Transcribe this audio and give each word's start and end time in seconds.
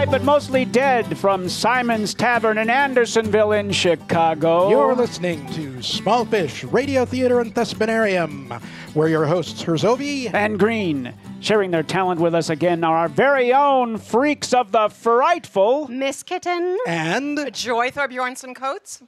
alive 0.00 0.10
but 0.10 0.24
mostly 0.24 0.64
dead 0.64 1.18
from 1.18 1.46
Simon's 1.46 2.14
Tavern 2.14 2.56
in 2.56 2.70
Andersonville 2.70 3.52
in 3.52 3.70
Chicago. 3.70 4.70
You're 4.70 4.94
listening 4.94 5.46
to 5.52 5.82
Small 5.82 6.24
Fish 6.24 6.64
Radio 6.64 7.04
Theater 7.04 7.40
and 7.40 7.54
Thespanarium, 7.54 8.62
where 8.94 9.08
your 9.08 9.26
hosts 9.26 9.62
Herzovi 9.62 10.32
and 10.32 10.58
Green. 10.58 11.12
Sharing 11.40 11.70
their 11.70 11.82
talent 11.82 12.18
with 12.18 12.34
us 12.34 12.48
again 12.48 12.82
are 12.82 12.96
our 12.96 13.08
very 13.08 13.52
own 13.52 13.98
freaks 13.98 14.54
of 14.54 14.72
the 14.72 14.88
frightful 14.88 15.86
Miss 15.88 16.22
Kitten 16.22 16.78
and 16.86 17.52
Joy 17.52 17.90
Thorbjornson 17.90 18.54
Coates. 18.54 19.02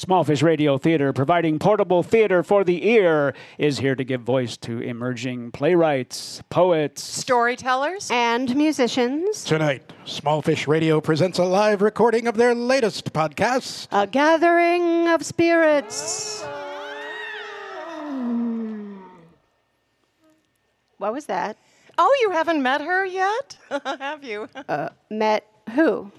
Smallfish 0.00 0.42
Radio 0.42 0.78
Theater, 0.78 1.12
providing 1.12 1.58
portable 1.58 2.02
theater 2.02 2.42
for 2.42 2.64
the 2.64 2.88
ear, 2.88 3.34
is 3.58 3.80
here 3.80 3.94
to 3.94 4.02
give 4.02 4.22
voice 4.22 4.56
to 4.56 4.78
emerging 4.78 5.50
playwrights, 5.50 6.40
poets, 6.48 7.02
storytellers, 7.02 8.08
and 8.10 8.56
musicians. 8.56 9.44
Tonight, 9.44 9.92
Smallfish 10.06 10.66
Radio 10.66 11.02
presents 11.02 11.38
a 11.38 11.44
live 11.44 11.82
recording 11.82 12.26
of 12.26 12.38
their 12.38 12.54
latest 12.54 13.12
podcast, 13.12 13.88
A 13.92 14.06
Gathering 14.06 15.06
of 15.08 15.22
Spirits. 15.22 16.46
What 20.96 21.12
was 21.12 21.26
that? 21.26 21.58
Oh, 21.98 22.18
you 22.22 22.30
haven't 22.30 22.62
met 22.62 22.80
her 22.80 23.04
yet? 23.04 23.58
Have 23.84 24.24
you? 24.24 24.48
Uh, 24.66 24.88
met 25.10 25.46
who? 25.74 26.10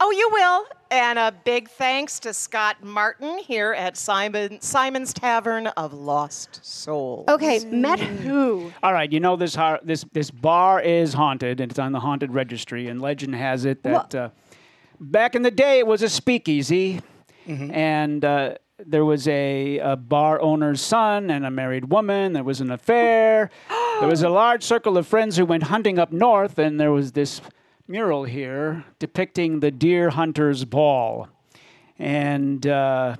Oh, 0.00 0.10
you 0.12 0.30
will. 0.32 0.77
And 0.90 1.18
a 1.18 1.32
big 1.44 1.68
thanks 1.68 2.18
to 2.20 2.32
Scott 2.32 2.82
Martin 2.82 3.38
here 3.38 3.74
at 3.74 3.96
Simon, 3.96 4.58
Simon's 4.60 5.12
Tavern 5.12 5.66
of 5.68 5.92
Lost 5.92 6.64
Souls. 6.64 7.26
Okay, 7.28 7.58
met 7.66 8.00
who? 8.00 8.72
All 8.82 8.92
right, 8.94 9.12
you 9.12 9.20
know 9.20 9.36
this 9.36 9.54
har- 9.54 9.80
this 9.82 10.04
this 10.12 10.30
bar 10.30 10.80
is 10.80 11.12
haunted, 11.12 11.60
and 11.60 11.70
it's 11.70 11.78
on 11.78 11.92
the 11.92 12.00
haunted 12.00 12.32
registry. 12.32 12.88
And 12.88 13.02
legend 13.02 13.34
has 13.34 13.66
it 13.66 13.82
that 13.82 14.14
uh, 14.14 14.30
back 14.98 15.34
in 15.34 15.42
the 15.42 15.50
day 15.50 15.78
it 15.78 15.86
was 15.86 16.02
a 16.02 16.08
speakeasy, 16.08 17.00
and 17.46 18.24
uh, 18.24 18.54
there 18.78 19.04
was 19.04 19.28
a, 19.28 19.78
a 19.78 19.96
bar 19.96 20.40
owner's 20.40 20.80
son 20.80 21.30
and 21.30 21.44
a 21.44 21.50
married 21.50 21.90
woman. 21.90 22.32
There 22.32 22.44
was 22.44 22.60
an 22.62 22.70
affair. 22.70 23.50
there 24.00 24.08
was 24.08 24.22
a 24.22 24.28
large 24.30 24.62
circle 24.62 24.96
of 24.96 25.06
friends 25.06 25.36
who 25.36 25.44
went 25.44 25.64
hunting 25.64 25.98
up 25.98 26.12
north, 26.12 26.58
and 26.58 26.80
there 26.80 26.92
was 26.92 27.12
this 27.12 27.42
mural 27.88 28.24
here 28.24 28.84
depicting 28.98 29.60
the 29.60 29.70
deer 29.70 30.10
hunter's 30.10 30.64
ball, 30.64 31.28
and. 31.98 32.66
Uh, 32.66 33.16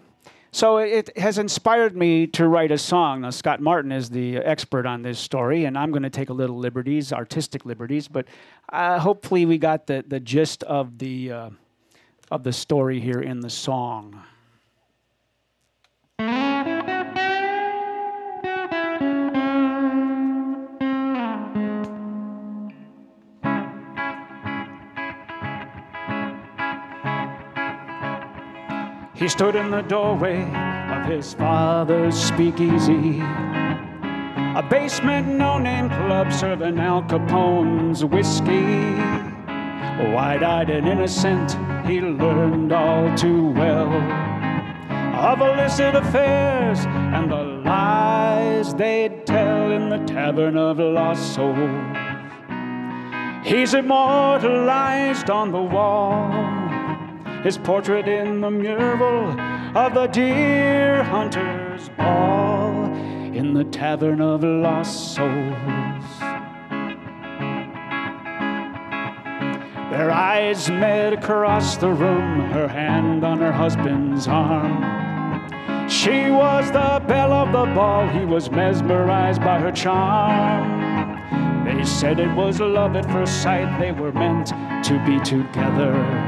so 0.50 0.78
it 0.78 1.16
has 1.18 1.36
inspired 1.36 1.94
me 1.94 2.26
to 2.28 2.48
write 2.48 2.72
a 2.72 2.78
song. 2.78 3.20
Now, 3.20 3.30
Scott 3.30 3.60
Martin 3.60 3.92
is 3.92 4.08
the 4.08 4.38
expert 4.38 4.86
on 4.86 5.02
this 5.02 5.18
story, 5.18 5.66
and 5.66 5.76
I'm 5.76 5.90
going 5.90 6.02
to 6.02 6.10
take 6.10 6.30
a 6.30 6.32
little 6.32 6.56
liberties, 6.56 7.12
artistic 7.12 7.66
liberties, 7.66 8.08
but 8.08 8.26
uh, 8.72 8.98
hopefully 8.98 9.44
we 9.44 9.58
got 9.58 9.86
the, 9.86 10.02
the 10.08 10.18
gist 10.18 10.62
of 10.64 10.98
the, 10.98 11.30
uh, 11.30 11.50
of 12.30 12.44
the 12.44 12.52
story 12.52 12.98
here 12.98 13.20
in 13.20 13.40
the 13.40 13.50
song. 13.50 14.22
He 29.18 29.26
stood 29.26 29.56
in 29.56 29.72
the 29.72 29.82
doorway 29.82 30.44
of 30.44 31.04
his 31.06 31.34
father's 31.34 32.14
speakeasy. 32.14 33.20
A 33.20 34.64
basement 34.70 35.26
no 35.26 35.58
name 35.58 35.88
club 35.88 36.32
serving 36.32 36.78
Al 36.78 37.02
Capone's 37.02 38.04
whiskey. 38.04 38.94
Wide 40.14 40.44
eyed 40.44 40.70
and 40.70 40.86
innocent, 40.86 41.50
he 41.84 42.00
learned 42.00 42.72
all 42.72 43.12
too 43.16 43.50
well 43.50 43.92
of 45.18 45.40
illicit 45.40 45.96
affairs 45.96 46.78
and 46.86 47.28
the 47.28 47.42
lies 47.42 48.72
they'd 48.74 49.26
tell 49.26 49.72
in 49.72 49.88
the 49.88 49.98
tavern 50.06 50.56
of 50.56 50.78
lost 50.78 51.34
souls. 51.34 51.96
He's 53.44 53.74
immortalized 53.74 55.28
on 55.28 55.50
the 55.50 55.60
wall 55.60 56.57
his 57.42 57.56
portrait 57.56 58.08
in 58.08 58.40
the 58.40 58.50
mural 58.50 59.30
of 59.76 59.94
the 59.94 60.06
deer 60.08 61.02
hunter's 61.04 61.88
ball 61.90 62.84
in 63.32 63.54
the 63.54 63.64
tavern 63.64 64.20
of 64.20 64.42
lost 64.42 65.14
souls. 65.14 66.04
Their 69.90 70.10
eyes 70.10 70.68
met 70.70 71.12
across 71.12 71.76
the 71.76 71.88
room, 71.88 72.40
her 72.50 72.68
hand 72.68 73.24
on 73.24 73.38
her 73.38 73.52
husband's 73.52 74.26
arm. 74.28 74.82
She 75.88 76.30
was 76.30 76.70
the 76.72 77.02
belle 77.06 77.32
of 77.32 77.52
the 77.52 77.72
ball, 77.74 78.06
he 78.08 78.24
was 78.24 78.50
mesmerized 78.50 79.40
by 79.40 79.58
her 79.58 79.72
charm. 79.72 80.78
They 81.64 81.84
said 81.84 82.20
it 82.20 82.34
was 82.34 82.60
love 82.60 82.96
at 82.96 83.10
first 83.10 83.42
sight, 83.42 83.78
they 83.78 83.92
were 83.92 84.12
meant 84.12 84.48
to 84.84 85.02
be 85.06 85.18
together. 85.20 86.27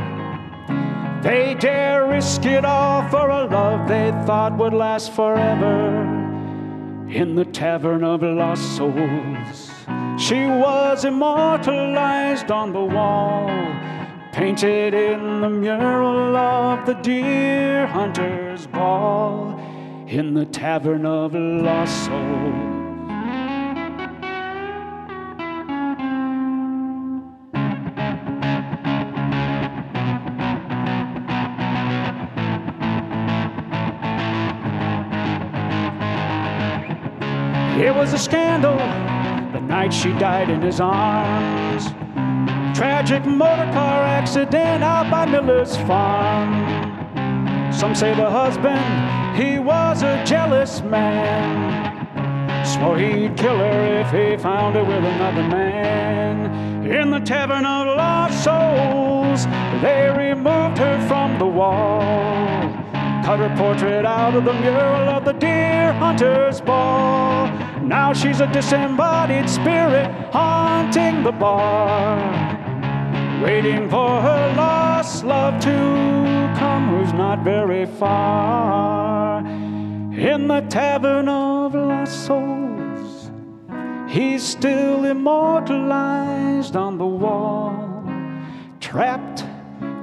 They 1.22 1.54
dare 1.54 2.06
risk 2.06 2.46
it 2.46 2.64
all 2.64 3.06
for 3.10 3.28
a 3.28 3.44
love 3.44 3.86
they 3.86 4.10
thought 4.24 4.56
would 4.56 4.72
last 4.72 5.12
forever. 5.12 6.02
In 7.10 7.34
the 7.34 7.44
tavern 7.44 8.02
of 8.02 8.22
lost 8.22 8.76
souls, 8.76 9.70
she 10.18 10.46
was 10.46 11.04
immortalized 11.04 12.50
on 12.50 12.72
the 12.72 12.80
wall, 12.80 13.48
painted 14.32 14.94
in 14.94 15.42
the 15.42 15.50
mural 15.50 16.34
of 16.34 16.86
the 16.86 16.94
deer 16.94 17.86
hunter's 17.86 18.66
ball. 18.66 19.58
In 20.06 20.32
the 20.32 20.46
tavern 20.46 21.04
of 21.04 21.34
lost 21.34 22.06
souls. 22.06 22.69
It 37.80 37.94
was 37.94 38.12
a 38.12 38.18
scandal 38.18 38.76
the 38.76 39.60
night 39.60 39.90
she 39.90 40.12
died 40.18 40.50
in 40.50 40.60
his 40.60 40.80
arms. 40.80 41.86
Tragic 42.76 43.24
motor 43.24 43.72
car 43.72 44.02
accident 44.02 44.84
out 44.84 45.10
by 45.10 45.24
Miller's 45.24 45.78
farm. 45.88 46.52
Some 47.72 47.94
say 47.94 48.14
the 48.14 48.28
husband, 48.28 48.84
he 49.34 49.58
was 49.58 50.02
a 50.02 50.22
jealous 50.26 50.82
man. 50.82 52.06
Swore 52.66 52.98
he'd 52.98 53.34
kill 53.38 53.56
her 53.56 54.02
if 54.02 54.10
he 54.10 54.36
found 54.36 54.74
her 54.76 54.84
with 54.84 55.02
another 55.02 55.42
man. 55.44 56.86
In 56.86 57.10
the 57.10 57.20
tavern 57.20 57.64
of 57.64 57.96
lost 57.96 58.44
souls, 58.44 59.46
they 59.80 60.12
removed 60.14 60.76
her 60.76 61.00
from 61.08 61.38
the 61.38 61.46
wall. 61.46 62.89
Cut 63.24 63.38
her 63.38 63.54
portrait 63.56 64.04
out 64.06 64.34
of 64.34 64.44
the 64.44 64.54
mural 64.54 65.08
of 65.10 65.24
the 65.24 65.32
deer 65.32 65.92
hunter's 65.92 66.60
ball. 66.60 67.46
Now 67.82 68.12
she's 68.12 68.40
a 68.40 68.46
disembodied 68.46 69.48
spirit 69.48 70.10
haunting 70.32 71.22
the 71.22 71.32
bar, 71.32 72.16
waiting 73.42 73.88
for 73.90 74.20
her 74.22 74.54
lost 74.56 75.24
love 75.24 75.60
to 75.62 75.76
come, 76.58 76.88
who's 76.88 77.12
not 77.12 77.44
very 77.44 77.86
far. 77.86 79.40
In 79.40 80.48
the 80.48 80.60
tavern 80.68 81.28
of 81.28 81.74
lost 81.74 82.26
souls, 82.26 83.30
he's 84.08 84.42
still 84.42 85.04
immortalized 85.04 86.74
on 86.74 86.96
the 86.96 87.06
wall, 87.06 88.02
trapped 88.80 89.44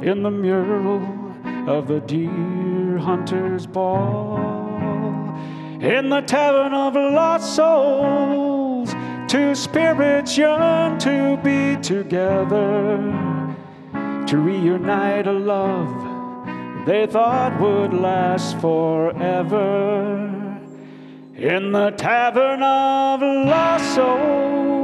in 0.01 0.23
the 0.23 0.31
mural 0.31 1.01
of 1.67 1.87
the 1.87 1.99
deer 2.01 2.86
hunter's 2.97 3.65
ball. 3.65 4.37
In 5.81 6.09
the 6.09 6.21
tavern 6.21 6.73
of 6.73 6.95
lost 6.95 7.55
souls, 7.55 8.93
two 9.27 9.55
spirits 9.55 10.37
yearn 10.37 10.97
to 10.99 11.37
be 11.37 11.77
together, 11.81 12.97
to 14.27 14.37
reunite 14.37 15.27
a 15.27 15.31
love 15.31 16.07
they 16.87 17.05
thought 17.05 17.59
would 17.59 17.93
last 17.93 18.57
forever. 18.61 20.59
In 21.35 21.73
the 21.73 21.91
tavern 21.91 22.63
of 22.63 23.21
lost 23.21 23.93
souls. 23.93 24.76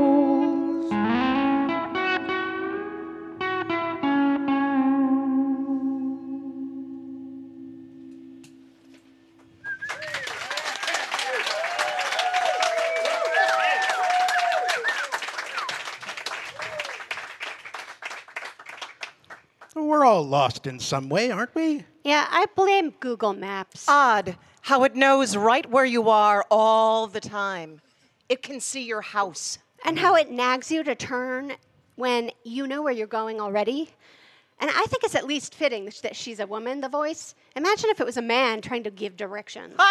All 20.24 20.30
lost 20.30 20.68
in 20.68 20.80
some 20.80 21.10
way, 21.10 21.32
aren't 21.32 21.54
we? 21.54 21.84
Yeah, 22.04 22.26
I 22.30 22.46
blame 22.56 22.92
Google 23.00 23.34
Maps. 23.34 23.86
Odd 23.88 24.38
how 24.62 24.84
it 24.86 24.96
knows 24.96 25.36
right 25.36 25.70
where 25.70 25.84
you 25.86 26.10
are 26.10 26.46
all 26.50 27.08
the 27.08 27.20
time. 27.20 27.82
It 28.30 28.42
can 28.42 28.62
see 28.62 28.84
your 28.84 29.02
house. 29.02 29.58
and 29.86 30.00
how 30.00 30.16
it 30.16 30.32
nags 30.32 30.72
you 30.72 30.82
to 30.82 30.96
turn 30.96 31.52
when 31.96 32.32
you 32.46 32.66
know 32.68 32.82
where 32.82 32.94
you're 32.94 33.06
going 33.06 33.42
already. 33.42 33.90
And 34.60 34.70
I 34.70 34.86
think 34.88 35.04
it's 35.04 35.16
at 35.16 35.26
least 35.26 35.56
fitting 35.56 35.92
that 36.04 36.16
she's 36.16 36.40
a 36.40 36.48
woman, 36.48 36.82
the 36.82 36.90
voice. 36.90 37.36
Imagine 37.56 37.90
if 37.90 38.00
it 38.00 38.06
was 38.06 38.18
a 38.18 38.22
man 38.22 38.62
trying 38.62 38.84
to 38.84 38.92
give 38.92 39.18
directions. 39.18 39.76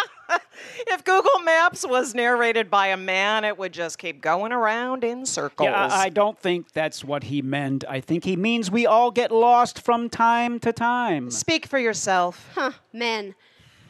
If 0.86 1.04
Google 1.04 1.40
Maps 1.44 1.86
was 1.86 2.14
narrated 2.14 2.70
by 2.70 2.88
a 2.88 2.96
man, 2.96 3.44
it 3.44 3.56
would 3.58 3.72
just 3.72 3.98
keep 3.98 4.20
going 4.20 4.52
around 4.52 5.04
in 5.04 5.26
circles. 5.26 5.66
Yeah, 5.66 5.86
I, 5.86 6.04
I 6.04 6.08
don't 6.08 6.38
think 6.38 6.72
that's 6.72 7.04
what 7.04 7.24
he 7.24 7.42
meant. 7.42 7.84
I 7.88 8.00
think 8.00 8.24
he 8.24 8.36
means 8.36 8.70
we 8.70 8.86
all 8.86 9.10
get 9.10 9.30
lost 9.30 9.82
from 9.82 10.08
time 10.08 10.58
to 10.60 10.72
time. 10.72 11.30
Speak 11.30 11.66
for 11.66 11.78
yourself. 11.78 12.48
Huh, 12.54 12.72
men. 12.92 13.34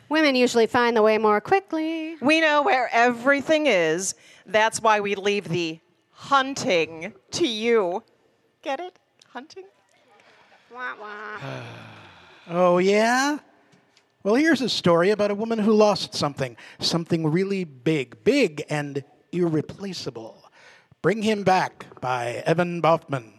Women 0.08 0.34
usually 0.34 0.66
find 0.66 0.96
the 0.96 1.02
way 1.02 1.18
more 1.18 1.40
quickly. 1.40 2.16
We 2.20 2.40
know 2.40 2.62
where 2.62 2.88
everything 2.92 3.66
is. 3.66 4.14
That's 4.46 4.80
why 4.80 5.00
we 5.00 5.14
leave 5.14 5.48
the 5.48 5.80
hunting 6.10 7.12
to 7.32 7.46
you. 7.46 8.02
Get 8.62 8.78
it? 8.80 8.98
Hunting? 9.28 9.64
Oh, 12.50 12.78
yeah? 12.78 13.38
Well, 14.24 14.34
here's 14.34 14.60
a 14.60 14.68
story 14.68 15.10
about 15.10 15.30
a 15.30 15.34
woman 15.34 15.60
who 15.60 15.72
lost 15.72 16.12
something. 16.12 16.56
Something 16.80 17.26
really 17.26 17.62
big. 17.62 18.24
Big 18.24 18.64
and 18.68 19.04
irreplaceable. 19.30 20.42
Bring 21.02 21.22
Him 21.22 21.44
Back 21.44 21.86
by 22.00 22.42
Evan 22.44 22.82
Boffman. 22.82 23.34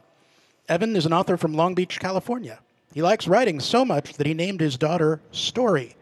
Evan 0.69 0.95
is 0.95 1.05
an 1.05 1.11
author 1.11 1.35
from 1.35 1.53
Long 1.53 1.75
Beach, 1.75 1.99
California. 1.99 2.59
He 2.93 3.01
likes 3.01 3.27
writing 3.27 3.59
so 3.59 3.83
much 3.83 4.13
that 4.13 4.27
he 4.27 4.33
named 4.33 4.61
his 4.61 4.77
daughter 4.77 5.21
Story. 5.31 5.95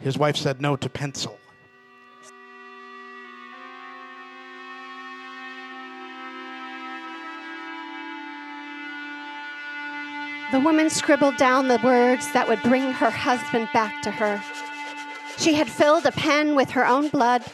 His 0.00 0.16
wife 0.16 0.36
said 0.36 0.60
no 0.60 0.76
to 0.76 0.88
pencil. 0.88 1.38
The 10.50 10.60
woman 10.60 10.88
scribbled 10.88 11.36
down 11.36 11.68
the 11.68 11.80
words 11.84 12.32
that 12.32 12.48
would 12.48 12.62
bring 12.62 12.90
her 12.90 13.10
husband 13.10 13.68
back 13.74 14.00
to 14.02 14.10
her. 14.10 14.42
She 15.36 15.52
had 15.52 15.68
filled 15.68 16.06
a 16.06 16.12
pen 16.12 16.54
with 16.54 16.70
her 16.70 16.86
own 16.86 17.08
blood 17.08 17.44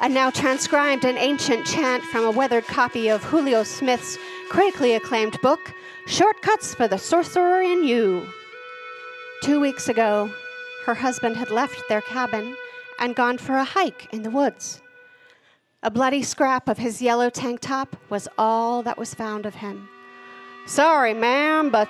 and 0.00 0.12
now 0.12 0.30
transcribed 0.30 1.04
an 1.04 1.16
ancient 1.16 1.64
chant 1.64 2.02
from 2.02 2.24
a 2.24 2.30
weathered 2.30 2.66
copy 2.66 3.08
of 3.08 3.22
Julio 3.22 3.62
Smith's 3.62 4.18
critically 4.48 4.94
acclaimed 4.94 5.40
book, 5.42 5.60
Shortcuts 6.08 6.74
for 6.74 6.88
the 6.88 6.98
Sorcerer 6.98 7.62
in 7.62 7.84
You. 7.84 8.26
Two 9.44 9.60
weeks 9.60 9.88
ago, 9.88 10.28
her 10.86 10.94
husband 10.94 11.36
had 11.36 11.52
left 11.52 11.80
their 11.88 12.00
cabin 12.00 12.56
and 12.98 13.14
gone 13.14 13.38
for 13.38 13.54
a 13.54 13.64
hike 13.64 14.08
in 14.12 14.22
the 14.22 14.30
woods. 14.30 14.82
A 15.84 15.90
bloody 15.90 16.24
scrap 16.24 16.68
of 16.68 16.78
his 16.78 17.00
yellow 17.00 17.30
tank 17.30 17.60
top 17.60 17.96
was 18.10 18.26
all 18.36 18.82
that 18.82 18.98
was 18.98 19.14
found 19.14 19.46
of 19.46 19.54
him. 19.54 19.88
Sorry, 20.66 21.14
ma'am, 21.14 21.70
but 21.70 21.88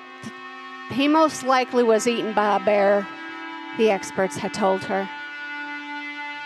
he 0.90 1.08
most 1.08 1.44
likely 1.44 1.82
was 1.82 2.06
eaten 2.06 2.32
by 2.32 2.56
a 2.56 2.64
bear, 2.64 3.06
the 3.78 3.90
experts 3.90 4.36
had 4.36 4.52
told 4.52 4.84
her. 4.84 5.08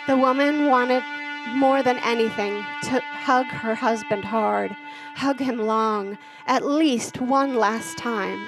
The 0.06 0.16
woman 0.16 0.66
wanted 0.66 1.02
more 1.48 1.82
than 1.82 1.98
anything 1.98 2.52
to 2.84 3.00
hug 3.00 3.46
her 3.46 3.74
husband 3.74 4.24
hard, 4.24 4.76
hug 5.14 5.40
him 5.40 5.58
long, 5.58 6.18
at 6.46 6.64
least 6.64 7.20
one 7.20 7.56
last 7.56 7.96
time, 7.98 8.40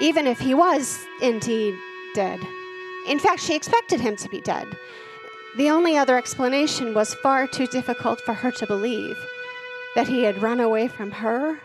even 0.00 0.26
if 0.26 0.40
he 0.40 0.54
was 0.54 1.06
indeed 1.20 1.74
dead. 2.14 2.40
In 3.06 3.18
fact, 3.18 3.40
she 3.40 3.54
expected 3.54 4.00
him 4.00 4.16
to 4.16 4.28
be 4.28 4.40
dead. 4.40 4.66
The 5.56 5.70
only 5.70 5.96
other 5.96 6.16
explanation 6.16 6.94
was 6.94 7.14
far 7.14 7.46
too 7.46 7.66
difficult 7.66 8.20
for 8.20 8.34
her 8.34 8.50
to 8.52 8.66
believe 8.66 9.18
that 9.96 10.06
he 10.06 10.22
had 10.22 10.42
run 10.42 10.60
away 10.60 10.86
from 10.86 11.10
her. 11.10 11.60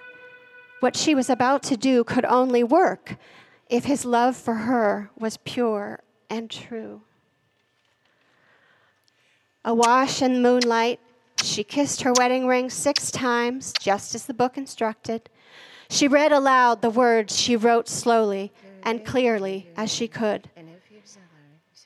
What 0.86 0.96
she 0.96 1.16
was 1.16 1.32
about 1.32 1.64
to 1.64 1.78
do 1.78 2.04
could 2.04 2.26
only 2.26 2.64
work 2.64 3.18
if 3.72 3.86
his 3.86 4.06
love 4.06 4.36
for 4.36 4.54
her 4.54 5.10
was 5.18 5.38
pure 5.38 6.02
and 6.30 6.48
true. 6.48 7.02
Awash 9.64 10.22
in 10.22 10.36
the 10.36 10.40
moonlight, 10.42 11.00
she 11.42 11.64
kissed 11.64 12.04
her 12.04 12.14
wedding 12.14 12.46
ring 12.46 12.70
six 12.70 13.10
times, 13.10 13.74
just 13.80 14.14
as 14.14 14.28
the 14.28 14.34
book 14.36 14.60
instructed. 14.60 15.28
She 15.90 16.08
read 16.08 16.32
aloud 16.32 16.84
the 16.84 16.92
words 16.92 17.36
she 17.36 17.56
wrote 17.56 17.90
slowly 17.90 18.54
and 18.84 19.04
clearly 19.04 19.68
as 19.76 19.92
she 19.92 20.08
could. 20.08 20.52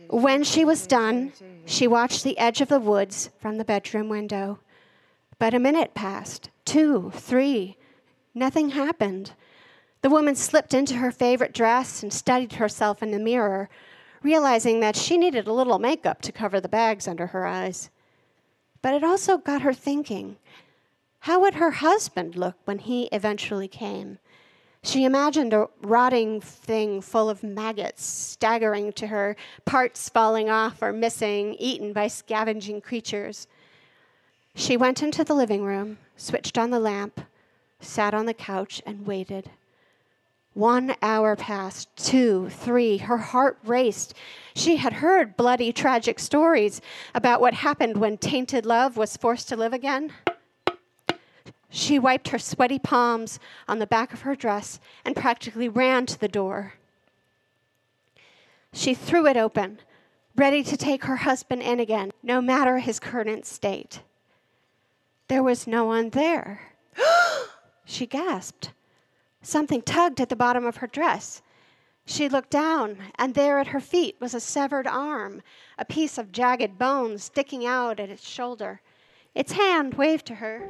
When 0.09 0.43
she 0.43 0.65
was 0.65 0.85
done, 0.85 1.31
she 1.65 1.87
watched 1.87 2.25
the 2.25 2.37
edge 2.37 2.59
of 2.59 2.67
the 2.67 2.81
woods 2.81 3.29
from 3.39 3.59
the 3.59 3.63
bedroom 3.63 4.09
window. 4.09 4.59
But 5.37 5.53
a 5.53 5.59
minute 5.59 5.93
passed, 5.93 6.49
two, 6.65 7.13
three. 7.15 7.77
Nothing 8.33 8.69
happened. 8.69 9.33
The 10.01 10.09
woman 10.09 10.35
slipped 10.35 10.73
into 10.73 10.95
her 10.95 11.11
favorite 11.11 11.53
dress 11.53 12.03
and 12.03 12.13
studied 12.13 12.53
herself 12.53 13.03
in 13.03 13.11
the 13.11 13.19
mirror, 13.19 13.69
realizing 14.23 14.79
that 14.79 14.95
she 14.95 15.17
needed 15.17 15.47
a 15.47 15.53
little 15.53 15.79
makeup 15.79 16.21
to 16.21 16.31
cover 16.31 16.61
the 16.61 16.69
bags 16.69 17.07
under 17.07 17.27
her 17.27 17.45
eyes. 17.45 17.89
But 18.81 18.93
it 18.93 19.03
also 19.03 19.37
got 19.37 19.61
her 19.61 19.73
thinking 19.73 20.37
how 21.23 21.41
would 21.41 21.55
her 21.55 21.71
husband 21.71 22.35
look 22.35 22.55
when 22.63 22.79
he 22.79 23.09
eventually 23.11 23.67
came? 23.67 24.19
She 24.81 25.03
imagined 25.03 25.53
a 25.53 25.67
rotting 25.81 26.39
thing 26.39 27.01
full 27.01 27.29
of 27.29 27.43
maggots 27.43 28.05
staggering 28.05 28.93
to 28.93 29.07
her, 29.07 29.35
parts 29.65 30.07
falling 30.07 30.49
off 30.49 30.81
or 30.81 30.93
missing, 30.93 31.55
eaten 31.55 31.91
by 31.91 32.07
scavenging 32.07 32.79
creatures. 32.79 33.47
She 34.55 34.77
went 34.77 35.03
into 35.03 35.25
the 35.25 35.33
living 35.33 35.65
room, 35.65 35.97
switched 36.15 36.57
on 36.57 36.69
the 36.69 36.79
lamp, 36.79 37.19
sat 37.79 38.13
on 38.13 38.25
the 38.25 38.33
couch, 38.33 38.81
and 38.85 39.05
waited. 39.05 39.49
One 40.53 40.95
hour 41.01 41.35
passed, 41.35 41.95
two, 41.95 42.49
three. 42.49 42.97
Her 42.97 43.17
heart 43.17 43.57
raced. 43.63 44.13
She 44.55 44.77
had 44.77 44.93
heard 44.93 45.37
bloody, 45.37 45.71
tragic 45.71 46.19
stories 46.19 46.81
about 47.15 47.39
what 47.39 47.53
happened 47.53 47.97
when 47.97 48.17
tainted 48.17 48.65
love 48.65 48.97
was 48.97 49.15
forced 49.15 49.47
to 49.49 49.55
live 49.55 49.73
again. 49.73 50.11
She 51.69 51.99
wiped 51.99 52.29
her 52.29 52.39
sweaty 52.39 52.79
palms 52.79 53.39
on 53.67 53.79
the 53.79 53.87
back 53.87 54.11
of 54.11 54.21
her 54.21 54.35
dress 54.35 54.79
and 55.05 55.15
practically 55.15 55.69
ran 55.69 56.07
to 56.07 56.19
the 56.19 56.27
door. 56.27 56.73
She 58.73 58.93
threw 58.93 59.27
it 59.27 59.37
open, 59.37 59.79
ready 60.35 60.63
to 60.63 60.75
take 60.75 61.05
her 61.05 61.17
husband 61.17 61.61
in 61.61 61.79
again, 61.79 62.11
no 62.23 62.41
matter 62.41 62.79
his 62.79 62.99
current 62.99 63.45
state. 63.45 64.01
There 65.27 65.43
was 65.43 65.67
no 65.67 65.85
one 65.85 66.09
there. 66.09 66.68
She 67.89 68.05
gasped. 68.05 68.71
Something 69.41 69.81
tugged 69.81 70.21
at 70.21 70.29
the 70.29 70.35
bottom 70.35 70.65
of 70.65 70.77
her 70.77 70.87
dress. 70.87 71.41
She 72.05 72.29
looked 72.29 72.49
down, 72.49 72.97
and 73.17 73.33
there 73.33 73.59
at 73.59 73.67
her 73.67 73.79
feet 73.79 74.15
was 74.19 74.33
a 74.33 74.39
severed 74.39 74.87
arm, 74.87 75.41
a 75.77 75.85
piece 75.85 76.17
of 76.17 76.31
jagged 76.31 76.77
bone 76.77 77.17
sticking 77.17 77.65
out 77.65 77.99
at 77.99 78.09
its 78.09 78.27
shoulder. 78.27 78.81
Its 79.35 79.53
hand 79.53 79.93
waved 79.95 80.25
to 80.27 80.35
her. 80.35 80.69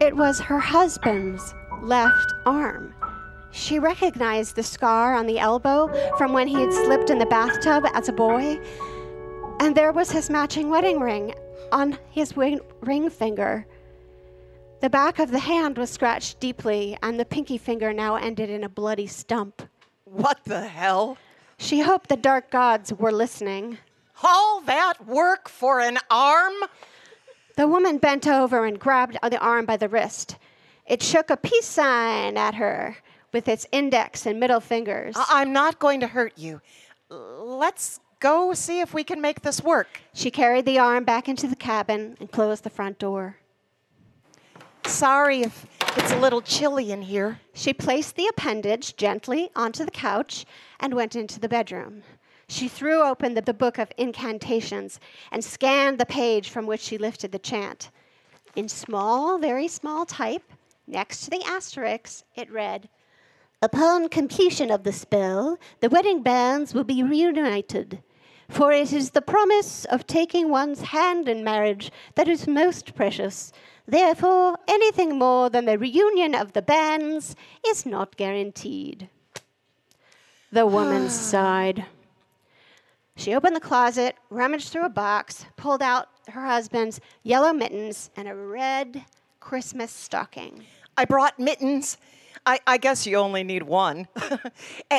It 0.00 0.16
was 0.16 0.40
her 0.40 0.58
husband's 0.58 1.54
left 1.82 2.32
arm. 2.44 2.94
She 3.50 3.78
recognized 3.78 4.56
the 4.56 4.62
scar 4.62 5.14
on 5.14 5.26
the 5.26 5.38
elbow 5.38 5.88
from 6.18 6.32
when 6.32 6.48
he 6.48 6.60
had 6.60 6.72
slipped 6.72 7.10
in 7.10 7.18
the 7.18 7.26
bathtub 7.26 7.84
as 7.94 8.08
a 8.08 8.12
boy. 8.12 8.60
And 9.60 9.74
there 9.74 9.92
was 9.92 10.10
his 10.10 10.28
matching 10.28 10.68
wedding 10.68 11.00
ring 11.00 11.34
on 11.72 11.98
his 12.10 12.36
ring 12.36 13.10
finger. 13.10 13.66
The 14.80 14.90
back 14.90 15.18
of 15.18 15.30
the 15.30 15.38
hand 15.38 15.78
was 15.78 15.90
scratched 15.90 16.38
deeply, 16.38 16.98
and 17.02 17.18
the 17.18 17.24
pinky 17.24 17.58
finger 17.58 17.92
now 17.92 18.16
ended 18.16 18.50
in 18.50 18.62
a 18.62 18.68
bloody 18.68 19.06
stump. 19.06 19.62
What 20.04 20.40
the 20.44 20.68
hell? 20.68 21.16
She 21.58 21.80
hoped 21.80 22.08
the 22.08 22.16
dark 22.16 22.50
gods 22.50 22.92
were 22.92 23.12
listening. 23.12 23.78
All 24.22 24.60
that 24.62 25.06
work 25.06 25.48
for 25.48 25.80
an 25.80 25.98
arm? 26.10 26.52
The 27.56 27.66
woman 27.66 27.96
bent 27.98 28.26
over 28.28 28.66
and 28.66 28.78
grabbed 28.78 29.18
the 29.22 29.38
arm 29.38 29.64
by 29.64 29.78
the 29.78 29.88
wrist. 29.88 30.36
It 30.86 31.02
shook 31.02 31.30
a 31.30 31.36
peace 31.36 31.64
sign 31.66 32.36
at 32.36 32.54
her 32.54 32.96
with 33.32 33.48
its 33.48 33.66
index 33.72 34.26
and 34.26 34.38
middle 34.38 34.60
fingers. 34.60 35.16
I- 35.16 35.40
I'm 35.40 35.52
not 35.52 35.78
going 35.78 36.00
to 36.00 36.06
hurt 36.06 36.36
you. 36.36 36.60
Let's 37.08 38.00
go 38.20 38.52
see 38.52 38.80
if 38.80 38.92
we 38.92 39.04
can 39.04 39.20
make 39.20 39.40
this 39.40 39.62
work. 39.62 39.88
She 40.12 40.30
carried 40.30 40.66
the 40.66 40.78
arm 40.78 41.04
back 41.04 41.28
into 41.28 41.46
the 41.48 41.56
cabin 41.56 42.16
and 42.20 42.30
closed 42.30 42.62
the 42.62 42.70
front 42.70 42.98
door. 42.98 43.36
Sorry 44.86 45.42
if 45.42 45.66
it's 45.96 46.12
a 46.12 46.18
little 46.20 46.40
chilly 46.40 46.92
in 46.92 47.02
here. 47.02 47.40
She 47.54 47.74
placed 47.74 48.14
the 48.14 48.28
appendage 48.28 48.96
gently 48.96 49.50
onto 49.56 49.84
the 49.84 49.90
couch 49.90 50.46
and 50.78 50.94
went 50.94 51.16
into 51.16 51.40
the 51.40 51.48
bedroom. 51.48 52.02
She 52.48 52.68
threw 52.68 53.02
open 53.02 53.34
the, 53.34 53.42
the 53.42 53.52
book 53.52 53.78
of 53.78 53.90
incantations 53.98 55.00
and 55.32 55.44
scanned 55.44 55.98
the 55.98 56.06
page 56.06 56.48
from 56.50 56.66
which 56.66 56.80
she 56.80 56.98
lifted 56.98 57.32
the 57.32 57.38
chant. 57.38 57.90
In 58.54 58.68
small, 58.68 59.38
very 59.38 59.66
small 59.66 60.06
type, 60.06 60.44
next 60.86 61.22
to 61.24 61.30
the 61.30 61.42
asterisk, 61.44 62.24
it 62.36 62.50
read, 62.50 62.88
Upon 63.60 64.08
completion 64.08 64.70
of 64.70 64.84
the 64.84 64.92
spell, 64.92 65.58
the 65.80 65.88
wedding 65.88 66.22
bands 66.22 66.74
will 66.74 66.84
be 66.84 67.02
reunited, 67.02 68.02
for 68.48 68.70
it 68.70 68.92
is 68.92 69.10
the 69.10 69.22
promise 69.22 69.84
of 69.86 70.06
taking 70.06 70.48
one's 70.48 70.80
hand 70.80 71.28
in 71.28 71.42
marriage 71.42 71.90
that 72.14 72.28
is 72.28 72.46
most 72.46 72.94
precious. 72.94 73.52
Therefore, 73.86 74.58
anything 74.66 75.18
more 75.18 75.48
than 75.48 75.64
the 75.64 75.78
reunion 75.78 76.34
of 76.34 76.52
the 76.52 76.62
bands 76.62 77.36
is 77.66 77.86
not 77.86 78.16
guaranteed. 78.16 79.08
The 80.50 80.66
woman 80.66 81.08
sighed. 81.10 81.86
She 83.16 83.34
opened 83.34 83.56
the 83.56 83.60
closet, 83.60 84.16
rummaged 84.28 84.68
through 84.68 84.84
a 84.84 84.90
box, 84.90 85.46
pulled 85.56 85.82
out 85.82 86.08
her 86.28 86.44
husband's 86.44 87.00
yellow 87.22 87.52
mittens 87.52 88.10
and 88.16 88.28
a 88.28 88.34
red 88.34 89.04
Christmas 89.40 89.92
stocking. 89.92 90.64
I 90.96 91.04
brought 91.04 91.38
mittens. 91.38 91.96
I, 92.44 92.60
I 92.66 92.78
guess 92.78 93.06
you 93.06 93.16
only 93.16 93.44
need 93.44 93.62
one. 93.62 94.08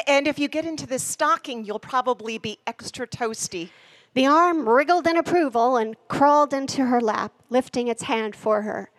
And 0.08 0.28
if 0.28 0.40
you 0.40 0.48
get 0.48 0.66
into 0.66 0.88
this 0.88 1.04
stocking, 1.04 1.66
you'll 1.66 1.80
probably 1.80 2.38
be 2.38 2.60
extra 2.66 3.06
toasty. 3.06 3.70
The 4.18 4.26
arm 4.26 4.68
wriggled 4.68 5.06
in 5.06 5.16
approval 5.16 5.78
and 5.78 5.96
crawled 6.08 6.52
into 6.52 6.88
her 6.88 7.00
lap, 7.00 7.34
lifting 7.52 7.88
its 7.88 8.02
hand 8.02 8.36
for 8.36 8.64
her. 8.64 8.90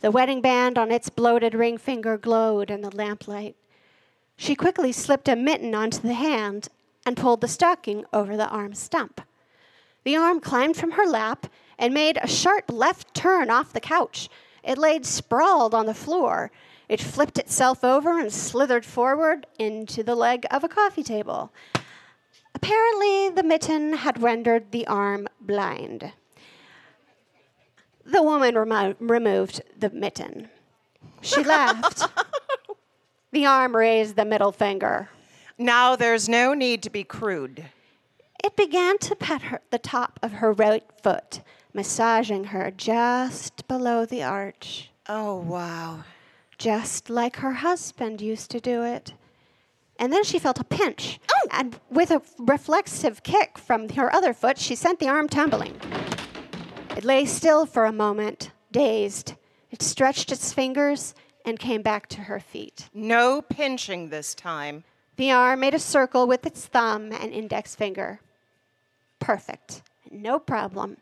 The 0.00 0.10
wedding 0.10 0.40
band 0.40 0.78
on 0.78 0.90
its 0.90 1.08
bloated 1.08 1.54
ring 1.54 1.78
finger 1.78 2.18
glowed 2.18 2.72
in 2.72 2.80
the 2.80 2.90
lamplight. 2.90 3.54
She 4.36 4.56
quickly 4.56 4.90
slipped 4.90 5.28
a 5.28 5.36
mitten 5.36 5.76
onto 5.76 6.00
the 6.00 6.14
hand 6.14 6.70
and 7.06 7.16
pulled 7.16 7.40
the 7.40 7.46
stocking 7.46 8.04
over 8.12 8.36
the 8.36 8.48
arm 8.48 8.74
stump. 8.74 9.20
The 10.02 10.16
arm 10.16 10.40
climbed 10.40 10.76
from 10.76 10.90
her 10.90 11.06
lap 11.06 11.46
and 11.78 11.94
made 11.94 12.18
a 12.20 12.26
sharp 12.26 12.64
left 12.68 13.14
turn 13.14 13.50
off 13.50 13.72
the 13.72 13.78
couch. 13.78 14.28
It 14.64 14.76
laid 14.76 15.06
sprawled 15.06 15.72
on 15.72 15.86
the 15.86 15.94
floor. 15.94 16.50
It 16.88 17.00
flipped 17.00 17.38
itself 17.38 17.84
over 17.84 18.18
and 18.18 18.32
slithered 18.32 18.84
forward 18.84 19.46
into 19.56 20.02
the 20.02 20.16
leg 20.16 20.44
of 20.50 20.64
a 20.64 20.68
coffee 20.68 21.04
table. 21.04 21.52
Apparently, 22.64 23.28
the 23.28 23.42
mitten 23.42 23.92
had 23.92 24.22
rendered 24.22 24.70
the 24.70 24.86
arm 24.86 25.28
blind. 25.38 26.14
The 28.06 28.22
woman 28.22 28.56
remo- 28.56 28.96
removed 28.98 29.60
the 29.78 29.90
mitten. 29.90 30.48
She 31.20 31.44
laughed. 31.44 32.04
the 33.32 33.44
arm 33.44 33.76
raised 33.76 34.16
the 34.16 34.24
middle 34.24 34.50
finger. 34.50 35.10
Now 35.58 35.94
there's 35.94 36.26
no 36.26 36.54
need 36.54 36.82
to 36.84 36.90
be 36.90 37.04
crude. 37.04 37.66
It 38.42 38.56
began 38.56 38.96
to 39.00 39.14
pet 39.14 39.42
her, 39.42 39.60
the 39.70 39.78
top 39.78 40.18
of 40.22 40.32
her 40.32 40.50
right 40.54 40.84
foot, 41.02 41.42
massaging 41.74 42.44
her 42.44 42.70
just 42.70 43.68
below 43.68 44.06
the 44.06 44.22
arch, 44.22 44.88
Oh, 45.06 45.34
wow. 45.36 46.04
just 46.56 47.10
like 47.10 47.36
her 47.36 47.52
husband 47.52 48.22
used 48.22 48.50
to 48.52 48.58
do 48.60 48.82
it. 48.82 49.12
And 49.98 50.12
then 50.12 50.24
she 50.24 50.38
felt 50.38 50.60
a 50.60 50.64
pinch, 50.64 51.20
oh. 51.30 51.48
and 51.52 51.78
with 51.90 52.10
a 52.10 52.20
reflexive 52.38 53.22
kick 53.22 53.58
from 53.58 53.88
her 53.90 54.12
other 54.12 54.32
foot, 54.32 54.58
she 54.58 54.74
sent 54.74 54.98
the 54.98 55.08
arm 55.08 55.28
tumbling. 55.28 55.80
It 56.96 57.04
lay 57.04 57.24
still 57.26 57.64
for 57.64 57.84
a 57.84 57.92
moment, 57.92 58.50
dazed. 58.72 59.34
It 59.70 59.82
stretched 59.82 60.32
its 60.32 60.52
fingers 60.52 61.14
and 61.44 61.58
came 61.58 61.82
back 61.82 62.08
to 62.08 62.22
her 62.22 62.40
feet. 62.40 62.88
No 62.92 63.42
pinching 63.42 64.08
this 64.08 64.34
time. 64.34 64.84
The 65.16 65.30
arm 65.30 65.60
made 65.60 65.74
a 65.74 65.78
circle 65.78 66.26
with 66.26 66.44
its 66.46 66.66
thumb 66.66 67.12
and 67.12 67.32
index 67.32 67.74
finger. 67.74 68.20
Perfect. 69.20 69.82
No 70.10 70.38
problem. 70.38 70.96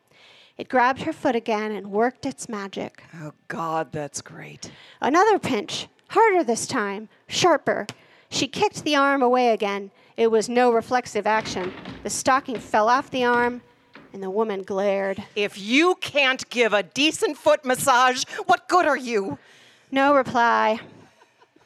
It 0.59 0.69
grabbed 0.69 1.03
her 1.03 1.13
foot 1.13 1.35
again 1.35 1.73
and 1.73 1.91
worked 1.91 2.27
its 2.27 2.49
magic. 2.49 3.03
Oh, 3.21 3.33
God, 3.49 3.91
that's 3.91 4.21
great. 4.21 4.71
Another 5.01 5.39
pinch, 5.39 5.89
harder 6.09 6.45
this 6.45 6.67
time, 6.67 7.09
sharper. 7.27 7.87
She 8.33 8.49
kicked 8.49 8.85
the 8.85 8.97
arm 8.97 9.23
away 9.23 9.51
again. 9.51 9.91
It 10.17 10.31
was 10.31 10.49
no 10.49 10.73
reflexive 10.73 11.27
action. 11.27 11.71
The 12.03 12.09
stocking 12.09 12.59
fell 12.59 12.89
off 12.89 13.11
the 13.11 13.25
arm, 13.25 13.61
and 14.15 14.23
the 14.23 14.31
woman 14.31 14.63
glared. 14.63 15.23
If 15.37 15.59
you 15.59 15.97
can't 15.97 16.49
give 16.49 16.73
a 16.73 16.83
decent 16.83 17.37
foot 17.37 17.63
massage, 17.63 18.25
what 18.47 18.69
good 18.69 18.87
are 18.87 18.97
you? 18.97 19.39
No 19.91 20.15
reply. 20.17 20.81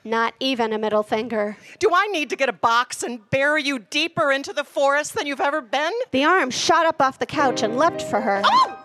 Not 0.02 0.34
even 0.40 0.72
a 0.72 0.78
middle 0.78 1.04
finger. 1.04 1.56
Do 1.78 1.90
I 1.94 2.08
need 2.08 2.30
to 2.30 2.36
get 2.36 2.48
a 2.48 2.52
box 2.52 3.04
and 3.04 3.30
bury 3.30 3.62
you 3.62 3.78
deeper 3.78 4.32
into 4.32 4.52
the 4.52 4.64
forest 4.64 5.14
than 5.14 5.28
you've 5.28 5.40
ever 5.40 5.60
been? 5.60 5.92
The 6.10 6.24
arm 6.24 6.50
shot 6.50 6.84
up 6.84 7.00
off 7.00 7.20
the 7.20 7.26
couch 7.26 7.62
and 7.62 7.78
leapt 7.78 8.02
for 8.02 8.20
her. 8.20 8.42
Oh! 8.44 8.78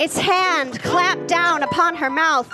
Its 0.00 0.18
hand 0.18 0.80
clamped 0.82 1.28
down 1.28 1.62
upon 1.62 1.96
her 1.96 2.10
mouth. 2.10 2.48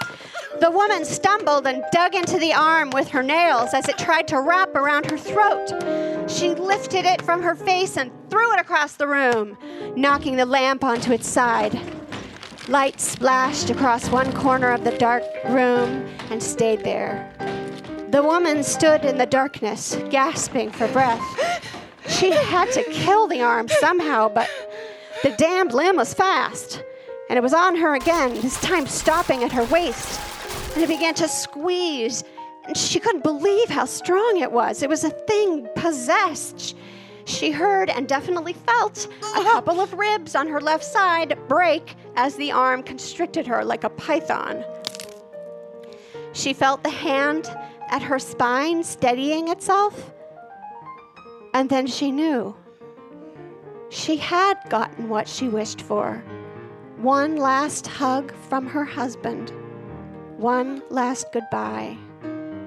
The 0.61 0.71
woman 0.71 1.05
stumbled 1.05 1.67
and 1.67 1.85
dug 1.93 2.15
into 2.15 2.39
the 2.39 2.55
arm 2.55 2.91
with 2.91 3.09
her 3.09 3.23
nails 3.23 3.75
as 3.75 3.89
it 3.89 3.99
tried 3.99 4.29
to 4.29 4.41
wrap 4.41 4.75
around 4.75 5.11
her 5.11 5.19
throat. 5.19 6.31
She 6.31 6.55
lifted 6.55 7.05
it 7.05 7.21
from 7.23 7.43
her 7.43 7.55
face 7.55 7.97
and 7.97 8.11
threw 8.31 8.53
it 8.55 8.61
across 8.61 8.95
the 8.95 9.07
room, 9.07 9.59
knocking 9.97 10.37
the 10.37 10.47
lamp 10.47 10.85
onto 10.85 11.13
its 11.13 11.29
side. 11.29 11.79
Light 12.69 13.01
splashed 13.01 13.69
across 13.69 14.09
one 14.09 14.33
corner 14.33 14.71
of 14.71 14.85
the 14.85 14.97
dark 14.97 15.25
room 15.49 16.07
and 16.31 16.43
stayed 16.43 16.85
there. 16.85 17.31
The 18.11 18.23
woman 18.23 18.63
stood 18.63 19.05
in 19.05 19.19
the 19.19 19.27
darkness, 19.27 19.99
gasping 20.09 20.71
for 20.71 20.89
breath. 20.89 21.23
She 22.09 22.31
had 22.31 22.71
to 22.73 22.85
kill 22.85 23.27
the 23.27 23.43
arm 23.43 23.69
somehow, 23.69 24.29
but 24.29 24.49
the 25.23 25.31
damned 25.33 25.73
limb 25.75 25.97
was 25.97 26.15
fast. 26.15 26.83
And 27.29 27.37
it 27.37 27.43
was 27.43 27.55
on 27.55 27.77
her 27.77 27.95
again, 27.95 28.35
this 28.41 28.61
time 28.61 28.87
stopping 28.87 29.43
at 29.43 29.53
her 29.53 29.65
waist. 29.65 30.21
And 30.75 30.83
it 30.83 30.89
began 30.89 31.15
to 31.15 31.29
squeeze. 31.29 32.25
And 32.65 32.77
she 32.77 32.99
couldn't 32.99 33.23
believe 33.23 33.69
how 33.69 33.85
strong 33.85 34.39
it 34.41 34.51
was. 34.51 34.83
It 34.83 34.89
was 34.89 35.05
a 35.05 35.11
thing 35.11 35.69
possessed. 35.77 36.77
She 37.27 37.51
heard 37.51 37.91
and 37.91 38.09
definitely 38.09 38.53
felt 38.53 39.07
a 39.37 39.43
couple 39.43 39.81
of 39.81 39.95
ribs 39.95 40.35
on 40.35 40.49
her 40.49 40.61
left 40.61 40.85
side 40.85 41.39
break 41.49 41.95
as 42.17 42.37
the 42.37 42.53
arm 42.53 42.83
constricted 42.83 43.47
her 43.47 43.65
like 43.65 43.85
a 43.85 43.91
python. 43.91 44.65
She 46.33 46.53
felt 46.53 46.83
the 46.83 46.91
hand 46.91 47.55
at 47.89 48.03
her 48.03 48.19
spine 48.19 48.83
steadying 48.83 49.49
itself. 49.49 50.13
And 51.55 51.71
then 51.71 51.87
she 51.87 52.11
knew. 52.11 52.57
She 53.91 54.17
had 54.17 54.59
gotten 54.69 55.09
what 55.09 55.29
she 55.29 55.49
wished 55.49 55.81
for 55.81 56.23
one 56.97 57.37
last 57.37 57.87
hug 57.87 58.35
from 58.49 58.67
her 58.67 58.85
husband, 58.85 59.53
one 60.45 60.81
last 60.91 61.33
goodbye. 61.33 61.97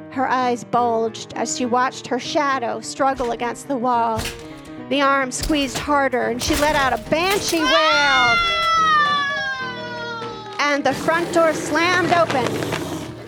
Her 0.09 0.27
eyes 0.27 0.63
bulged 0.63 1.33
as 1.35 1.55
she 1.55 1.67
watched 1.67 2.07
her 2.07 2.17
shadow 2.17 2.81
struggle 2.81 3.33
against 3.33 3.67
the 3.67 3.77
wall. 3.77 4.19
The 4.89 5.01
arm 5.01 5.31
squeezed 5.31 5.77
harder 5.77 6.23
and 6.23 6.41
she 6.41 6.55
let 6.55 6.75
out 6.75 6.91
a 6.91 6.97
banshee 7.11 7.59
wail. 7.59 8.35
And 10.57 10.83
the 10.83 10.91
front 10.91 11.31
door 11.35 11.53
slammed 11.53 12.13
open, 12.13 12.47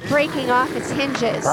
breaking 0.07 0.49
off 0.49 0.75
its 0.75 0.89
hinges. 0.89 1.45
A 1.45 1.49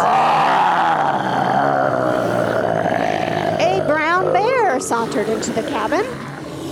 brown 3.86 4.32
bear 4.32 4.80
sauntered 4.80 5.28
into 5.28 5.52
the 5.52 5.64
cabin. 5.64 6.06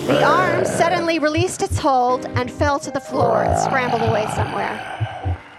The 0.07 0.25
arm 0.25 0.65
suddenly 0.65 1.19
released 1.19 1.61
its 1.61 1.79
hold 1.79 2.25
and 2.25 2.51
fell 2.51 2.79
to 2.79 2.91
the 2.91 3.01
floor 3.01 3.45
and 3.45 3.61
scrambled 3.61 4.01
away 4.01 4.27
somewhere. 4.35 4.95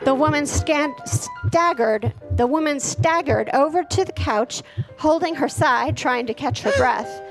The 0.06 0.14
woman 0.14 0.46
scan- 0.46 0.96
staggered. 1.06 2.14
The 2.32 2.46
woman 2.46 2.80
staggered 2.80 3.50
over 3.54 3.84
to 3.84 4.06
the 4.06 4.12
couch, 4.12 4.62
holding 5.00 5.34
her 5.36 5.50
side, 5.50 5.98
trying 5.98 6.28
to 6.28 6.34
catch 6.34 6.62
her 6.62 6.72
breath. 6.78 7.22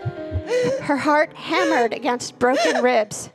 Her 0.80 0.96
heart 0.96 1.32
hammered 1.34 1.92
against 1.92 2.38
broken 2.38 2.82
ribs. 2.82 3.30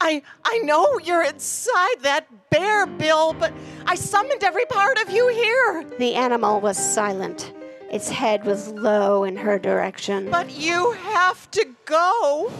I 0.00 0.22
I 0.44 0.58
know 0.58 0.98
you're 0.98 1.24
inside 1.24 1.96
that 2.02 2.26
bear, 2.50 2.86
Bill, 2.86 3.34
but 3.34 3.52
I 3.86 3.96
summoned 3.96 4.42
every 4.44 4.64
part 4.66 4.98
of 5.02 5.10
you 5.10 5.28
here. 5.28 5.84
The 5.98 6.14
animal 6.14 6.60
was 6.60 6.78
silent. 6.78 7.52
Its 7.90 8.08
head 8.08 8.44
was 8.44 8.68
low 8.68 9.24
in 9.24 9.36
her 9.36 9.58
direction. 9.58 10.30
But 10.30 10.50
you 10.50 10.92
have 10.92 11.50
to 11.52 11.66
go. 11.84 12.50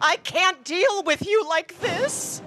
I 0.00 0.16
can't 0.16 0.62
deal 0.64 1.02
with 1.04 1.26
you 1.26 1.46
like 1.48 1.78
this. 1.80 2.42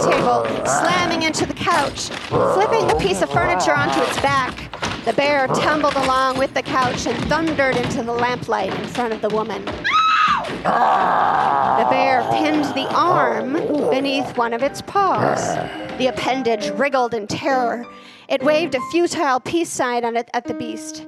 Table, 0.00 0.46
slamming 0.64 1.22
into 1.22 1.46
the 1.46 1.54
couch, 1.54 2.08
flipping 2.28 2.86
the 2.86 2.96
piece 3.00 3.22
of 3.22 3.30
furniture 3.30 3.74
onto 3.74 4.00
its 4.00 4.20
back. 4.20 4.68
The 5.04 5.12
bear 5.14 5.46
tumbled 5.48 5.96
along 5.96 6.38
with 6.38 6.54
the 6.54 6.62
couch 6.62 7.06
and 7.06 7.16
thundered 7.26 7.76
into 7.76 8.02
the 8.02 8.12
lamplight 8.12 8.74
in 8.78 8.86
front 8.86 9.12
of 9.12 9.22
the 9.22 9.30
woman. 9.30 9.64
The 9.64 11.86
bear 11.90 12.22
pinned 12.32 12.64
the 12.74 12.86
arm 12.94 13.54
beneath 13.90 14.36
one 14.36 14.52
of 14.52 14.62
its 14.62 14.82
paws. 14.82 15.56
The 15.98 16.08
appendage 16.08 16.70
wriggled 16.70 17.14
in 17.14 17.26
terror. 17.26 17.86
It 18.28 18.42
waved 18.42 18.74
a 18.74 18.80
futile 18.90 19.40
peace 19.40 19.70
sign 19.70 20.04
at 20.04 20.44
the 20.44 20.54
beast. 20.54 21.06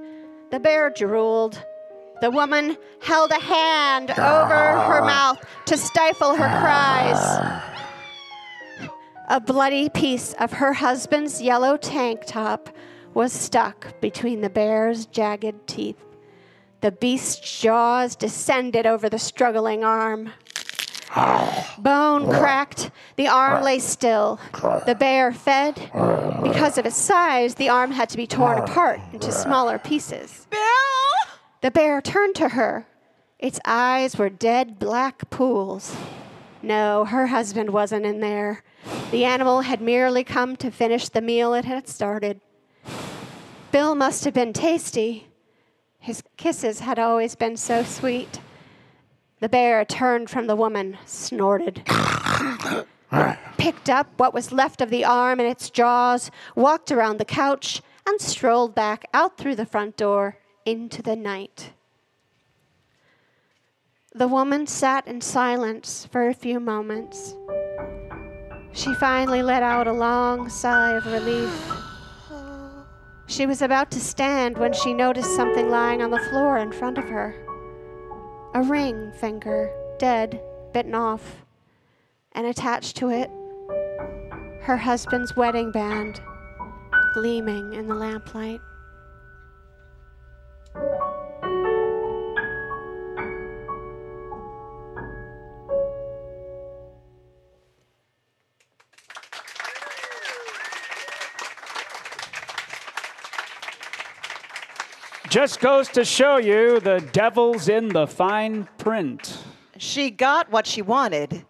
The 0.51 0.61
bear 0.61 0.91
drooled. 0.91 1.63
The 2.21 2.31
woman 2.31 2.77
held 3.01 3.31
a 3.31 3.41
hand 3.41 4.11
over 4.13 4.81
her 4.81 5.03
mouth 5.03 5.45
to 5.67 5.77
stifle 5.77 6.35
her 6.35 6.61
cries. 6.61 7.72
A 9.29 9.41
bloody 9.41 9.89
piece 9.89 10.35
of 10.35 10.55
her 10.55 10.73
husband's 10.73 11.41
yellow 11.41 11.77
tank 11.77 12.23
top 12.27 12.69
was 13.15 13.33
stuck 13.33 14.01
between 14.01 14.41
the 14.41 14.51
bear's 14.51 15.07
jagged 15.07 15.67
teeth. 15.67 16.03
The 16.81 16.91
beast's 16.91 17.61
jaws 17.61 18.17
descended 18.17 18.87
over 18.87 19.09
the 19.09 19.19
struggling 19.19 19.85
arm. 19.85 20.33
Bone 21.79 22.27
cracked, 22.27 22.91
the 23.17 23.29
arm 23.29 23.63
lay 23.63 23.79
still. 23.79 24.41
The 24.53 24.97
bear 24.99 25.33
fed. 25.33 25.77
Because 26.43 26.79
of 26.79 26.87
its 26.87 26.97
size, 26.97 27.55
the 27.55 27.69
arm 27.69 27.93
had 27.93 28.09
to 28.09 28.17
be 28.17 28.27
torn 28.27 28.59
apart 28.59 29.01
into 29.13 29.31
smaller 29.31 29.79
pieces. 29.79 30.47
Bill! 30.51 30.61
The 31.61 31.71
bear 31.71 32.01
turned 32.01 32.35
to 32.37 32.51
her. 32.51 32.87
Its 33.39 33.61
eyes 33.65 34.17
were 34.17 34.31
dead 34.31 34.79
black 34.79 35.31
pools. 35.31 35.95
No, 36.63 37.05
her 37.05 37.29
husband 37.29 37.71
wasn't 37.71 38.07
in 38.07 38.21
there. 38.21 38.65
The 39.11 39.25
animal 39.25 39.61
had 39.61 39.81
merely 39.81 40.25
come 40.25 40.57
to 40.57 40.71
finish 40.71 41.09
the 41.09 41.21
meal 41.21 41.55
it 41.55 41.65
had 41.65 41.89
started. 41.89 42.41
Bill 43.71 43.95
must 43.95 44.25
have 44.25 44.35
been 44.35 44.53
tasty. 44.53 45.29
His 45.99 46.23
kisses 46.37 46.81
had 46.81 46.99
always 46.99 47.35
been 47.35 47.57
so 47.57 47.85
sweet. 47.85 48.41
The 49.41 49.49
bear 49.49 49.85
turned 49.85 50.31
from 50.31 50.47
the 50.47 50.57
woman, 50.57 50.99
snorted, 51.05 51.83
picked 53.57 53.91
up 53.91 54.09
what 54.17 54.35
was 54.35 54.53
left 54.53 54.81
of 54.81 54.91
the 54.91 55.05
arm 55.05 55.41
in 55.41 55.47
its 55.47 55.71
jaws, 55.71 56.31
walked 56.55 56.93
around 56.93 57.19
the 57.19 57.25
couch, 57.25 57.83
and 58.07 58.21
strolled 58.21 58.75
back 58.75 59.05
out 59.15 59.37
through 59.37 59.57
the 59.57 59.67
front 59.67 59.97
door 59.97 60.39
into 60.65 61.03
the 61.03 61.17
night. 61.17 61.73
The 64.15 64.29
woman 64.29 64.67
sat 64.67 65.07
in 65.07 65.21
silence 65.21 66.07
for 66.11 66.29
a 66.29 66.35
few 66.35 66.61
moments. 66.61 67.35
She 68.75 68.95
finally 68.95 69.43
let 69.43 69.63
out 69.63 69.87
a 69.87 69.93
long 69.93 70.49
sigh 70.49 70.97
of 70.97 71.07
relief. 71.07 71.51
She 73.27 73.47
was 73.47 73.63
about 73.63 73.91
to 73.93 74.01
stand 74.01 74.59
when 74.59 74.73
she 74.73 74.93
noticed 74.93 75.37
something 75.37 75.71
lying 75.71 76.03
on 76.03 76.11
the 76.11 76.19
floor 76.31 76.59
in 76.59 76.73
front 76.73 76.99
of 76.99 77.05
her 77.05 77.35
a 78.55 78.63
ring 78.63 79.13
finger, 79.13 79.71
dead, 79.99 80.41
bitten 80.75 80.95
off, 80.95 81.45
and 82.33 82.47
attached 82.47 82.97
to 82.97 83.09
it, 83.09 83.31
her 84.63 84.77
husband's 84.77 85.35
wedding 85.37 85.73
band, 85.73 86.21
gleaming 87.15 87.73
in 87.73 87.89
the 87.89 87.95
lamplight. 87.95 88.61
Just 105.33 105.61
goes 105.61 105.89
to 105.89 106.05
show 106.05 106.37
you 106.37 106.79
the 106.79 107.01
devil's 107.15 107.71
in 107.71 107.89
the 107.89 108.07
fine 108.07 108.69
print. 108.77 109.43
She 109.79 110.11
got 110.11 110.53
what 110.53 110.67
she 110.67 110.83
wanted, 110.83 111.47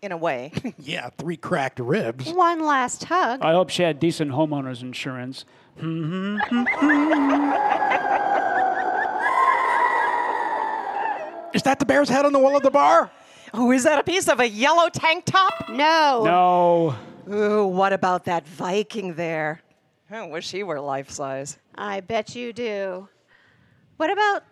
in 0.00 0.12
a 0.12 0.16
way. 0.16 0.50
Yeah, 0.78 1.10
three 1.10 1.36
cracked 1.36 1.78
ribs. 1.78 2.32
One 2.32 2.64
last 2.64 3.04
hug. 3.04 3.42
I 3.42 3.52
hope 3.52 3.68
she 3.68 3.82
had 3.82 4.00
decent 4.00 4.30
homeowners 4.30 4.80
insurance. 4.80 5.44
Is 11.52 11.62
that 11.64 11.78
the 11.80 11.84
bear's 11.84 12.08
head 12.08 12.24
on 12.24 12.32
the 12.32 12.38
wall 12.38 12.56
of 12.56 12.62
the 12.62 12.70
bar? 12.70 13.10
oh, 13.52 13.70
is 13.72 13.82
that 13.84 13.98
a 13.98 14.02
piece 14.04 14.28
of 14.28 14.40
a 14.40 14.48
yellow 14.48 14.88
tank 14.88 15.26
top? 15.26 15.68
No. 15.68 16.94
No. 17.28 17.34
Ooh, 17.34 17.66
what 17.66 17.92
about 17.92 18.24
that 18.24 18.48
Viking 18.48 19.16
there? 19.16 19.60
I 20.10 20.26
wish 20.26 20.50
he 20.50 20.62
were 20.62 20.80
life 20.80 21.10
size. 21.10 21.58
I 21.74 22.00
bet 22.00 22.34
you 22.34 22.54
do. 22.54 23.06
What 23.98 24.10
about 24.10 24.44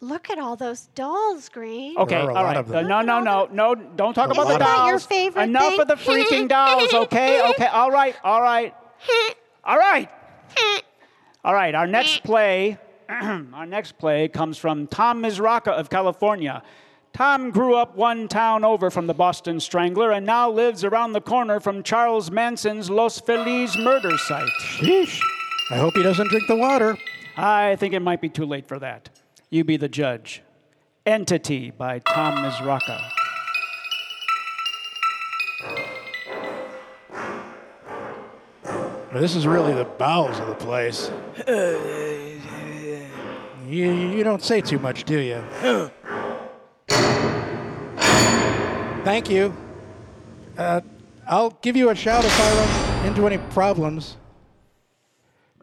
look 0.00 0.30
at 0.30 0.38
all 0.38 0.54
those 0.56 0.86
dolls, 0.94 1.48
Green? 1.48 1.96
Okay, 1.98 2.14
There 2.14 2.24
are 2.24 2.30
a 2.30 2.34
all 2.34 2.42
lot 2.44 2.44
right. 2.44 2.56
of 2.58 2.68
them. 2.68 2.84
Uh, 2.84 2.88
no, 2.88 3.00
no, 3.00 3.20
no, 3.20 3.48
no. 3.50 3.74
Don't 3.74 4.14
talk 4.14 4.30
about 4.30 4.44
the 4.44 4.50
Isn't 4.50 4.58
that 4.60 4.76
dolls. 4.76 4.88
your 4.90 4.98
favorite 5.00 5.42
Enough 5.42 5.68
thing? 5.72 5.80
of 5.80 5.88
the 5.88 5.94
freaking 5.94 6.48
dolls, 6.48 6.94
okay? 6.94 7.50
Okay, 7.50 7.66
all 7.66 7.90
right, 7.90 8.14
all 8.22 8.40
right. 8.42 8.74
All 9.64 9.76
right. 9.78 10.08
All 11.44 11.54
right, 11.54 11.74
our 11.74 11.86
next 11.86 12.22
play, 12.24 12.78
our 13.08 13.66
next 13.66 13.98
play 13.98 14.28
comes 14.28 14.58
from 14.58 14.86
Tom 14.88 15.22
Mizraka 15.22 15.68
of 15.68 15.88
California. 15.90 16.62
Tom 17.12 17.50
grew 17.50 17.74
up 17.76 17.96
one 17.96 18.28
town 18.28 18.62
over 18.64 18.90
from 18.90 19.06
the 19.06 19.14
Boston 19.14 19.58
Strangler 19.58 20.10
and 20.12 20.26
now 20.26 20.50
lives 20.50 20.84
around 20.84 21.12
the 21.14 21.20
corner 21.20 21.60
from 21.60 21.82
Charles 21.82 22.30
Manson's 22.30 22.90
Los 22.90 23.18
Feliz 23.20 23.74
murder 23.78 24.18
site. 24.18 24.48
Sheesh. 24.60 25.20
I 25.70 25.76
hope 25.78 25.94
he 25.96 26.02
doesn't 26.02 26.28
drink 26.28 26.46
the 26.46 26.56
water. 26.56 26.98
I 27.36 27.76
think 27.76 27.92
it 27.92 28.00
might 28.00 28.20
be 28.22 28.28
too 28.30 28.46
late 28.46 28.66
for 28.66 28.78
that. 28.78 29.10
You 29.50 29.62
be 29.62 29.76
the 29.76 29.88
judge. 29.88 30.42
Entity 31.04 31.70
by 31.70 31.98
Tom 32.00 32.38
Mizraka. 32.38 33.00
This 39.12 39.36
is 39.36 39.46
really 39.46 39.72
the 39.72 39.84
bowels 39.84 40.38
of 40.40 40.48
the 40.48 40.54
place. 40.54 41.10
You, 43.66 43.92
you 43.92 44.24
don't 44.24 44.42
say 44.42 44.60
too 44.60 44.78
much, 44.78 45.04
do 45.04 45.18
you? 45.18 45.42
Thank 49.04 49.30
you. 49.30 49.56
Uh, 50.58 50.80
I'll 51.26 51.50
give 51.62 51.76
you 51.76 51.90
a 51.90 51.94
shout 51.94 52.24
if 52.24 52.40
I 52.40 52.54
run 52.56 53.06
into 53.06 53.26
any 53.26 53.38
problems, 53.52 54.16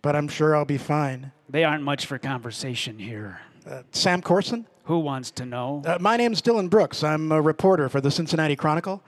but 0.01 0.15
I'm 0.15 0.27
sure 0.27 0.55
I'll 0.55 0.65
be 0.65 0.77
fine. 0.77 1.31
They 1.53 1.63
aren't 1.63 1.83
much 1.83 2.07
for 2.07 2.17
conversation 2.17 2.97
here. 2.97 3.39
Uh, 3.69 3.83
Sam 3.91 4.23
Corson? 4.23 4.65
Who 4.85 4.97
wants 4.97 5.29
to 5.31 5.45
know? 5.45 5.83
Uh, 5.85 5.99
my 6.01 6.17
name's 6.17 6.41
Dylan 6.41 6.67
Brooks. 6.67 7.03
I'm 7.03 7.31
a 7.31 7.39
reporter 7.39 7.89
for 7.89 8.01
the 8.01 8.09
Cincinnati 8.09 8.55
Chronicle. 8.55 9.03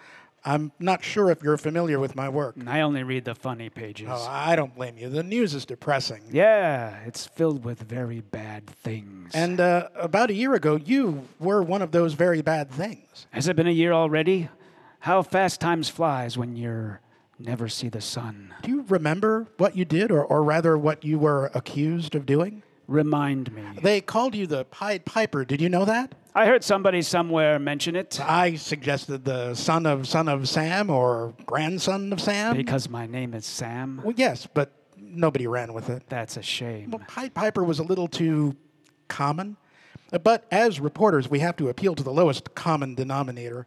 I'm 0.46 0.72
not 0.78 1.04
sure 1.04 1.32
if 1.32 1.42
you're 1.42 1.58
familiar 1.58 2.00
with 2.00 2.16
my 2.16 2.30
work. 2.30 2.56
I 2.68 2.82
only 2.82 3.02
read 3.02 3.26
the 3.26 3.34
funny 3.34 3.70
pages. 3.70 4.10
Oh, 4.12 4.28
I 4.30 4.56
don't 4.56 4.76
blame 4.76 4.96
you. 4.96 5.10
The 5.10 5.24
news 5.24 5.56
is 5.56 5.66
depressing. 5.66 6.22
Yeah, 6.32 6.96
it's 7.08 7.26
filled 7.26 7.66
with 7.66 7.80
very 7.80 8.22
bad 8.22 8.68
things. 8.68 9.32
And 9.34 9.60
uh, 9.60 9.90
about 9.96 10.30
a 10.30 10.36
year 10.36 10.54
ago, 10.54 10.76
you 10.76 11.28
were 11.40 11.64
one 11.64 11.82
of 11.82 11.90
those 11.90 12.14
very 12.14 12.44
bad 12.44 12.70
things. 12.70 13.26
Has 13.32 13.48
it 13.48 13.56
been 13.56 13.66
a 13.66 13.72
year 13.72 13.92
already? 13.92 14.50
How 15.00 15.24
fast 15.24 15.60
times 15.60 15.90
flies 15.90 16.38
when 16.38 16.56
you're 16.56 17.02
never 17.40 17.68
see 17.68 17.90
the 17.90 18.02
sun. 18.02 18.54
Do 18.64 18.72
you 18.72 18.86
remember 18.88 19.48
what 19.58 19.76
you 19.76 19.86
did, 19.86 20.12
or, 20.12 20.24
or 20.24 20.44
rather, 20.44 20.78
what 20.78 21.04
you 21.04 21.20
were 21.20 21.52
accused 21.54 22.16
of 22.16 22.26
doing? 22.26 22.64
Remind 22.88 23.52
me. 23.54 23.64
They 23.82 24.00
called 24.02 24.36
you 24.36 24.46
the 24.46 24.66
Pied 24.66 25.06
Piper. 25.06 25.44
Did 25.44 25.60
you 25.60 25.70
know 25.70 25.86
that? 25.86 26.14
I 26.36 26.46
heard 26.46 26.64
somebody 26.64 27.02
somewhere 27.02 27.58
mention 27.60 27.96
it 27.96 28.20
I 28.22 28.56
suggested 28.56 29.24
the 29.24 29.56
son 29.56 29.86
of 29.86 30.06
son 30.08 30.28
of 30.28 30.50
Sam 30.50 30.90
or 30.90 31.34
grandson 31.46 32.12
of 32.12 32.20
Sam. 32.20 32.56
because 32.58 32.90
my 32.90 33.08
name 33.08 33.34
is 33.34 33.46
Sam. 33.46 34.02
well, 34.04 34.14
yes, 34.18 34.46
but 34.54 34.74
nobody 34.98 35.48
ran 35.48 35.74
with 35.74 35.90
it. 35.90 36.04
That's 36.10 36.36
a 36.38 36.42
shame. 36.44 36.92
Well, 36.92 37.02
Pied 37.08 37.34
Piper 37.34 37.64
was 37.64 37.80
a 37.80 37.84
little 37.84 38.08
too 38.08 38.56
common. 39.08 39.58
But 40.24 40.46
as 40.52 40.80
reporters, 40.80 41.30
we 41.30 41.40
have 41.40 41.56
to 41.58 41.70
appeal 41.70 41.96
to 41.96 42.04
the 42.04 42.12
lowest 42.12 42.54
common 42.54 42.96
denominator. 42.96 43.66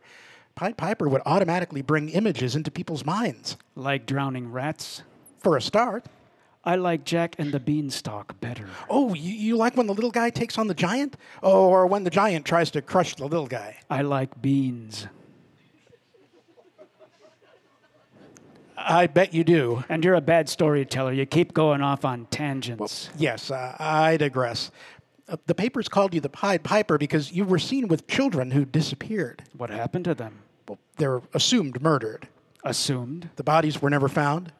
Pied 0.58 0.76
Piper 0.76 1.08
would 1.08 1.22
automatically 1.24 1.82
bring 1.82 2.08
images 2.08 2.56
into 2.56 2.68
people's 2.68 3.06
minds. 3.06 3.56
Like 3.76 4.06
drowning 4.06 4.50
rats. 4.50 5.04
For 5.38 5.56
a 5.56 5.62
start. 5.62 6.06
I 6.64 6.74
like 6.74 7.04
Jack 7.04 7.36
and 7.38 7.52
the 7.52 7.60
Beanstalk 7.60 8.40
better. 8.40 8.66
Oh, 8.90 9.14
you, 9.14 9.32
you 9.34 9.56
like 9.56 9.76
when 9.76 9.86
the 9.86 9.94
little 9.94 10.10
guy 10.10 10.30
takes 10.30 10.58
on 10.58 10.66
the 10.66 10.74
giant? 10.74 11.16
Or 11.42 11.86
when 11.86 12.02
the 12.02 12.10
giant 12.10 12.44
tries 12.44 12.72
to 12.72 12.82
crush 12.82 13.14
the 13.14 13.28
little 13.28 13.46
guy? 13.46 13.76
I 13.88 14.02
like 14.02 14.42
beans. 14.42 15.06
I 18.76 19.06
bet 19.06 19.32
you 19.32 19.44
do. 19.44 19.84
And 19.88 20.04
you're 20.04 20.14
a 20.14 20.20
bad 20.20 20.48
storyteller. 20.48 21.12
You 21.12 21.24
keep 21.24 21.54
going 21.54 21.82
off 21.82 22.04
on 22.04 22.26
tangents. 22.32 23.10
Yes, 23.16 23.52
uh, 23.52 23.76
I 23.78 24.16
digress. 24.16 24.72
Uh, 25.28 25.36
the 25.46 25.54
papers 25.54 25.88
called 25.88 26.14
you 26.14 26.20
the 26.20 26.28
Pied 26.28 26.64
Piper 26.64 26.98
because 26.98 27.30
you 27.30 27.44
were 27.44 27.60
seen 27.60 27.86
with 27.86 28.08
children 28.08 28.50
who 28.50 28.64
disappeared. 28.64 29.44
what 29.56 29.70
happened 29.70 30.04
to 30.06 30.16
them? 30.16 30.40
Well, 30.68 30.78
they're 30.96 31.22
assumed 31.34 31.80
murdered. 31.82 32.28
Assumed. 32.64 33.30
The 33.36 33.44
bodies 33.44 33.80
were 33.80 33.90
never 33.90 34.08
found. 34.08 34.52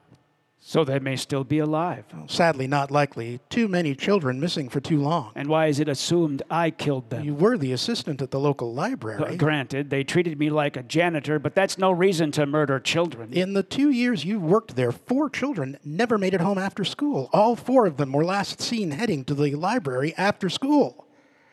So 0.60 0.84
they 0.84 0.98
may 0.98 1.14
still 1.16 1.44
be 1.44 1.60
alive. 1.60 2.04
Sadly, 2.26 2.66
not 2.66 2.90
likely. 2.90 3.40
Too 3.48 3.68
many 3.68 3.94
children 3.94 4.40
missing 4.40 4.68
for 4.68 4.80
too 4.80 5.00
long. 5.00 5.30
And 5.36 5.48
why 5.48 5.66
is 5.66 5.78
it 5.78 5.88
assumed 5.88 6.42
I 6.50 6.70
killed 6.70 7.10
them? 7.10 7.24
You 7.24 7.34
were 7.34 7.56
the 7.56 7.72
assistant 7.72 8.20
at 8.20 8.32
the 8.32 8.40
local 8.40 8.70
Uh, 8.70 8.82
library. 8.82 9.36
Granted, 9.36 9.88
they 9.88 10.02
treated 10.02 10.36
me 10.38 10.50
like 10.50 10.76
a 10.76 10.82
janitor, 10.82 11.38
but 11.38 11.54
that's 11.54 11.78
no 11.78 11.92
reason 11.92 12.32
to 12.32 12.44
murder 12.44 12.80
children. 12.80 13.32
In 13.32 13.52
the 13.54 13.62
two 13.62 13.90
years 13.90 14.24
you 14.24 14.40
worked 14.40 14.74
there, 14.74 14.90
four 14.92 15.30
children 15.30 15.78
never 15.84 16.18
made 16.18 16.34
it 16.34 16.40
home 16.40 16.58
after 16.58 16.84
school. 16.84 17.30
All 17.32 17.54
four 17.54 17.86
of 17.86 17.96
them 17.96 18.12
were 18.12 18.24
last 18.24 18.60
seen 18.60 18.90
heading 18.90 19.24
to 19.26 19.34
the 19.34 19.54
library 19.54 20.12
after 20.18 20.50
school. 20.50 21.06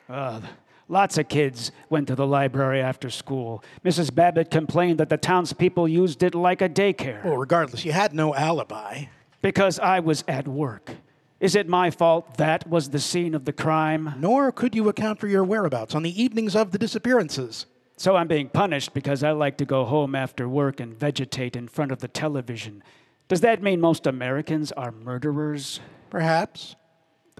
Uh, 0.09 0.41
Lots 0.87 1.17
of 1.17 1.27
kids 1.29 1.71
went 1.89 2.07
to 2.07 2.15
the 2.15 2.27
library 2.27 2.79
after 2.81 3.09
school. 3.09 3.63
Mrs. 3.83 4.13
Babbitt 4.13 4.51
complained 4.51 4.99
that 4.99 5.09
the 5.09 5.17
townspeople 5.17 5.87
used 5.87 6.21
it 6.21 6.35
like 6.35 6.61
a 6.61 6.69
daycare 6.69 7.23
Well, 7.25 7.37
regardless, 7.37 7.83
you 7.85 7.91
had 7.91 8.13
no 8.13 8.35
alibi. 8.35 9.05
because 9.41 9.79
I 9.79 9.99
was 9.99 10.23
at 10.27 10.47
work. 10.47 10.91
Is 11.39 11.55
it 11.55 11.67
my 11.67 11.89
fault 11.91 12.37
that 12.37 12.67
was 12.69 12.89
the 12.89 12.99
scene 12.99 13.33
of 13.35 13.45
the 13.45 13.53
crime? 13.53 14.13
Nor 14.19 14.51
could 14.51 14.75
you 14.75 14.87
account 14.87 15.19
for 15.19 15.27
your 15.27 15.43
whereabouts 15.43 15.95
on 15.95 16.03
the 16.03 16.21
evenings 16.21 16.55
of 16.55 16.71
the 16.71 16.77
disappearances. 16.77 17.65
So 17.97 18.15
I'm 18.15 18.27
being 18.27 18.49
punished 18.49 18.93
because 18.93 19.23
I 19.23 19.31
like 19.31 19.57
to 19.57 19.65
go 19.65 19.85
home 19.85 20.15
after 20.15 20.47
work 20.47 20.79
and 20.79 20.97
vegetate 20.97 21.55
in 21.55 21.67
front 21.67 21.91
of 21.91 21.99
the 21.99 22.07
television. 22.07 22.83
Does 23.27 23.41
that 23.41 23.63
mean 23.63 23.81
most 23.81 24.05
Americans 24.05 24.71
are 24.73 24.91
murderers? 24.91 25.79
Perhaps. 26.09 26.75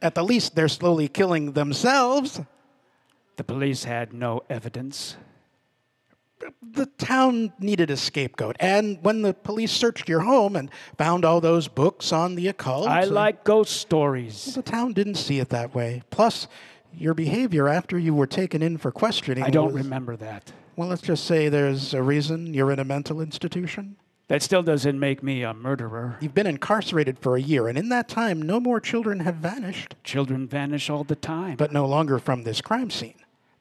At 0.01 0.15
the 0.15 0.23
least, 0.23 0.55
they're 0.55 0.67
slowly 0.67 1.08
killing 1.08 1.51
themselves. 1.53 2.41
The 3.38 3.43
police 3.43 3.84
had 3.84 4.13
no 4.13 4.43
evidence. 4.50 5.17
The 6.62 6.86
town 6.86 7.54
needed 7.60 7.89
a 7.89 7.98
scapegoat, 7.98 8.56
and 8.60 9.00
when 9.02 9.21
the 9.21 9.34
police 9.34 9.71
searched 9.71 10.10
your 10.10 10.19
home 10.21 10.56
and 10.56 10.69
found 10.98 11.24
all 11.26 11.39
those 11.41 11.67
books 11.67 12.12
on 12.12 12.36
the 12.36 12.50
occult, 12.50 12.88
I 12.89 13.04
uh, 13.04 13.08
like 13.08 13.43
ghost 13.45 13.78
stories. 13.78 14.54
the 14.54 14.62
town 14.62 14.93
didn't 14.93 15.15
see 15.15 15.39
it 15.39 15.50
that 15.50 15.74
way. 15.74 16.04
Plus, 16.12 16.48
your 16.93 17.13
behavior 17.13 17.67
after 17.69 17.98
you 17.98 18.13
were 18.13 18.28
taken 18.28 18.62
in 18.62 18.78
for 18.78 18.91
questioning. 18.91 19.43
I 19.43 19.50
don't 19.50 19.74
was- 19.74 19.84
remember 19.84 20.15
that. 20.17 20.52
Well, 20.76 20.89
let's 20.89 21.02
just 21.02 21.24
say 21.26 21.48
there's 21.48 21.93
a 21.93 22.04
reason 22.04 22.54
you're 22.54 22.71
in 22.71 22.80
a 22.80 22.84
mental 22.86 23.21
institution. 23.21 23.95
That 24.28 24.41
still 24.41 24.62
doesn't 24.63 25.00
make 25.00 25.24
me 25.24 25.41
a 25.43 25.54
murderer. 25.54 26.17
You've 26.19 26.34
been 26.34 26.48
incarcerated 26.48 27.17
for 27.17 27.38
a 27.38 27.41
year, 27.41 27.67
and 27.69 27.78
in 27.78 27.89
that 27.89 28.10
time, 28.10 28.41
no 28.41 28.60
more 28.60 28.80
children 28.82 29.21
have 29.21 29.36
vanished, 29.36 29.95
Children 30.04 30.48
vanish 30.48 30.89
all 30.89 31.06
the 31.06 31.15
time. 31.15 31.56
but 31.56 31.71
no 31.71 31.86
longer 31.86 32.19
from 32.19 32.43
this 32.43 32.60
crime 32.60 32.89
scene. 32.89 33.13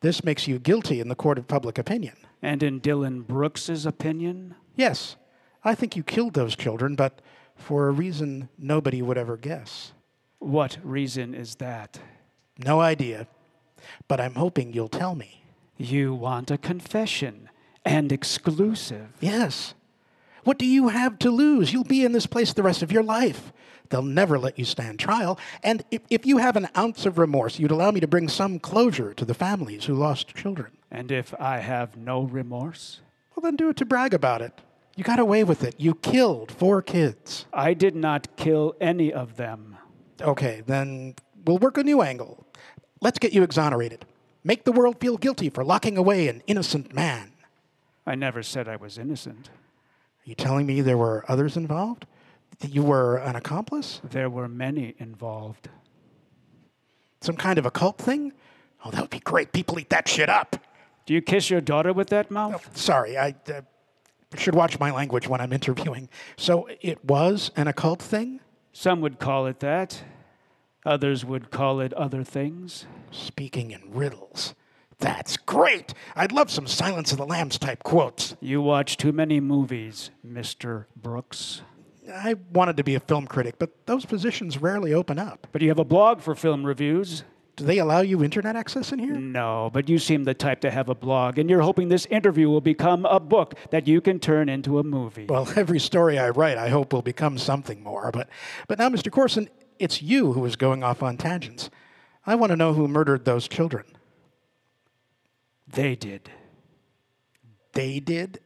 This 0.05 0.23
makes 0.23 0.47
you 0.47 0.59
guilty 0.59 1.01
in 1.01 1.09
the 1.09 1.14
court 1.14 1.38
of 1.38 1.49
public 1.49 1.79
opinion. 1.79 2.14
and 2.43 2.62
in 2.62 2.79
Dylan 2.79 3.27
Brooks's 3.27 3.87
opinion, 3.87 4.55
Yes, 4.77 5.17
I 5.64 5.75
think 5.75 5.97
you 5.97 6.03
killed 6.03 6.35
those 6.35 6.55
children, 6.55 6.95
but 6.95 7.23
for 7.57 7.88
a 7.88 7.90
reason 7.90 8.51
nobody 8.59 9.01
would 9.01 9.17
ever 9.17 9.38
guess. 9.38 9.93
what 10.40 10.77
reason 10.85 11.33
is 11.35 11.55
that? 11.55 12.01
No 12.59 12.81
idea, 12.83 13.27
but 14.07 14.21
I'm 14.21 14.35
hoping 14.35 14.75
you'll 14.75 14.90
tell 14.90 15.14
me. 15.14 15.43
You 15.79 16.12
want 16.12 16.51
a 16.51 16.59
confession 16.59 17.49
and 17.83 18.12
exclusive. 18.12 19.09
Yes. 19.21 19.73
What 20.44 20.59
do 20.59 20.66
you 20.66 20.88
have 20.88 21.18
to 21.20 21.30
lose? 21.30 21.72
You'll 21.72 21.85
be 21.85 22.04
in 22.04 22.12
this 22.12 22.26
place 22.26 22.52
the 22.52 22.62
rest 22.62 22.83
of 22.83 22.92
your 22.92 23.02
life. 23.02 23.52
They'll 23.88 24.02
never 24.02 24.38
let 24.38 24.59
you 24.59 24.64
stand 24.64 24.98
trial. 24.98 25.38
And 25.62 25.85
if, 25.90 26.02
if 26.11 26.26
you 26.26 26.38
have 26.38 26.57
an 26.57 26.68
ounce 26.76 27.07
of 27.07 27.18
remorse, 27.18 27.59
you'd 27.59 27.70
allow 27.70 27.90
me 27.90 28.00
to 28.00 28.07
bring 28.07 28.28
some 28.28 28.59
closure 28.59 29.14
to 29.14 29.24
the 29.24 29.35
families 29.35 29.85
who 29.85 29.94
lost 29.94 30.35
children. 30.35 30.72
And 30.90 31.11
if 31.11 31.35
I 31.40 31.59
have 31.59 31.96
no 31.96 32.22
remorse? 32.22 33.00
Well, 33.35 33.42
then 33.42 33.57
do 33.57 33.68
it 33.68 33.76
to 33.78 33.85
brag 33.85 34.14
about 34.14 34.42
it. 34.42 34.61
You 34.96 35.04
got 35.04 35.18
away 35.18 35.44
with 35.44 35.64
it. 35.64 35.74
You 35.78 35.94
killed 35.94 36.52
four 36.52 36.80
kids. 36.80 37.46
I 37.52 37.74
did 37.74 37.96
not 37.96 38.37
kill 38.37 38.74
any 38.80 39.12
of 39.12 39.37
them. 39.37 39.76
Okay, 40.20 40.62
then 40.66 41.14
we'll 41.44 41.59
work 41.59 41.76
a 41.78 41.83
new 41.83 42.00
angle. 42.00 42.46
Let's 43.00 43.18
get 43.18 43.33
you 43.33 43.42
exonerated. 43.42 44.04
Make 44.44 44.64
the 44.64 44.72
world 44.72 45.00
feel 45.00 45.16
guilty 45.16 45.50
for 45.50 45.64
locking 45.64 45.96
away 45.96 46.28
an 46.28 46.42
innocent 46.46 46.94
man. 46.94 47.33
I 48.07 48.14
never 48.14 48.42
said 48.42 48.68
I 48.68 48.76
was 48.76 48.98
innocent. 48.98 49.50
Are 50.25 50.31
you 50.31 50.35
telling 50.35 50.65
me 50.67 50.81
there 50.81 50.97
were 50.97 51.25
others 51.29 51.57
involved? 51.57 52.07
That 52.61 52.75
you 52.75 52.83
were 52.83 53.17
an 53.17 53.37
accomplice? 53.37 54.01
There 54.03 54.31
were 54.31 54.49
many 54.49 54.95
involved. 54.99 55.69
Some 57.21 57.37
kind 57.37 57.59
of 57.59 57.67
occult 57.67 57.99
thing? 57.99 58.33
Oh, 58.85 58.91
that 58.91 59.01
would 59.01 59.11
be 59.11 59.19
great. 59.19 59.53
People 59.53 59.79
eat 59.79 59.91
that 59.91 60.09
shit 60.09 60.29
up. 60.29 60.57
Do 61.05 61.13
you 61.13 61.21
kiss 61.21 61.51
your 61.51 61.61
daughter 61.61 61.93
with 61.93 62.09
that 62.09 62.31
mouth? 62.31 62.77
Sorry, 62.77 63.19
I 63.19 63.35
uh, 63.49 63.61
should 64.37 64.55
watch 64.55 64.79
my 64.79 64.91
language 64.91 65.29
when 65.29 65.41
I'm 65.41 65.53
interviewing. 65.53 66.09
So 66.37 66.69
it 66.81 67.05
was 67.05 67.51
an 67.57 67.69
occult 67.69 68.01
thing? 68.01 68.41
Some 68.73 69.01
would 69.03 69.19
call 69.19 69.47
it 69.47 69.61
that. 69.61 70.03
Others 70.87 71.25
would 71.25 71.51
call 71.51 71.81
it 71.81 71.93
other 71.95 72.25
things. 72.25 72.87
Speaking 73.11 73.71
in 73.71 73.83
riddles. 73.91 74.55
That's 75.05 75.37
great. 75.37 75.93
I'd 76.17 76.33
love 76.33 76.51
some 76.51 76.67
Silence 76.67 77.12
of 77.12 77.19
the 77.19 77.27
Lambs 77.27 77.59
type 77.59 77.83
quotes. 77.83 78.37
You 78.40 78.62
watch 78.62 78.97
too 78.97 79.12
many 79.12 79.38
movies, 79.38 80.11
Mr. 80.27 80.87
Brooks. 80.97 81.61
I 82.11 82.37
wanted 82.55 82.79
to 82.79 82.85
be 82.85 82.95
a 82.95 83.01
film 83.01 83.27
critic, 83.27 83.57
but 83.59 83.85
those 83.85 84.07
positions 84.07 84.57
rarely 84.57 84.95
open 84.95 85.19
up. 85.19 85.47
But 85.53 85.61
you 85.61 85.69
have 85.69 85.79
a 85.79 85.85
blog 85.85 86.23
for 86.23 86.35
film 86.35 86.64
reviews. 86.64 87.23
Do 87.57 87.67
they 87.67 87.77
allow 87.77 88.01
you 88.01 88.25
internet 88.25 88.57
access 88.57 88.93
in 88.93 88.99
here? 88.99 89.14
No, 89.14 89.69
but 89.75 89.90
you 89.90 89.99
seem 89.99 90.25
the 90.25 90.33
type 90.33 90.61
to 90.61 90.71
have 90.71 90.88
a 90.88 90.95
blog, 90.95 91.38
and 91.38 91.51
you're 91.51 91.61
hoping 91.61 91.90
this 91.90 92.07
interview 92.07 92.49
will 92.49 92.62
become 92.62 93.05
a 93.05 93.21
book 93.21 93.57
that 93.73 93.87
you 93.87 94.01
can 94.01 94.19
turn 94.19 94.49
into 94.49 94.79
a 94.79 94.83
movie. 94.83 95.27
Well, 95.29 95.47
every 95.57 95.81
story 95.81 96.19
I 96.19 96.31
write, 96.31 96.57
I 96.57 96.71
hope 96.71 96.95
will 96.95 97.03
become 97.03 97.37
something 97.37 97.83
more. 97.83 98.11
But, 98.11 98.31
but 98.69 98.79
now, 98.79 98.88
Mr. 98.88 99.12
Corson, 99.12 99.51
it's 99.79 100.01
you 100.01 100.33
who 100.33 100.47
is 100.47 100.57
going 100.57 100.83
off 100.83 101.03
on 101.03 101.19
tangents. 101.19 101.69
I 102.25 102.37
want 102.37 102.53
to 102.53 102.57
know 102.57 102.73
who 102.73 102.88
murdered 102.88 103.27
those 103.27 103.47
children. 103.47 103.85
They 105.75 105.97
did. 105.97 106.31
They 107.73 107.99
did, 107.99 108.39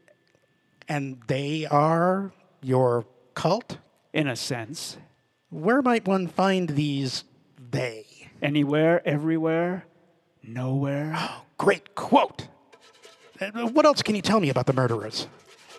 and 0.89 1.21
they 1.27 1.67
are 1.67 2.33
your 2.63 3.05
cult? 3.35 3.77
In 4.15 4.27
a 4.27 4.35
sense. 4.35 4.97
Where 5.51 5.83
might 5.83 6.09
one 6.09 6.27
find 6.27 6.71
these 6.71 7.25
they? 7.71 8.07
Anywhere, 8.41 9.07
everywhere, 9.07 9.85
nowhere. 10.43 11.15
Oh, 11.19 11.43
great 11.59 11.95
quote. 11.95 12.47
Uh, 13.41 13.67
What 13.69 13.85
else 13.85 14.01
can 14.01 14.15
you 14.15 14.23
tell 14.23 14.41
me 14.41 14.49
about 14.49 14.67
the 14.67 14.73
murderers? 14.73 15.27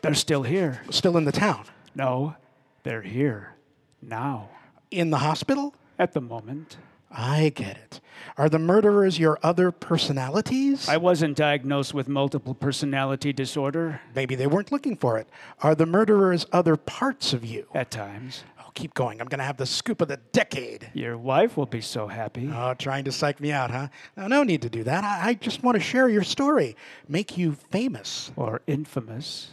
They're 0.02 0.14
still 0.14 0.44
here. 0.44 0.84
Still 0.92 1.18
in 1.18 1.24
the 1.26 1.32
town? 1.32 1.64
No, 1.96 2.36
they're 2.84 3.02
here. 3.02 3.56
Now. 4.02 4.50
In 4.92 5.10
the 5.10 5.20
hospital? 5.20 5.74
At 5.98 6.14
the 6.14 6.22
moment. 6.22 6.78
I 7.12 7.50
get 7.50 7.78
it. 7.78 8.02
Are 8.38 8.50
the 8.50 8.60
murderers 8.60 9.20
your 9.20 9.40
other 9.44 9.72
personalities? 9.72 10.88
I 10.88 10.98
wasn't 10.98 11.36
diagnosed 11.36 11.94
with 11.94 12.08
multiple 12.08 12.54
personality 12.54 13.34
disorder. 13.34 14.02
Maybe 14.16 14.36
they 14.36 14.48
weren't 14.48 14.72
looking 14.72 14.96
for 14.96 15.18
it. 15.18 15.28
Are 15.62 15.76
the 15.76 15.86
murderers 15.86 16.46
other 16.52 16.78
parts 16.78 17.34
of 17.34 17.44
you? 17.44 17.68
At 17.74 17.92
times. 17.92 18.44
Oh, 18.60 18.70
keep 18.76 18.94
going. 18.94 19.20
I'm 19.20 19.28
going 19.28 19.40
to 19.40 19.46
have 19.46 19.58
the 19.58 19.66
scoop 19.66 20.02
of 20.02 20.08
the 20.08 20.18
decade. 20.32 20.90
Your 20.94 21.18
wife 21.18 21.58
will 21.58 21.66
be 21.66 21.82
so 21.82 22.08
happy. 22.08 22.50
Oh, 22.54 22.74
trying 22.76 23.06
to 23.06 23.12
psych 23.12 23.40
me 23.40 23.52
out, 23.52 23.72
huh? 23.72 23.88
No, 24.16 24.28
no 24.28 24.44
need 24.44 24.62
to 24.62 24.70
do 24.70 24.84
that. 24.84 25.04
I, 25.04 25.30
I 25.30 25.34
just 25.34 25.64
want 25.64 25.76
to 25.76 25.82
share 25.82 26.08
your 26.08 26.24
story, 26.24 26.76
make 27.08 27.38
you 27.38 27.54
famous. 27.72 28.32
Or 28.36 28.62
infamous. 28.68 29.50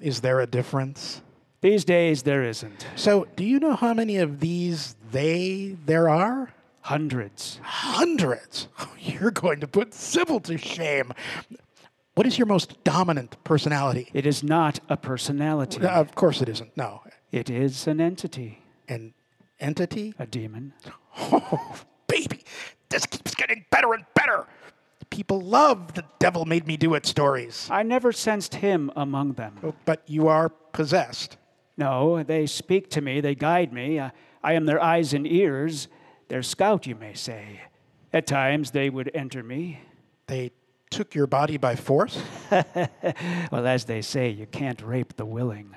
Is 0.00 0.20
there 0.20 0.40
a 0.40 0.46
difference? 0.46 1.22
These 1.62 1.84
days, 1.86 2.22
there 2.22 2.42
isn't. 2.44 2.86
So, 2.96 3.26
do 3.34 3.44
you 3.44 3.58
know 3.58 3.74
how 3.74 3.94
many 3.94 4.18
of 4.18 4.40
these 4.40 4.94
they 5.10 5.76
there 5.86 6.08
are? 6.08 6.52
Hundreds. 6.86 7.58
Hundreds. 7.64 8.68
Oh, 8.78 8.92
you're 8.96 9.32
going 9.32 9.58
to 9.58 9.66
put 9.66 9.92
Sybil 9.92 10.38
to 10.38 10.56
shame. 10.56 11.12
What 12.14 12.28
is 12.28 12.38
your 12.38 12.46
most 12.46 12.84
dominant 12.84 13.42
personality? 13.42 14.08
It 14.14 14.24
is 14.24 14.44
not 14.44 14.78
a 14.88 14.96
personality. 14.96 15.82
Uh, 15.82 15.90
of 16.00 16.14
course 16.14 16.40
it 16.40 16.48
isn't. 16.48 16.76
No. 16.76 17.02
It 17.32 17.50
is 17.50 17.88
an 17.88 18.00
entity. 18.00 18.62
An 18.86 19.14
entity? 19.58 20.14
A 20.20 20.26
demon. 20.26 20.74
Oh, 21.18 21.74
baby, 22.06 22.44
this 22.88 23.04
keeps 23.04 23.34
getting 23.34 23.64
better 23.72 23.92
and 23.92 24.04
better. 24.14 24.46
People 25.10 25.40
love 25.40 25.94
the 25.94 26.04
devil 26.20 26.44
made 26.44 26.68
me 26.68 26.76
do 26.76 26.94
it 26.94 27.04
stories. 27.04 27.66
I 27.68 27.82
never 27.82 28.12
sensed 28.12 28.54
him 28.54 28.92
among 28.94 29.32
them. 29.32 29.58
Oh, 29.64 29.74
But 29.86 30.02
you 30.06 30.28
are 30.28 30.50
possessed. 30.50 31.36
No, 31.76 32.22
they 32.22 32.46
speak 32.46 32.90
to 32.90 33.00
me, 33.00 33.20
they 33.20 33.34
guide 33.34 33.72
me. 33.72 33.98
I, 33.98 34.12
I 34.44 34.52
am 34.52 34.66
their 34.66 34.80
eyes 34.80 35.12
and 35.14 35.26
ears, 35.26 35.88
their 36.28 36.42
scout, 36.42 36.86
you 36.86 36.94
may 36.94 37.14
say. 37.14 37.60
At 38.12 38.26
times, 38.26 38.70
they 38.70 38.90
would 38.90 39.10
enter 39.14 39.42
me. 39.42 39.80
They 40.26 40.52
took 40.90 41.14
your 41.14 41.26
body 41.26 41.56
by 41.56 41.76
force? 41.76 42.20
Well, 43.52 43.66
as 43.66 43.84
they 43.84 44.02
say, 44.02 44.30
you 44.30 44.46
can't 44.46 44.80
rape 44.82 45.16
the 45.16 45.24
willing. 45.24 45.76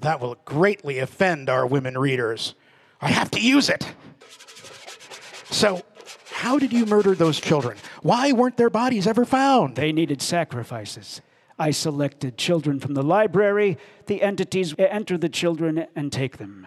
That 0.00 0.20
will 0.20 0.36
greatly 0.44 0.98
offend 0.98 1.48
our 1.48 1.66
women 1.66 1.96
readers. 1.96 2.54
I 3.00 3.10
have 3.10 3.30
to 3.32 3.40
use 3.40 3.68
it. 3.68 3.86
So, 5.50 5.82
how 6.32 6.58
did 6.58 6.72
you 6.72 6.86
murder 6.86 7.14
those 7.14 7.40
children? 7.40 7.76
Why 8.02 8.32
weren't 8.32 8.56
their 8.56 8.70
bodies 8.70 9.06
ever 9.06 9.24
found? 9.24 9.76
They 9.76 9.92
needed 9.92 10.22
sacrifices. 10.22 11.20
I 11.58 11.70
selected 11.70 12.38
children 12.38 12.80
from 12.80 12.94
the 12.94 13.02
library. 13.02 13.78
The 14.06 14.22
entities 14.22 14.74
enter 14.78 15.18
the 15.18 15.28
children 15.28 15.86
and 15.94 16.10
take 16.10 16.38
them. 16.38 16.66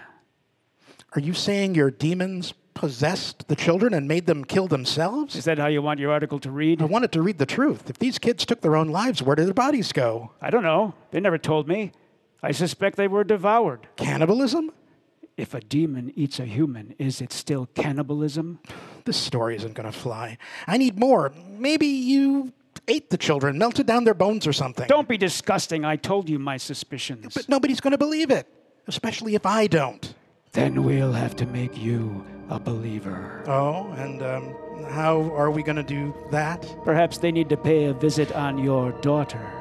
Are 1.15 1.21
you 1.21 1.33
saying 1.33 1.75
your 1.75 1.91
demons 1.91 2.53
possessed 2.73 3.47
the 3.47 3.55
children 3.55 3.93
and 3.93 4.07
made 4.07 4.25
them 4.25 4.43
kill 4.43 4.67
themselves? 4.67 5.35
Is 5.35 5.45
that 5.45 5.57
how 5.57 5.67
you 5.67 5.81
want 5.81 5.99
your 5.99 6.11
article 6.11 6.39
to 6.39 6.51
read? 6.51 6.81
I 6.81 6.85
wanted 6.85 7.11
to 7.13 7.21
read 7.21 7.37
the 7.37 7.45
truth. 7.45 7.89
If 7.89 7.99
these 7.99 8.19
kids 8.19 8.45
took 8.45 8.61
their 8.61 8.75
own 8.75 8.89
lives, 8.89 9.21
where 9.21 9.35
did 9.35 9.47
their 9.47 9.53
bodies 9.53 9.91
go? 9.91 10.31
I 10.41 10.49
don't 10.49 10.63
know. 10.63 10.93
They 11.11 11.19
never 11.19 11.37
told 11.37 11.67
me. 11.67 11.91
I 12.41 12.51
suspect 12.51 12.97
they 12.97 13.07
were 13.07 13.23
devoured. 13.23 13.87
Cannibalism? 13.95 14.71
If 15.37 15.53
a 15.53 15.61
demon 15.61 16.11
eats 16.15 16.39
a 16.39 16.45
human, 16.45 16.93
is 16.99 17.21
it 17.21 17.33
still 17.33 17.67
cannibalism? 17.73 18.59
this 19.05 19.17
story 19.17 19.55
isn't 19.55 19.73
going 19.73 19.91
to 19.91 19.97
fly. 19.97 20.37
I 20.67 20.77
need 20.77 20.97
more. 20.97 21.33
Maybe 21.57 21.87
you 21.87 22.53
ate 22.87 23.09
the 23.09 23.17
children, 23.17 23.57
melted 23.57 23.85
down 23.85 24.03
their 24.03 24.13
bones 24.13 24.47
or 24.47 24.53
something. 24.53 24.87
Don't 24.87 25.07
be 25.07 25.17
disgusting. 25.17 25.85
I 25.85 25.95
told 25.95 26.29
you 26.29 26.39
my 26.39 26.57
suspicions. 26.57 27.33
But 27.33 27.49
nobody's 27.49 27.81
going 27.81 27.91
to 27.91 27.97
believe 27.97 28.31
it, 28.31 28.47
especially 28.87 29.35
if 29.35 29.45
I 29.45 29.67
don't. 29.67 30.13
Then 30.51 30.83
we'll 30.83 31.13
have 31.13 31.35
to 31.37 31.45
make 31.47 31.77
you 31.77 32.25
a 32.49 32.59
believer. 32.59 33.43
Oh, 33.47 33.91
and 33.93 34.21
um, 34.21 34.53
how 34.89 35.21
are 35.35 35.51
we 35.51 35.63
going 35.63 35.75
to 35.75 35.83
do 35.83 36.13
that? 36.31 36.65
Perhaps 36.83 37.19
they 37.19 37.31
need 37.31 37.49
to 37.49 37.57
pay 37.57 37.85
a 37.85 37.93
visit 37.93 38.31
on 38.33 38.57
your 38.57 38.91
daughter. 39.01 39.51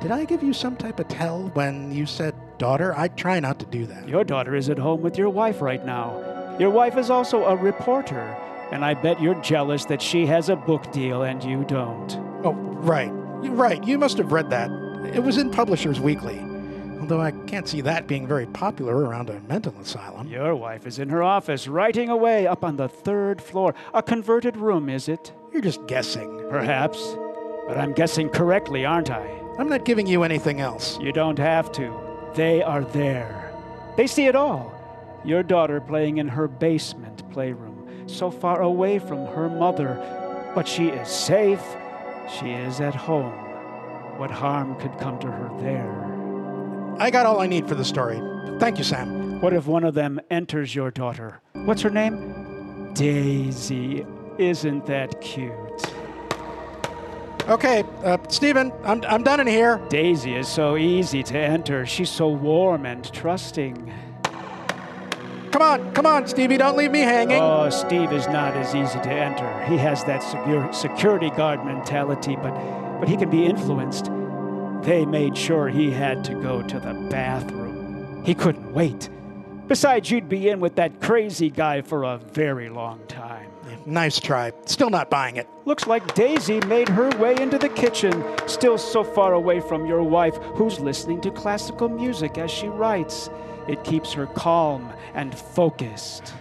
Did 0.00 0.10
I 0.10 0.24
give 0.24 0.42
you 0.42 0.52
some 0.52 0.76
type 0.76 1.00
of 1.00 1.08
tell 1.08 1.48
when 1.54 1.90
you 1.92 2.06
said 2.06 2.34
daughter? 2.58 2.94
I 2.96 3.08
try 3.08 3.40
not 3.40 3.58
to 3.60 3.66
do 3.66 3.86
that. 3.86 4.08
Your 4.08 4.24
daughter 4.24 4.54
is 4.54 4.68
at 4.68 4.78
home 4.78 5.00
with 5.00 5.16
your 5.16 5.30
wife 5.30 5.60
right 5.62 5.84
now. 5.84 6.56
Your 6.58 6.70
wife 6.70 6.96
is 6.96 7.10
also 7.10 7.44
a 7.44 7.56
reporter, 7.56 8.36
and 8.72 8.84
I 8.84 8.94
bet 8.94 9.20
you're 9.20 9.40
jealous 9.42 9.84
that 9.86 10.02
she 10.02 10.26
has 10.26 10.48
a 10.48 10.56
book 10.56 10.90
deal 10.92 11.22
and 11.22 11.42
you 11.42 11.64
don't. 11.64 12.14
Oh, 12.44 12.52
right. 12.52 13.10
Right. 13.10 13.82
You 13.84 13.98
must 13.98 14.18
have 14.18 14.32
read 14.32 14.50
that. 14.50 14.70
It 15.14 15.22
was 15.22 15.38
in 15.38 15.50
Publishers 15.50 16.00
Weekly. 16.00 16.38
Although 17.06 17.22
I 17.22 17.30
can't 17.30 17.68
see 17.68 17.82
that 17.82 18.08
being 18.08 18.26
very 18.26 18.46
popular 18.46 18.96
around 18.96 19.30
a 19.30 19.38
mental 19.42 19.72
asylum. 19.80 20.26
Your 20.26 20.56
wife 20.56 20.88
is 20.88 20.98
in 20.98 21.08
her 21.10 21.22
office, 21.22 21.68
writing 21.68 22.08
away 22.08 22.48
up 22.48 22.64
on 22.64 22.76
the 22.76 22.88
third 22.88 23.40
floor. 23.40 23.76
A 23.94 24.02
converted 24.02 24.56
room, 24.56 24.88
is 24.88 25.08
it? 25.08 25.32
You're 25.52 25.62
just 25.62 25.86
guessing. 25.86 26.44
Perhaps. 26.50 27.16
But 27.68 27.78
I'm 27.78 27.92
guessing 27.92 28.28
correctly, 28.28 28.84
aren't 28.84 29.12
I? 29.12 29.24
I'm 29.56 29.68
not 29.68 29.84
giving 29.84 30.08
you 30.08 30.24
anything 30.24 30.60
else. 30.60 30.98
You 30.98 31.12
don't 31.12 31.38
have 31.38 31.70
to. 31.72 31.96
They 32.34 32.60
are 32.60 32.82
there. 32.82 33.54
They 33.96 34.08
see 34.08 34.26
it 34.26 34.34
all. 34.34 34.74
Your 35.24 35.44
daughter 35.44 35.80
playing 35.80 36.18
in 36.18 36.26
her 36.26 36.48
basement 36.48 37.22
playroom, 37.30 38.08
so 38.08 38.32
far 38.32 38.62
away 38.62 38.98
from 38.98 39.26
her 39.26 39.48
mother. 39.48 39.94
But 40.56 40.66
she 40.66 40.88
is 40.88 41.06
safe. 41.06 41.62
She 42.28 42.50
is 42.50 42.80
at 42.80 42.96
home. 42.96 43.30
What 44.18 44.32
harm 44.32 44.74
could 44.80 44.98
come 44.98 45.20
to 45.20 45.30
her 45.30 45.60
there? 45.60 46.15
I 46.98 47.10
got 47.10 47.26
all 47.26 47.40
I 47.40 47.46
need 47.46 47.68
for 47.68 47.74
the 47.74 47.84
story. 47.84 48.20
Thank 48.58 48.78
you, 48.78 48.84
Sam. 48.84 49.40
What 49.40 49.52
if 49.52 49.66
one 49.66 49.84
of 49.84 49.92
them 49.94 50.18
enters 50.30 50.74
your 50.74 50.90
daughter? 50.90 51.40
What's 51.52 51.82
her 51.82 51.90
name? 51.90 52.92
Daisy. 52.94 54.06
Isn't 54.38 54.86
that 54.86 55.20
cute? 55.20 55.52
Okay, 57.48 57.84
uh, 58.02 58.16
Stephen, 58.28 58.72
I'm, 58.82 59.04
I'm 59.04 59.22
done 59.22 59.40
in 59.40 59.46
here. 59.46 59.80
Daisy 59.88 60.34
is 60.34 60.48
so 60.48 60.76
easy 60.76 61.22
to 61.22 61.38
enter. 61.38 61.84
She's 61.86 62.10
so 62.10 62.28
warm 62.28 62.86
and 62.86 63.12
trusting. 63.12 63.92
Come 65.52 65.62
on, 65.62 65.92
come 65.92 66.06
on, 66.06 66.26
Stevie, 66.26 66.56
don't 66.56 66.76
leave 66.76 66.90
me 66.90 67.00
hanging. 67.00 67.40
Oh, 67.40 67.70
Steve 67.70 68.12
is 68.12 68.26
not 68.26 68.54
as 68.56 68.74
easy 68.74 68.98
to 69.00 69.10
enter. 69.10 69.64
He 69.66 69.76
has 69.76 70.02
that 70.04 70.22
secure, 70.22 70.72
security 70.72 71.30
guard 71.30 71.64
mentality, 71.64 72.36
but, 72.36 72.52
but 72.98 73.08
he 73.08 73.16
can 73.16 73.30
be 73.30 73.46
influenced. 73.46 74.10
They 74.86 75.04
made 75.04 75.36
sure 75.36 75.68
he 75.68 75.90
had 75.90 76.22
to 76.26 76.34
go 76.34 76.62
to 76.62 76.78
the 76.78 76.94
bathroom. 77.10 78.22
He 78.24 78.36
couldn't 78.36 78.72
wait. 78.72 79.10
Besides, 79.66 80.12
you'd 80.12 80.28
be 80.28 80.48
in 80.48 80.60
with 80.60 80.76
that 80.76 81.00
crazy 81.00 81.50
guy 81.50 81.82
for 81.82 82.04
a 82.04 82.18
very 82.18 82.68
long 82.68 83.04
time. 83.08 83.50
Nice 83.84 84.20
try. 84.20 84.52
Still 84.64 84.90
not 84.90 85.10
buying 85.10 85.38
it. 85.38 85.48
Looks 85.64 85.88
like 85.88 86.14
Daisy 86.14 86.60
made 86.66 86.88
her 86.88 87.10
way 87.18 87.34
into 87.34 87.58
the 87.58 87.68
kitchen, 87.68 88.24
still 88.46 88.78
so 88.78 89.02
far 89.02 89.34
away 89.34 89.58
from 89.58 89.86
your 89.86 90.04
wife, 90.04 90.36
who's 90.54 90.78
listening 90.78 91.20
to 91.22 91.32
classical 91.32 91.88
music 91.88 92.38
as 92.38 92.52
she 92.52 92.68
writes. 92.68 93.28
It 93.66 93.82
keeps 93.82 94.12
her 94.12 94.28
calm 94.28 94.92
and 95.14 95.36
focused. 95.36 96.32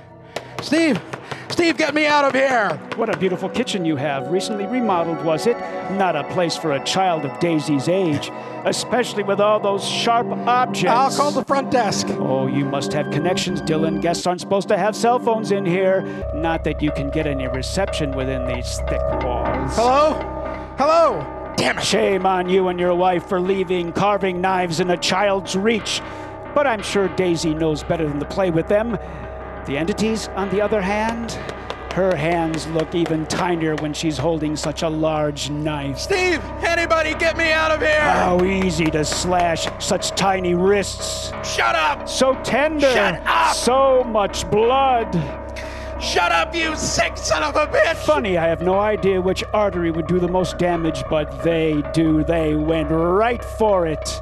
Steve, 0.62 1.00
Steve, 1.50 1.78
get 1.78 1.94
me 1.94 2.06
out 2.06 2.26
of 2.26 2.34
here. 2.34 2.70
What 2.96 3.14
a 3.14 3.18
beautiful 3.18 3.50
kitchen 3.50 3.86
you 3.86 3.96
have. 3.96 4.28
Recently 4.28 4.66
remodeled, 4.66 5.24
was 5.24 5.48
it? 5.48 5.58
Not 5.92 6.16
a 6.16 6.24
place 6.26 6.58
for 6.58 6.74
a 6.74 6.84
child 6.84 7.24
of 7.24 7.40
Daisy's 7.40 7.88
age, 7.88 8.32
especially 8.66 9.24
with 9.24 9.40
all 9.40 9.60
those 9.60 9.88
sharp 9.88 10.28
objects. 10.28 10.92
I'll 10.92 11.16
call 11.16 11.32
the 11.32 11.46
front 11.46 11.72
desk. 11.72 12.08
Oh, 12.10 12.48
you 12.48 12.66
must 12.66 12.92
have 12.94 13.12
connections, 13.12 13.62
Dylan. 13.62 14.02
Guests 14.02 14.26
aren't 14.26 14.42
supposed 14.42 14.68
to 14.70 14.78
have 14.78 14.96
cell 14.96 15.20
phones 15.20 15.52
in 15.52 15.66
here. 15.66 16.02
Not 16.34 16.64
that 16.64 16.82
you 16.82 16.92
can 16.92 17.10
get 17.10 17.28
any 17.28 17.48
reception 17.48 18.12
within 18.12 18.46
these 18.48 18.80
thick 18.90 19.02
walls. 19.24 19.76
Hello? 19.76 20.14
Hello? 20.78 21.54
Damn 21.58 21.78
it. 21.78 21.84
Shame 21.86 22.26
on 22.26 22.50
you 22.50 22.68
and 22.68 22.80
your 22.80 22.96
wife 22.96 23.28
for 23.30 23.40
leaving 23.40 23.94
carving 23.94 24.42
knives 24.42 24.80
in 24.80 24.90
a 24.90 24.98
child's 24.98 25.56
reach. 25.56 26.02
But 26.54 26.68
I'm 26.68 26.82
sure 26.82 27.08
Daisy 27.10 27.54
knows 27.54 27.84
better 27.84 28.08
than 28.08 28.20
to 28.20 28.26
play 28.26 28.50
with 28.50 28.68
them. 28.68 28.98
The 29.66 29.78
entities, 29.78 30.28
on 30.36 30.50
the 30.50 30.62
other 30.62 30.80
hand, 30.80 31.32
her 31.96 32.16
hands 32.16 32.68
look 32.68 32.94
even 32.94 33.26
tinier 33.26 33.76
when 33.78 33.94
she's 33.94 34.18
holding 34.18 34.56
such 34.56 34.84
a 34.84 34.90
large 34.90 35.50
knife. 35.50 35.98
Steve, 35.98 36.44
anybody 36.62 37.16
get 37.16 37.36
me 37.36 37.52
out 37.52 37.72
of 37.72 37.80
here. 37.80 38.02
How 38.02 38.44
easy 38.44 38.86
to 38.92 39.04
slash 39.04 39.68
such 39.84 40.10
tiny 40.12 40.54
wrists. 40.54 41.32
Shut 41.44 41.74
up. 41.74 42.08
So 42.08 42.36
tender. 42.44 42.92
Shut 42.92 43.24
up! 43.26 43.56
So 43.56 44.04
much 44.04 44.48
blood. 44.52 45.14
Shut 46.00 46.32
up, 46.32 46.54
you 46.54 46.76
sick 46.76 47.18
son 47.18 47.42
of 47.42 47.56
a 47.56 47.66
bitch. 47.66 47.96
Funny, 48.06 48.38
I 48.38 48.48
have 48.48 48.62
no 48.62 48.80
idea 48.80 49.20
which 49.20 49.44
artery 49.54 49.90
would 49.90 50.06
do 50.06 50.20
the 50.20 50.28
most 50.28 50.58
damage, 50.60 51.04
but 51.10 51.44
they 51.44 51.82
do. 51.94 52.24
They 52.24 52.54
went 52.54 52.92
right 52.92 53.44
for 53.44 53.88
it. 53.88 54.22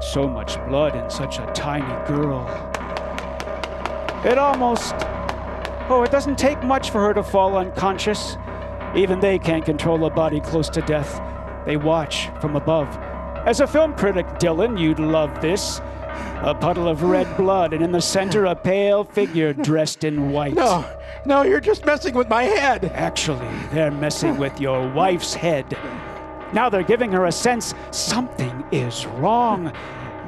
So 0.00 0.28
much 0.28 0.56
blood 0.68 0.94
in 0.94 1.10
such 1.10 1.38
a 1.38 1.46
tiny 1.54 2.06
girl. 2.06 2.46
It 4.24 4.38
almost. 4.38 4.94
Oh, 5.88 6.02
it 6.04 6.10
doesn't 6.10 6.38
take 6.38 6.62
much 6.62 6.90
for 6.90 7.00
her 7.00 7.14
to 7.14 7.22
fall 7.22 7.56
unconscious. 7.56 8.36
Even 8.94 9.20
they 9.20 9.38
can't 9.38 9.64
control 9.64 10.04
a 10.06 10.10
body 10.10 10.40
close 10.40 10.68
to 10.70 10.80
death. 10.82 11.20
They 11.66 11.76
watch 11.76 12.28
from 12.40 12.56
above. 12.56 12.88
As 13.46 13.60
a 13.60 13.66
film 13.66 13.94
critic, 13.94 14.26
Dylan, 14.40 14.80
you'd 14.80 14.98
love 14.98 15.40
this. 15.40 15.80
A 16.42 16.54
puddle 16.58 16.88
of 16.88 17.02
red 17.02 17.36
blood, 17.36 17.72
and 17.72 17.84
in 17.84 17.92
the 17.92 18.00
center, 18.00 18.46
a 18.46 18.54
pale 18.54 19.04
figure 19.04 19.52
dressed 19.68 20.02
in 20.02 20.32
white. 20.32 20.54
No, 20.54 20.84
no, 21.24 21.42
you're 21.42 21.60
just 21.60 21.84
messing 21.84 22.14
with 22.14 22.28
my 22.28 22.44
head. 22.44 22.86
Actually, 22.94 23.48
they're 23.72 23.90
messing 23.90 24.36
with 24.38 24.60
your 24.60 24.88
wife's 24.92 25.34
head. 25.34 25.76
Now 26.52 26.68
they're 26.68 26.82
giving 26.82 27.12
her 27.12 27.26
a 27.26 27.32
sense 27.32 27.74
something 27.90 28.64
is 28.72 29.06
wrong. 29.06 29.72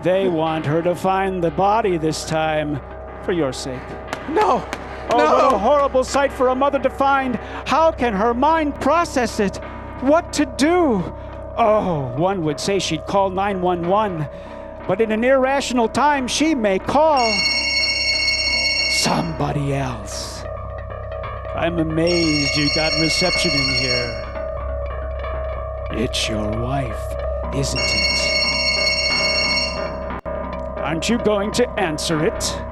They 0.02 0.28
want 0.28 0.66
her 0.66 0.82
to 0.82 0.94
find 0.94 1.42
the 1.42 1.50
body 1.50 1.96
this 1.96 2.24
time, 2.24 2.80
for 3.28 3.34
your 3.34 3.52
sake. 3.52 3.82
No, 4.30 4.66
Oh, 5.10 5.16
what 5.18 5.52
a 5.52 5.58
horrible 5.58 6.02
sight 6.02 6.32
for 6.32 6.48
a 6.48 6.54
mother 6.54 6.78
to 6.78 6.88
find. 6.88 7.36
How 7.66 7.92
can 7.92 8.14
her 8.14 8.32
mind 8.32 8.74
process 8.80 9.38
it? 9.38 9.58
What 10.00 10.32
to 10.32 10.46
do? 10.46 11.02
Oh, 11.58 12.14
one 12.16 12.42
would 12.44 12.58
say 12.58 12.78
she'd 12.78 13.04
call 13.04 13.28
911, 13.28 14.26
but 14.86 15.02
in 15.02 15.12
an 15.12 15.24
irrational 15.24 15.90
time, 15.90 16.26
she 16.26 16.54
may 16.54 16.78
call 16.78 17.30
somebody 19.02 19.74
else. 19.74 20.42
I'm 21.54 21.78
amazed 21.78 22.56
you 22.56 22.70
got 22.74 22.98
reception 22.98 23.50
in 23.50 23.74
here. 23.74 24.24
It's 25.90 26.28
your 26.30 26.50
wife, 26.62 27.14
isn't 27.54 27.78
it? 27.78 28.18
Aren't 30.78 31.10
you 31.10 31.18
going 31.18 31.52
to 31.52 31.68
answer 31.78 32.24
it? 32.24 32.62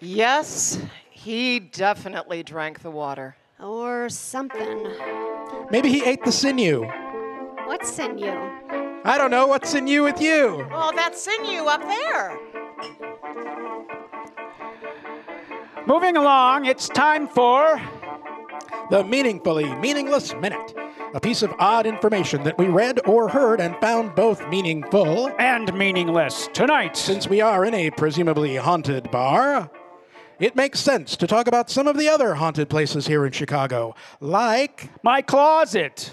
Yes, 0.00 0.80
he 1.10 1.58
definitely 1.60 2.42
drank 2.42 2.82
the 2.82 2.90
water. 2.90 3.36
Or 3.60 4.08
something. 4.08 4.86
Maybe 5.70 5.88
he 5.88 6.04
ate 6.04 6.24
the 6.24 6.30
sinew. 6.30 6.84
What 7.66 7.84
sinew? 7.84 8.38
I 9.04 9.18
don't 9.18 9.30
know 9.30 9.46
what's 9.46 9.74
in 9.74 9.86
you 9.86 10.04
with 10.04 10.20
you. 10.20 10.66
Oh, 10.72 10.92
that 10.94 11.16
sinew 11.16 11.64
up 11.66 11.82
there. 11.82 12.38
Moving 15.86 16.16
along, 16.16 16.66
it's 16.66 16.88
time 16.88 17.26
for. 17.26 17.80
The 18.90 19.02
Meaningfully 19.04 19.74
Meaningless 19.76 20.34
Minute. 20.34 20.74
A 21.14 21.20
piece 21.20 21.42
of 21.42 21.54
odd 21.58 21.86
information 21.86 22.42
that 22.44 22.58
we 22.58 22.66
read 22.66 23.00
or 23.06 23.28
heard 23.28 23.60
and 23.60 23.74
found 23.76 24.14
both 24.14 24.46
meaningful. 24.48 25.30
and 25.38 25.72
meaningless 25.72 26.48
tonight. 26.52 26.96
Since 26.96 27.28
we 27.28 27.40
are 27.40 27.64
in 27.64 27.74
a 27.74 27.90
presumably 27.90 28.56
haunted 28.56 29.10
bar, 29.10 29.70
it 30.40 30.54
makes 30.56 30.80
sense 30.80 31.16
to 31.16 31.26
talk 31.26 31.46
about 31.48 31.70
some 31.70 31.86
of 31.86 31.96
the 31.98 32.08
other 32.08 32.34
haunted 32.34 32.68
places 32.68 33.06
here 33.06 33.24
in 33.26 33.32
Chicago, 33.32 33.94
like 34.20 34.90
My 35.02 35.22
closet. 35.22 36.12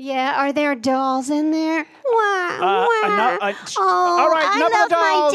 Yeah, 0.00 0.40
are 0.40 0.52
there 0.52 0.76
dolls 0.76 1.28
in 1.28 1.50
there? 1.50 1.84
Wah, 2.04 2.48
Uh, 2.60 2.86
wah. 2.86 3.06
eno- 3.06 3.38
uh, 3.40 3.52
sh- 3.66 3.74
oh, 3.80 4.16
all 4.20 4.30
right, 4.30 4.44
I 4.46 4.56
enough 4.56 4.70
love 4.72 4.82
of 4.84 4.88
the 4.90 4.94
dolls. 4.94 5.32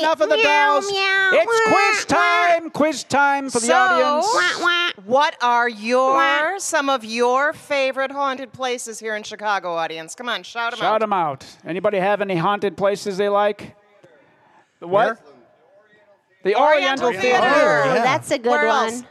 Enough 0.00 0.20
of 0.20 0.28
the 0.28 0.36
Meow, 0.36 0.66
dolls. 0.74 0.92
meow, 0.92 1.30
it's 1.32 1.46
wah, 1.46 1.72
quiz 1.72 2.06
wah. 2.08 2.16
time. 2.16 2.70
Quiz 2.70 3.02
time 3.04 3.50
for 3.50 3.58
the 3.58 3.66
So- 3.66 3.74
audience. 3.74 4.32
Wah, 4.60 4.64
wah. 4.64 4.90
What 5.04 5.36
are 5.42 5.68
your 5.68 6.14
Wah. 6.14 6.58
some 6.58 6.88
of 6.88 7.04
your 7.04 7.52
favorite 7.52 8.12
haunted 8.12 8.52
places 8.52 9.00
here 9.00 9.16
in 9.16 9.24
Chicago, 9.24 9.72
audience? 9.74 10.14
Come 10.14 10.28
on, 10.28 10.44
shout 10.44 10.70
them 10.70 10.78
Shout 10.78 10.86
out. 10.86 10.92
Shout 10.92 11.00
them 11.00 11.12
out. 11.12 11.44
Anybody 11.66 11.98
have 11.98 12.20
any 12.20 12.36
haunted 12.36 12.76
places 12.76 13.16
they 13.18 13.28
like? 13.28 13.74
The 14.78 14.86
what? 14.86 15.06
Where? 15.06 15.18
The 16.44 16.54
Oriental 16.54 17.06
Oriental, 17.06 17.10
Theater. 17.12 17.40
Theater. 17.40 17.82
Oh, 17.84 17.94
yeah. 17.94 18.02
that's 18.02 18.30
a 18.30 18.38
good 18.38 18.50
Where 18.50 18.66
one. 18.66 18.92
else? 18.92 19.02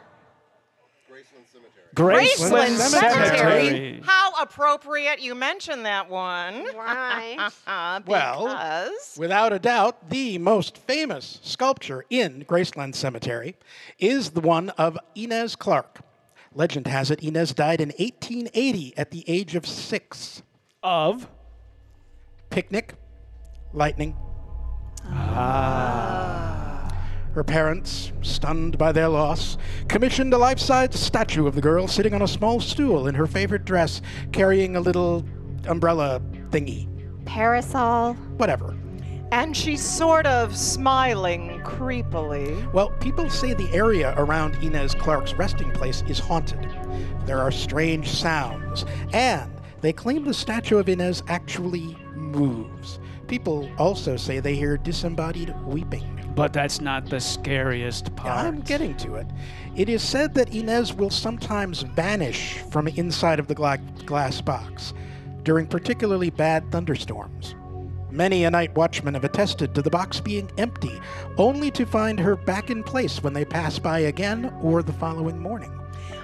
Graceland, 1.95 2.25
Graceland 2.25 2.77
Cemetery. 2.77 3.27
Cemetery. 3.27 4.01
How 4.03 4.31
appropriate 4.41 5.19
you 5.19 5.35
mentioned 5.35 5.85
that 5.85 6.09
one. 6.09 6.65
Right. 6.75 7.37
Well, 8.07 8.45
because 8.47 9.15
Without 9.17 9.53
a 9.53 9.59
doubt, 9.59 10.09
the 10.09 10.37
most 10.37 10.77
famous 10.77 11.39
sculpture 11.43 12.05
in 12.09 12.45
Graceland 12.45 12.95
Cemetery 12.95 13.55
is 13.99 14.31
the 14.31 14.41
one 14.41 14.69
of 14.71 14.97
Inez 15.15 15.55
Clark. 15.55 16.01
Legend 16.53 16.87
has 16.87 17.09
it 17.11 17.23
Inez 17.23 17.53
died 17.53 17.81
in 17.81 17.89
1880 17.89 18.93
at 18.97 19.11
the 19.11 19.23
age 19.27 19.55
of 19.55 19.65
six. 19.65 20.41
Of 20.81 21.27
Picnic, 22.49 22.93
lightning. 23.71 24.15
Ah. 25.05 26.62
Her 27.33 27.43
parents, 27.43 28.11
stunned 28.21 28.77
by 28.77 28.91
their 28.91 29.09
loss, 29.09 29.57
commissioned 29.87 30.33
a 30.33 30.37
life 30.37 30.59
size 30.59 30.99
statue 30.99 31.47
of 31.47 31.55
the 31.55 31.61
girl 31.61 31.87
sitting 31.87 32.13
on 32.13 32.21
a 32.21 32.27
small 32.27 32.59
stool 32.59 33.07
in 33.07 33.15
her 33.15 33.25
favorite 33.25 33.65
dress, 33.65 34.01
carrying 34.31 34.75
a 34.75 34.79
little 34.79 35.25
umbrella 35.67 36.21
thingy. 36.51 36.87
Parasol. 37.25 38.13
Whatever. 38.37 38.75
and 39.31 39.57
she's 39.57 39.81
sort 39.81 40.27
of 40.27 40.55
smiling 40.55 41.59
creepily. 41.65 42.71
Well, 42.71 42.91
people 42.99 43.31
say 43.31 43.55
the 43.55 43.67
area 43.73 44.13
around 44.15 44.53
Inez 44.63 44.93
Clark's 44.93 45.33
resting 45.33 45.71
place 45.71 46.03
is 46.07 46.19
haunted. 46.19 46.69
There 47.25 47.39
are 47.39 47.49
strange 47.51 48.09
sounds, 48.09 48.85
and 49.11 49.51
they 49.81 49.91
claim 49.91 50.23
the 50.23 50.35
statue 50.35 50.77
of 50.77 50.87
Inez 50.87 51.23
actually 51.29 51.97
moves. 52.13 52.99
People 53.27 53.71
also 53.79 54.17
say 54.17 54.39
they 54.39 54.53
hear 54.53 54.77
disembodied 54.77 55.55
weeping. 55.65 56.12
But 56.35 56.51
that's 56.53 56.81
not 56.81 57.09
the 57.09 57.19
scariest 57.19 58.15
part. 58.15 58.37
I'm 58.37 58.61
getting 58.61 58.95
to 58.97 59.15
it. 59.15 59.27
It 59.75 59.89
is 59.89 60.01
said 60.01 60.33
that 60.33 60.53
Inez 60.53 60.93
will 60.93 61.09
sometimes 61.09 61.81
vanish 61.81 62.57
from 62.71 62.87
inside 62.87 63.39
of 63.39 63.47
the 63.47 63.55
gla- 63.55 63.77
glass 64.05 64.41
box 64.41 64.93
during 65.43 65.67
particularly 65.67 66.29
bad 66.29 66.71
thunderstorms. 66.71 67.55
Many 68.09 68.43
a 68.45 68.51
night 68.51 68.75
watchman 68.75 69.15
have 69.15 69.23
attested 69.23 69.73
to 69.73 69.81
the 69.81 69.89
box 69.89 70.19
being 70.19 70.49
empty, 70.57 70.99
only 71.37 71.71
to 71.71 71.85
find 71.85 72.19
her 72.19 72.35
back 72.35 72.69
in 72.69 72.83
place 72.83 73.23
when 73.23 73.33
they 73.33 73.45
pass 73.45 73.79
by 73.79 73.99
again 73.99 74.53
or 74.61 74.83
the 74.83 74.93
following 74.93 75.39
morning. 75.39 75.71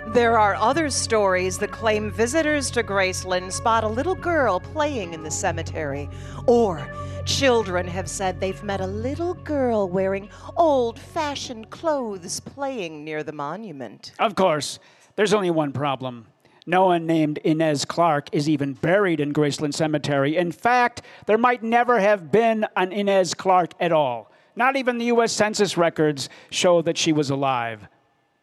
There 0.08 0.40
are 0.40 0.56
other 0.56 0.90
stories 0.90 1.58
that 1.60 1.72
claim 1.72 2.10
visitors 2.10 2.72
to 2.72 2.84
Graceland 2.84 3.52
spot 3.52 3.84
a 3.84 3.88
little 3.88 4.16
girl 4.16 4.60
playing 4.60 5.14
in 5.14 5.24
the 5.24 5.30
cemetery. 5.30 6.10
Or 6.48 6.90
children 7.26 7.88
have 7.88 8.10
said 8.10 8.40
they've 8.40 8.64
met 8.64 8.82
a 8.82 8.88
little 8.88 9.36
girl 9.36 9.88
wearing 9.88 10.30
old 10.56 10.98
fashioned 10.98 11.70
clothes 11.70 12.40
playing 12.40 13.04
near 13.04 13.24
the 13.24 13.34
monument. 13.34 14.14
Of 14.18 14.36
course, 14.36 14.80
there's 15.16 15.34
only 15.34 15.52
one 15.52 15.72
problem. 15.74 16.28
No 16.66 16.88
one 16.88 17.06
named 17.06 17.40
Inez 17.40 17.86
Clark 17.86 18.30
is 18.32 18.50
even 18.50 18.74
buried 18.74 19.20
in 19.20 19.34
Graceland 19.34 19.74
Cemetery. 19.74 20.38
In 20.38 20.52
fact, 20.52 21.02
there 21.26 21.38
might 21.38 21.62
never 21.62 22.00
have 22.00 22.32
been 22.32 22.66
an 22.76 22.92
Inez 22.92 23.34
Clark 23.34 23.74
at 23.80 23.92
all. 23.92 24.32
Not 24.56 24.76
even 24.76 24.98
the 24.98 25.06
U.S. 25.06 25.32
Census 25.32 25.78
records 25.78 26.30
show 26.50 26.82
that 26.82 26.98
she 26.98 27.14
was 27.14 27.30
alive. 27.30 27.88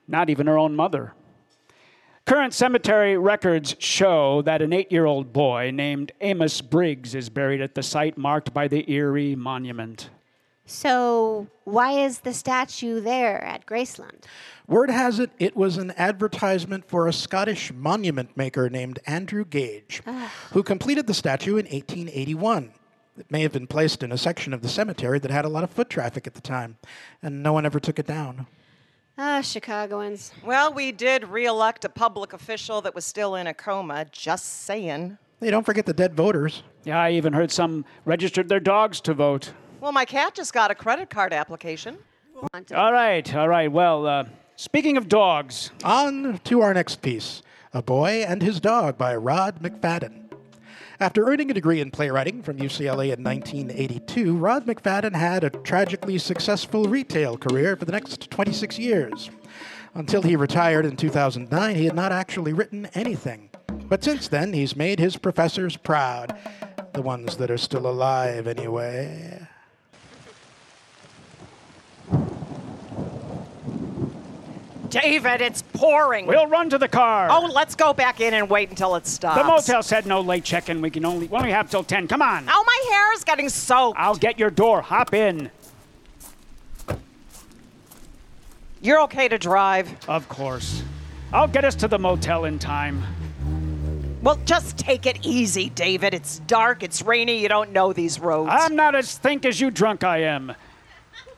Not 0.07 0.31
even 0.31 0.47
her 0.47 0.59
own 0.59 0.77
mother. 0.77 1.15
Current 2.27 2.53
cemetery 2.53 3.17
records 3.17 3.77
show 3.79 4.43
that 4.43 4.61
an 4.61 4.73
eight 4.73 4.91
year 4.91 5.07
old 5.07 5.33
boy 5.33 5.71
named 5.73 6.11
Amos 6.21 6.61
Briggs 6.61 7.15
is 7.15 7.29
buried 7.29 7.61
at 7.61 7.77
the 7.77 7.85
site 7.85 8.19
marked 8.19 8.53
by 8.53 8.67
the 8.67 8.91
Erie 8.91 9.37
Monument. 9.37 10.11
So, 10.65 11.47
why 11.63 11.93
is 11.93 12.19
the 12.19 12.35
statue 12.35 13.01
there 13.01 13.45
at 13.45 13.65
Graceland? 13.65 14.25
Word 14.67 14.91
has 14.91 15.21
it 15.21 15.31
it 15.39 15.57
was 15.57 15.77
an 15.77 15.93
advertisement 15.97 16.89
for 16.89 17.07
a 17.07 17.13
Scottish 17.13 17.73
monument 17.73 18.37
maker 18.37 18.69
named 18.69 18.99
Andrew 19.07 19.45
Gage, 19.45 20.03
ah. 20.05 20.33
who 20.53 20.65
completed 20.65 21.07
the 21.07 21.15
statue 21.15 21.53
in 21.53 21.67
1881. 21.67 22.73
It 23.17 23.31
may 23.31 23.43
have 23.43 23.53
been 23.53 23.69
placed 23.69 24.03
in 24.03 24.11
a 24.11 24.19
section 24.19 24.53
of 24.53 24.63
the 24.63 24.69
cemetery 24.69 25.21
that 25.21 25.31
had 25.31 25.45
a 25.45 25.49
lot 25.49 25.63
of 25.63 25.71
foot 25.71 25.89
traffic 25.89 26.27
at 26.27 26.35
the 26.35 26.41
time, 26.41 26.79
and 27.23 27.45
no 27.45 27.53
one 27.53 27.65
ever 27.65 27.79
took 27.79 28.01
it 28.01 28.07
down. 28.09 28.49
Ah, 29.19 29.41
Chicagoans. 29.41 30.33
Well, 30.45 30.73
we 30.75 30.93
did 30.93 31.25
re 31.29 31.47
elect 31.47 31.85
a 31.85 31.89
public 31.89 32.33
official 32.35 32.83
that 32.83 32.95
was 32.95 33.07
still 33.07 33.35
in 33.35 33.47
a 33.47 33.55
coma, 33.55 34.05
just 34.13 34.65
saying. 34.65 35.17
Hey, 35.41 35.51
don't 35.51 35.65
forget 35.65 35.87
the 35.87 35.95
dead 35.95 36.15
voters. 36.15 36.63
Yeah, 36.85 37.01
I 37.01 37.13
even 37.13 37.33
heard 37.33 37.51
some 37.51 37.85
registered 38.05 38.49
their 38.49 38.61
dogs 38.61 39.01
to 39.03 39.15
vote. 39.15 39.53
Well, 39.81 39.93
my 39.93 40.05
cat 40.05 40.35
just 40.35 40.53
got 40.53 40.71
a 40.71 40.75
credit 40.75 41.09
card 41.09 41.33
application. 41.33 41.99
All 42.75 42.93
right, 42.93 43.35
all 43.35 43.49
right. 43.49 43.73
Well, 43.73 44.07
uh, 44.07 44.25
speaking 44.57 44.99
of 44.99 45.09
dogs, 45.09 45.71
On 45.83 46.39
to 46.45 46.61
our 46.61 46.75
next 46.75 47.01
piece 47.01 47.43
A 47.73 47.81
Boy 47.81 48.23
and 48.27 48.43
His 48.43 48.61
Dog 48.61 48.99
by 48.99 49.17
Rod 49.17 49.63
McFadden. 49.63 50.26
After 50.99 51.29
earning 51.29 51.51
a 51.51 51.55
degree 51.55 51.83
in 51.83 51.91
playwriting 51.91 52.43
from 52.43 52.57
UCLA 52.57 53.13
in 53.13 53.23
1982, 53.23 54.35
Rod 54.35 54.65
McFadden 54.65 55.15
had 55.15 55.45
a 55.45 55.51
tragically 55.51 56.17
successful 56.17 56.85
retail 56.85 57.37
career 57.37 57.77
for 57.77 57.85
the 57.85 57.93
next 57.93 58.31
26 58.31 58.79
years. 58.79 59.31
Until 59.93 60.23
he 60.23 60.37
retired 60.37 60.87
in 60.87 60.97
2009, 60.97 61.77
he 61.77 61.85
had 61.85 61.95
not 61.95 62.13
actually 62.13 62.55
written 62.55 62.89
anything. 62.95 63.51
But 63.69 64.05
since 64.05 64.29
then, 64.29 64.55
he's 64.55 64.75
made 64.75 64.99
his 64.99 65.19
professors 65.19 65.77
proud. 65.77 66.35
The 66.95 67.03
ones 67.03 67.37
that 67.37 67.51
are 67.51 67.59
still 67.59 67.87
alive, 67.87 68.47
anyway. 68.47 69.46
David, 74.91 75.41
it's 75.41 75.63
pouring. 75.63 76.27
we'll 76.27 76.47
run 76.47 76.71
to 76.71 76.79
the 76.79 76.89
car. 76.89 77.29
Oh, 77.31 77.51
let's 77.53 77.75
go 77.75 77.93
back 77.93 78.21
in 78.21 78.35
and 78.35 78.49
wait 78.49 78.71
until 78.71 78.95
it 78.97 79.07
stops. 79.07 79.41
the 79.41 79.45
motel 79.45 79.83
said 79.83 80.07
no 80.07 80.21
late 80.21 80.45
check-in. 80.45 80.81
We 80.81 80.91
can 80.91 81.05
only 81.05 81.27
when 81.27 81.43
we 81.43 81.47
only 81.47 81.53
have 81.53 81.71
till 81.71 81.85
ten. 81.85 82.09
Come 82.09 82.23
on. 82.23 82.47
Oh, 82.49 82.65
my 82.67 82.95
hair 82.95 83.13
is 83.15 83.25
getting 83.25 83.49
soaked. 83.49 83.99
I'll 83.99 84.17
get 84.17 84.39
your 84.39 84.51
door. 84.51 84.83
Hop 84.83 85.15
in. 85.15 85.51
You're 88.81 89.01
okay 89.03 89.29
to 89.29 89.39
drive. 89.39 89.91
Of 90.09 90.29
course. 90.29 90.83
I'll 91.33 91.49
get 91.49 91.65
us 91.65 91.75
to 91.77 91.89
the 91.89 91.99
motel 91.99 92.45
in 92.45 92.59
time. 92.59 93.03
Well, 94.23 94.39
just 94.45 94.77
take 94.77 95.07
it 95.07 95.25
easy, 95.25 95.71
David. 95.71 96.15
It's 96.15 96.41
dark, 96.41 96.83
it's 96.83 97.03
rainy, 97.03 97.41
you 97.41 97.49
don't 97.49 97.73
know 97.73 97.93
these 97.93 98.19
roads. 98.19 98.51
I'm 98.53 98.75
not 98.75 98.95
as 98.95 99.17
think 99.17 99.45
as 99.45 99.61
you 99.61 99.71
drunk 99.71 100.03
I 100.03 100.23
am. 100.23 100.55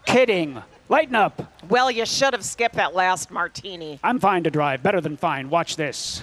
Kidding. 0.06 0.62
Lighten 0.88 1.14
up. 1.14 1.42
well, 1.68 1.90
you 1.90 2.06
should 2.06 2.32
have 2.32 2.44
skipped 2.44 2.76
that 2.76 2.94
last 2.94 3.30
martini. 3.30 4.00
I'm 4.02 4.18
fine 4.18 4.44
to 4.44 4.50
drive. 4.50 4.82
Better 4.82 5.00
than 5.00 5.16
fine. 5.16 5.50
Watch 5.50 5.76
this. 5.76 6.22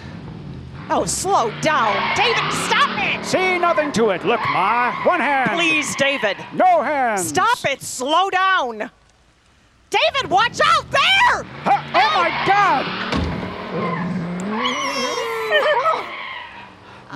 Oh, 0.88 1.04
slow 1.04 1.52
down. 1.62 1.94
David, 2.16 2.52
stop 2.52 2.90
it! 2.98 3.24
See 3.24 3.58
nothing 3.58 3.90
to 3.92 4.10
it. 4.10 4.24
Look, 4.24 4.40
Ma. 4.52 4.92
One 5.04 5.18
hand. 5.20 5.50
Please, 5.52 5.94
David. 5.96 6.36
No 6.52 6.82
hands. 6.82 7.26
Stop 7.28 7.64
it! 7.64 7.82
Slow 7.82 8.30
down! 8.30 8.90
David, 9.90 10.30
watch 10.30 10.60
out 10.64 10.90
there! 10.90 11.42
Huh, 11.64 11.82
Oh 11.94 12.10
my 12.14 12.30
God! 12.46 12.86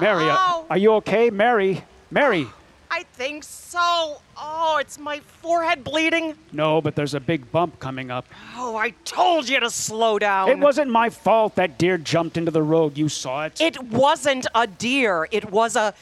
Mary, 0.00 0.24
Ow. 0.24 0.66
are 0.70 0.78
you 0.78 0.92
okay? 0.94 1.30
Mary? 1.30 1.84
Mary? 2.10 2.46
I 2.92 3.04
think 3.14 3.44
so. 3.44 4.20
Oh, 4.36 4.78
it's 4.80 4.98
my 4.98 5.20
forehead 5.20 5.84
bleeding. 5.84 6.34
No, 6.52 6.80
but 6.80 6.96
there's 6.96 7.14
a 7.14 7.20
big 7.20 7.50
bump 7.52 7.78
coming 7.78 8.10
up. 8.10 8.26
Oh, 8.56 8.76
I 8.76 8.90
told 9.04 9.48
you 9.48 9.60
to 9.60 9.70
slow 9.70 10.18
down. 10.18 10.48
It 10.48 10.58
wasn't 10.58 10.90
my 10.90 11.08
fault 11.08 11.54
that 11.54 11.78
deer 11.78 11.98
jumped 11.98 12.36
into 12.36 12.50
the 12.50 12.62
road. 12.62 12.98
You 12.98 13.08
saw 13.08 13.44
it. 13.44 13.60
It 13.60 13.80
wasn't 13.82 14.46
a 14.54 14.66
deer. 14.66 15.28
It 15.30 15.50
was 15.50 15.76
a 15.76 15.94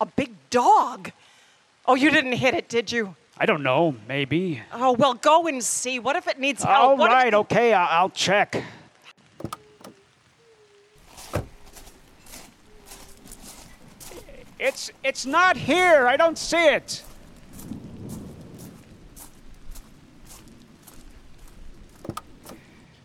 a 0.00 0.06
big 0.06 0.32
dog. 0.50 1.10
Oh, 1.86 1.94
you 1.94 2.10
didn't 2.10 2.32
hit 2.32 2.54
it, 2.54 2.68
did 2.68 2.90
you? 2.92 3.16
I 3.36 3.44
don't 3.46 3.62
know. 3.62 3.96
Maybe. 4.06 4.62
Oh, 4.72 4.92
well, 4.92 5.14
go 5.14 5.46
and 5.46 5.62
see. 5.64 5.98
What 5.98 6.14
if 6.16 6.26
it 6.28 6.38
needs 6.38 6.62
help? 6.62 6.98
All 7.00 7.06
right. 7.06 7.28
it- 7.28 7.34
Okay. 7.34 7.72
I- 7.72 7.98
I'll 7.98 8.10
check. 8.10 8.62
It's 14.60 14.92
it's 15.02 15.24
not 15.24 15.56
here. 15.56 16.06
I 16.06 16.18
don't 16.18 16.36
see 16.36 16.66
it. 16.68 17.02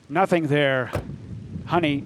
Nothing 0.09 0.47
there. 0.47 0.91
Honey, 1.65 2.03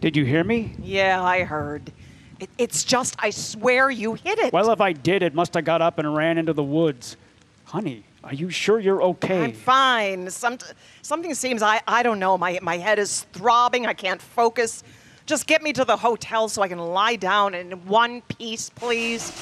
did 0.00 0.16
you 0.16 0.24
hear 0.24 0.42
me? 0.42 0.74
Yeah, 0.82 1.22
I 1.22 1.44
heard. 1.44 1.92
It, 2.40 2.50
it's 2.58 2.84
just, 2.84 3.16
I 3.18 3.30
swear 3.30 3.88
you 3.88 4.14
hit 4.14 4.38
it. 4.38 4.52
Well, 4.52 4.70
if 4.70 4.80
I 4.82 4.92
did, 4.92 5.22
it 5.22 5.32
must 5.32 5.54
have 5.54 5.64
got 5.64 5.80
up 5.80 5.98
and 5.98 6.14
ran 6.14 6.36
into 6.36 6.52
the 6.52 6.62
woods. 6.62 7.16
Honey, 7.64 8.04
are 8.22 8.34
you 8.34 8.50
sure 8.50 8.78
you're 8.78 9.02
okay? 9.02 9.44
I'm 9.44 9.52
fine. 9.54 10.28
Some, 10.30 10.58
something 11.00 11.32
seems, 11.34 11.62
I, 11.62 11.80
I 11.88 12.02
don't 12.02 12.18
know, 12.18 12.36
my, 12.36 12.58
my 12.60 12.76
head 12.76 12.98
is 12.98 13.22
throbbing. 13.32 13.86
I 13.86 13.94
can't 13.94 14.20
focus. 14.20 14.82
Just 15.26 15.48
get 15.48 15.60
me 15.60 15.72
to 15.72 15.84
the 15.84 15.96
hotel 15.96 16.48
so 16.48 16.62
I 16.62 16.68
can 16.68 16.78
lie 16.78 17.16
down 17.16 17.52
in 17.54 17.72
one 17.86 18.22
piece, 18.22 18.70
please. 18.70 19.32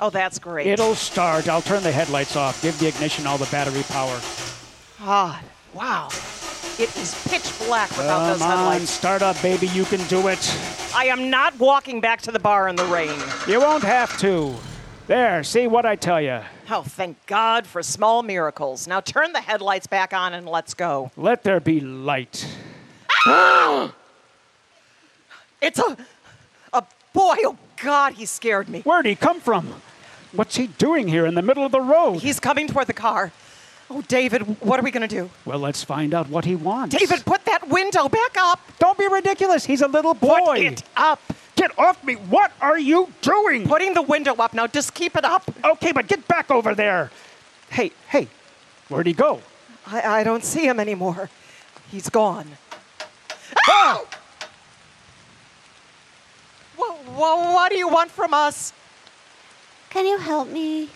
Oh, 0.00 0.10
that's 0.10 0.38
great. 0.38 0.66
It'll 0.66 0.94
start. 0.94 1.46
I'll 1.46 1.62
turn 1.62 1.82
the 1.82 1.92
headlights 1.92 2.36
off. 2.36 2.60
Give 2.62 2.76
the 2.78 2.88
ignition 2.88 3.26
all 3.26 3.38
the 3.38 3.46
battery 3.46 3.82
power. 3.84 4.18
Ah, 5.00 5.42
wow. 5.74 6.08
It 6.78 6.96
is 6.96 7.14
pitch 7.28 7.52
black 7.66 7.90
without 7.90 8.26
those 8.30 8.38
Come 8.38 8.50
on, 8.50 8.58
headlights. 8.72 8.90
start 8.90 9.22
up, 9.22 9.40
baby. 9.42 9.68
You 9.68 9.84
can 9.84 10.04
do 10.08 10.28
it. 10.28 10.58
I 10.94 11.06
am 11.06 11.30
not 11.30 11.56
walking 11.58 12.00
back 12.00 12.22
to 12.22 12.32
the 12.32 12.40
bar 12.40 12.68
in 12.68 12.76
the 12.76 12.84
rain. 12.86 13.20
You 13.46 13.60
won't 13.60 13.84
have 13.84 14.18
to. 14.20 14.54
There, 15.06 15.42
see 15.44 15.66
what 15.66 15.84
I 15.84 15.96
tell 15.96 16.20
you. 16.20 16.40
Oh, 16.70 16.82
thank 16.82 17.26
God 17.26 17.66
for 17.66 17.82
small 17.82 18.22
miracles. 18.22 18.86
Now 18.88 19.00
turn 19.00 19.32
the 19.34 19.40
headlights 19.40 19.86
back 19.86 20.14
on 20.14 20.32
and 20.32 20.48
let's 20.48 20.72
go. 20.72 21.10
Let 21.16 21.42
there 21.42 21.60
be 21.60 21.80
light. 21.80 22.46
It's 25.62 25.78
a, 25.78 25.96
a 26.74 26.84
boy. 27.14 27.36
Oh 27.44 27.56
God, 27.82 28.12
he 28.12 28.26
scared 28.26 28.68
me. 28.68 28.82
Where'd 28.82 29.06
he 29.06 29.14
come 29.14 29.40
from? 29.40 29.72
What's 30.32 30.56
he 30.56 30.66
doing 30.66 31.08
here 31.08 31.24
in 31.24 31.34
the 31.34 31.40
middle 31.40 31.64
of 31.64 31.72
the 31.72 31.80
road? 31.80 32.18
He's 32.18 32.38
coming 32.38 32.66
toward 32.66 32.86
the 32.86 32.92
car. 32.92 33.32
Oh, 33.88 34.02
David, 34.02 34.42
what 34.60 34.78
are 34.78 34.82
we 34.82 34.90
gonna 34.90 35.08
do? 35.08 35.30
well, 35.46 35.58
let's 35.58 35.82
find 35.82 36.12
out 36.12 36.28
what 36.28 36.44
he 36.44 36.54
wants. 36.54 36.94
David, 36.94 37.24
put 37.24 37.46
that 37.46 37.66
window 37.68 38.10
back 38.10 38.36
up. 38.36 38.60
don't 38.78 38.98
be 38.98 39.08
ridiculous. 39.08 39.64
He's 39.64 39.80
a 39.80 39.88
little 39.88 40.12
boy. 40.12 40.38
Put 40.44 40.58
it 40.58 40.82
up. 40.98 41.20
Get 41.56 41.78
off 41.78 42.02
me. 42.04 42.14
What 42.14 42.52
are 42.60 42.78
you 42.78 43.12
doing? 43.22 43.66
Putting 43.66 43.94
the 43.94 44.02
window 44.02 44.34
up 44.34 44.54
now. 44.54 44.66
Just 44.66 44.94
keep 44.94 45.16
it 45.16 45.24
up. 45.24 45.48
Okay, 45.64 45.92
but 45.92 46.08
get 46.08 46.26
back 46.26 46.50
over 46.50 46.74
there. 46.74 47.10
Hey, 47.70 47.92
hey, 48.08 48.28
where'd 48.88 49.06
he 49.06 49.12
go? 49.12 49.40
I, 49.86 50.20
I 50.20 50.24
don't 50.24 50.44
see 50.44 50.66
him 50.66 50.80
anymore. 50.80 51.30
He's 51.90 52.08
gone. 52.08 52.48
Ah! 53.68 54.02
Wha 56.76 56.86
wha- 57.16 57.52
what 57.54 57.70
do 57.70 57.76
you 57.76 57.88
want 57.88 58.10
from 58.10 58.34
us? 58.34 58.72
Can 59.90 60.06
you 60.06 60.18
help 60.18 60.48
me? 60.48 60.88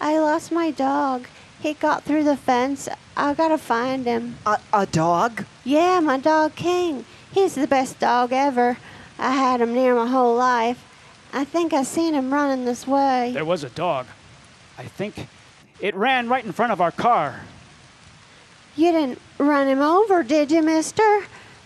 I 0.00 0.18
lost 0.18 0.50
my 0.50 0.72
dog. 0.72 1.26
He 1.60 1.74
got 1.74 2.02
through 2.02 2.24
the 2.24 2.36
fence. 2.36 2.88
I 3.16 3.34
gotta 3.34 3.58
find 3.58 4.04
him. 4.06 4.36
A, 4.44 4.58
a 4.72 4.86
dog? 4.86 5.44
Yeah, 5.64 6.00
my 6.00 6.18
dog 6.18 6.56
King. 6.56 7.04
He's 7.30 7.54
the 7.54 7.68
best 7.68 8.00
dog 8.00 8.32
ever. 8.32 8.78
I 9.22 9.30
had 9.30 9.60
him 9.60 9.72
near 9.72 9.94
my 9.94 10.08
whole 10.08 10.34
life. 10.34 10.84
I 11.32 11.44
think 11.44 11.72
I 11.72 11.84
seen 11.84 12.12
him 12.12 12.34
running 12.34 12.64
this 12.64 12.88
way. 12.88 13.30
There 13.32 13.44
was 13.44 13.62
a 13.62 13.70
dog. 13.70 14.06
I 14.76 14.82
think 14.82 15.28
it 15.80 15.94
ran 15.94 16.28
right 16.28 16.44
in 16.44 16.50
front 16.50 16.72
of 16.72 16.80
our 16.80 16.90
car. 16.90 17.40
You 18.74 18.90
didn't 18.90 19.20
run 19.38 19.68
him 19.68 19.80
over, 19.80 20.24
did 20.24 20.50
you, 20.50 20.60
mister? 20.60 21.02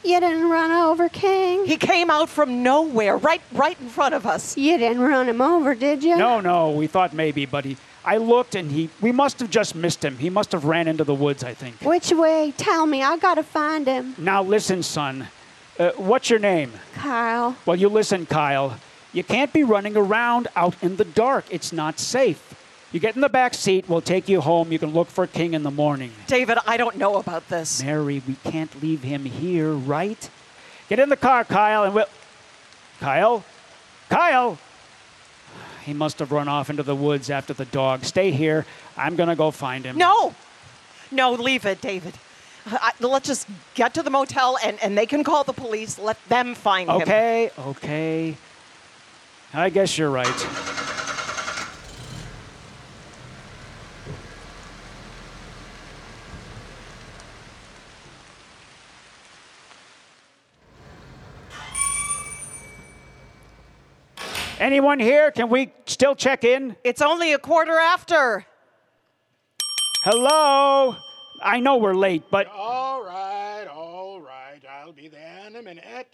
You 0.04 0.20
didn't 0.20 0.50
run 0.50 0.70
over 0.70 1.08
King? 1.08 1.64
He 1.64 1.78
came 1.78 2.10
out 2.10 2.28
from 2.28 2.62
nowhere, 2.62 3.16
right, 3.16 3.40
right 3.52 3.80
in 3.80 3.88
front 3.88 4.14
of 4.14 4.26
us. 4.26 4.56
You 4.58 4.76
didn't 4.76 5.00
run 5.00 5.26
him 5.26 5.40
over, 5.40 5.74
did 5.74 6.04
you? 6.04 6.16
No, 6.16 6.40
no, 6.40 6.72
we 6.72 6.86
thought 6.86 7.14
maybe, 7.14 7.46
but 7.46 7.64
he. 7.64 7.78
I 8.04 8.18
looked 8.18 8.54
and 8.54 8.70
he. 8.70 8.90
We 9.00 9.12
must 9.12 9.40
have 9.40 9.50
just 9.50 9.74
missed 9.74 10.04
him. 10.04 10.18
He 10.18 10.28
must 10.28 10.52
have 10.52 10.64
ran 10.66 10.88
into 10.88 11.04
the 11.04 11.14
woods, 11.14 11.42
I 11.42 11.54
think. 11.54 11.80
Which 11.80 12.12
way? 12.12 12.52
Tell 12.58 12.86
me. 12.86 13.02
I 13.02 13.16
gotta 13.16 13.42
find 13.42 13.86
him. 13.86 14.14
Now 14.18 14.42
listen, 14.42 14.82
son. 14.82 15.26
Uh, 15.78 15.90
what's 15.96 16.30
your 16.30 16.38
name? 16.38 16.72
Kyle. 16.94 17.56
Well, 17.66 17.76
you 17.76 17.88
listen, 17.88 18.26
Kyle. 18.26 18.78
You 19.12 19.22
can't 19.22 19.52
be 19.52 19.62
running 19.64 19.96
around 19.96 20.48
out 20.56 20.74
in 20.82 20.96
the 20.96 21.04
dark. 21.04 21.44
It's 21.50 21.72
not 21.72 21.98
safe. 21.98 22.54
You 22.92 23.00
get 23.00 23.14
in 23.14 23.20
the 23.20 23.28
back 23.28 23.52
seat. 23.52 23.88
We'll 23.88 24.00
take 24.00 24.28
you 24.28 24.40
home. 24.40 24.72
You 24.72 24.78
can 24.78 24.92
look 24.92 25.08
for 25.08 25.26
King 25.26 25.54
in 25.54 25.62
the 25.62 25.70
morning. 25.70 26.12
David, 26.26 26.58
I 26.66 26.76
don't 26.76 26.96
know 26.96 27.16
about 27.16 27.48
this. 27.48 27.82
Mary, 27.82 28.22
we 28.26 28.36
can't 28.44 28.82
leave 28.82 29.02
him 29.02 29.24
here, 29.24 29.72
right? 29.72 30.30
Get 30.88 30.98
in 30.98 31.08
the 31.08 31.16
car, 31.16 31.44
Kyle, 31.44 31.84
and 31.84 31.94
we'll. 31.94 32.06
Kyle? 33.00 33.44
Kyle! 34.08 34.58
He 35.84 35.92
must 35.92 36.18
have 36.20 36.32
run 36.32 36.48
off 36.48 36.70
into 36.70 36.82
the 36.82 36.96
woods 36.96 37.28
after 37.28 37.52
the 37.52 37.66
dog. 37.66 38.04
Stay 38.04 38.30
here. 38.30 38.64
I'm 38.96 39.14
going 39.14 39.28
to 39.28 39.36
go 39.36 39.50
find 39.50 39.84
him. 39.84 39.98
No, 39.98 40.34
no, 41.10 41.32
leave 41.32 41.66
it, 41.66 41.80
David. 41.80 42.14
I, 42.66 42.92
let's 43.00 43.28
just 43.28 43.48
get 43.74 43.94
to 43.94 44.02
the 44.02 44.10
motel 44.10 44.58
and, 44.62 44.82
and 44.82 44.98
they 44.98 45.06
can 45.06 45.22
call 45.22 45.44
the 45.44 45.52
police. 45.52 45.98
Let 45.98 46.18
them 46.28 46.54
find 46.54 46.90
him. 46.90 47.02
Okay, 47.02 47.50
okay. 47.58 48.36
I 49.54 49.70
guess 49.70 49.96
you're 49.96 50.10
right. 50.10 50.26
Anyone 64.58 64.98
here? 64.98 65.30
Can 65.30 65.48
we 65.48 65.72
still 65.84 66.16
check 66.16 66.42
in? 66.42 66.76
It's 66.82 67.02
only 67.02 67.32
a 67.32 67.38
quarter 67.38 67.78
after. 67.78 68.44
Hello? 70.02 70.96
I 71.42 71.60
know 71.60 71.76
we're 71.76 71.94
late, 71.94 72.24
but 72.30 72.46
All 72.48 73.04
right, 73.04 73.66
all 73.72 74.20
right. 74.20 74.60
I'll 74.70 74.92
be 74.92 75.08
there 75.08 75.44
in 75.46 75.56
a 75.56 75.62
minute. 75.62 76.08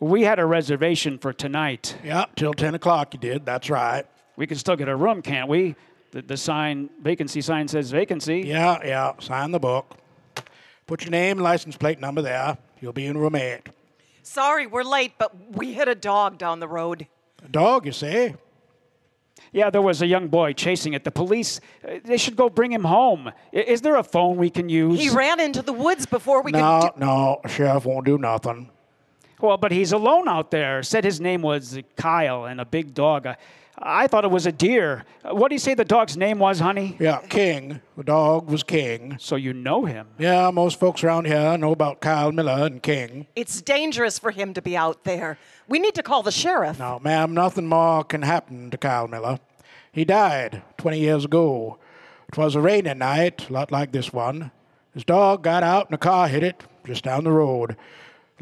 we 0.00 0.22
had 0.22 0.38
a 0.38 0.46
reservation 0.46 1.18
for 1.18 1.32
tonight. 1.32 1.96
Yeah, 2.04 2.26
till 2.36 2.52
10 2.52 2.74
o'clock 2.74 3.14
you 3.14 3.20
did. 3.20 3.44
That's 3.46 3.70
right. 3.70 4.04
We 4.36 4.46
can 4.46 4.56
still 4.56 4.76
get 4.76 4.88
a 4.88 4.96
room, 4.96 5.22
can't 5.22 5.48
we? 5.48 5.76
The, 6.12 6.22
the 6.22 6.36
sign, 6.36 6.90
vacancy 7.00 7.40
sign 7.40 7.68
says 7.68 7.90
vacancy. 7.90 8.40
Yeah, 8.40 8.78
yeah. 8.84 9.12
Sign 9.20 9.50
the 9.52 9.60
book. 9.60 9.96
Put 10.86 11.02
your 11.02 11.10
name 11.10 11.38
and 11.38 11.42
license 11.44 11.76
plate 11.76 12.00
number 12.00 12.20
there. 12.22 12.58
You'll 12.80 12.92
be 12.92 13.06
in 13.06 13.16
room 13.16 13.34
8. 13.36 13.60
Sorry, 14.22 14.66
we're 14.66 14.82
late, 14.84 15.12
but 15.18 15.32
we 15.56 15.72
hit 15.72 15.88
a 15.88 15.94
dog 15.94 16.38
down 16.38 16.60
the 16.60 16.68
road. 16.68 17.06
A 17.44 17.48
dog, 17.48 17.86
you 17.86 17.92
say? 17.92 18.34
Yeah, 19.52 19.68
there 19.68 19.82
was 19.82 20.00
a 20.00 20.06
young 20.06 20.28
boy 20.28 20.54
chasing 20.54 20.94
it. 20.94 21.04
The 21.04 21.10
police, 21.10 21.60
uh, 21.86 21.98
they 22.04 22.16
should 22.16 22.36
go 22.36 22.48
bring 22.48 22.72
him 22.72 22.84
home. 22.84 23.30
Is 23.52 23.82
there 23.82 23.96
a 23.96 24.02
phone 24.02 24.38
we 24.38 24.48
can 24.48 24.70
use? 24.70 24.98
He 24.98 25.10
ran 25.10 25.40
into 25.40 25.60
the 25.60 25.74
woods 25.74 26.06
before 26.06 26.42
we 26.42 26.52
No, 26.52 26.80
could. 26.80 26.94
Do- 26.94 27.06
no. 27.06 27.40
Sheriff 27.46 27.84
won't 27.84 28.06
do 28.06 28.16
nothing. 28.16 28.70
Well, 29.42 29.58
but 29.58 29.70
he's 29.70 29.92
alone 29.92 30.26
out 30.26 30.50
there. 30.50 30.82
Said 30.82 31.04
his 31.04 31.20
name 31.20 31.42
was 31.42 31.78
Kyle 31.96 32.46
and 32.46 32.60
a 32.60 32.64
big 32.64 32.94
dog. 32.94 33.26
I, 33.82 34.04
I 34.04 34.06
thought 34.06 34.24
it 34.24 34.30
was 34.30 34.46
a 34.46 34.52
deer. 34.52 35.04
Uh, 35.24 35.34
What 35.34 35.48
do 35.48 35.54
you 35.54 35.58
say 35.58 35.74
the 35.74 35.84
dog's 35.84 36.16
name 36.16 36.38
was, 36.38 36.60
honey? 36.60 36.96
Yeah, 37.00 37.18
King. 37.28 37.80
The 37.96 38.04
dog 38.04 38.50
was 38.50 38.62
King. 38.62 39.16
So 39.18 39.36
you 39.36 39.52
know 39.52 39.84
him. 39.84 40.06
Yeah, 40.18 40.50
most 40.50 40.78
folks 40.80 41.02
around 41.04 41.26
here 41.26 41.56
know 41.58 41.72
about 41.72 42.00
Kyle 42.00 42.32
Miller 42.32 42.66
and 42.66 42.82
King. 42.82 43.26
it's 43.36 43.60
dangerous 43.62 44.18
for 44.18 44.30
him 44.30 44.54
to 44.54 44.62
be 44.62 44.76
out 44.76 45.04
there. 45.04 45.38
We 45.68 45.78
need 45.78 45.94
to 45.94 46.02
call 46.02 46.22
the 46.22 46.32
sheriff. 46.32 46.78
No, 46.78 46.98
ma'am, 47.00 47.34
nothing 47.34 47.66
more 47.66 48.04
can 48.04 48.22
happen 48.22 48.70
to 48.70 48.78
Kyle 48.78 49.08
Miller. 49.08 49.38
He 49.92 50.04
died 50.04 50.62
20 50.78 50.98
years 50.98 51.24
ago. 51.24 51.78
It 52.28 52.38
was 52.38 52.54
a 52.54 52.60
rainy 52.60 52.94
night, 52.94 53.48
a 53.50 53.52
lot 53.52 53.70
like 53.70 53.92
this 53.92 54.12
one. 54.12 54.50
His 54.94 55.04
dog 55.04 55.42
got 55.42 55.62
out 55.62 55.86
and 55.86 55.94
a 55.94 55.98
car 55.98 56.28
hit 56.28 56.42
it 56.42 56.64
just 56.84 57.04
down 57.04 57.24
the 57.24 57.30
road. 57.32 57.76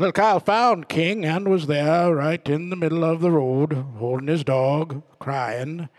Little 0.00 0.12
Kyle 0.12 0.40
found 0.40 0.88
King 0.88 1.26
and 1.26 1.46
was 1.46 1.66
there 1.66 2.14
right 2.14 2.48
in 2.48 2.70
the 2.70 2.76
middle 2.76 3.04
of 3.04 3.20
the 3.20 3.30
road, 3.30 3.74
holding 3.98 4.28
his 4.28 4.42
dog, 4.42 5.02
crying. 5.18 5.90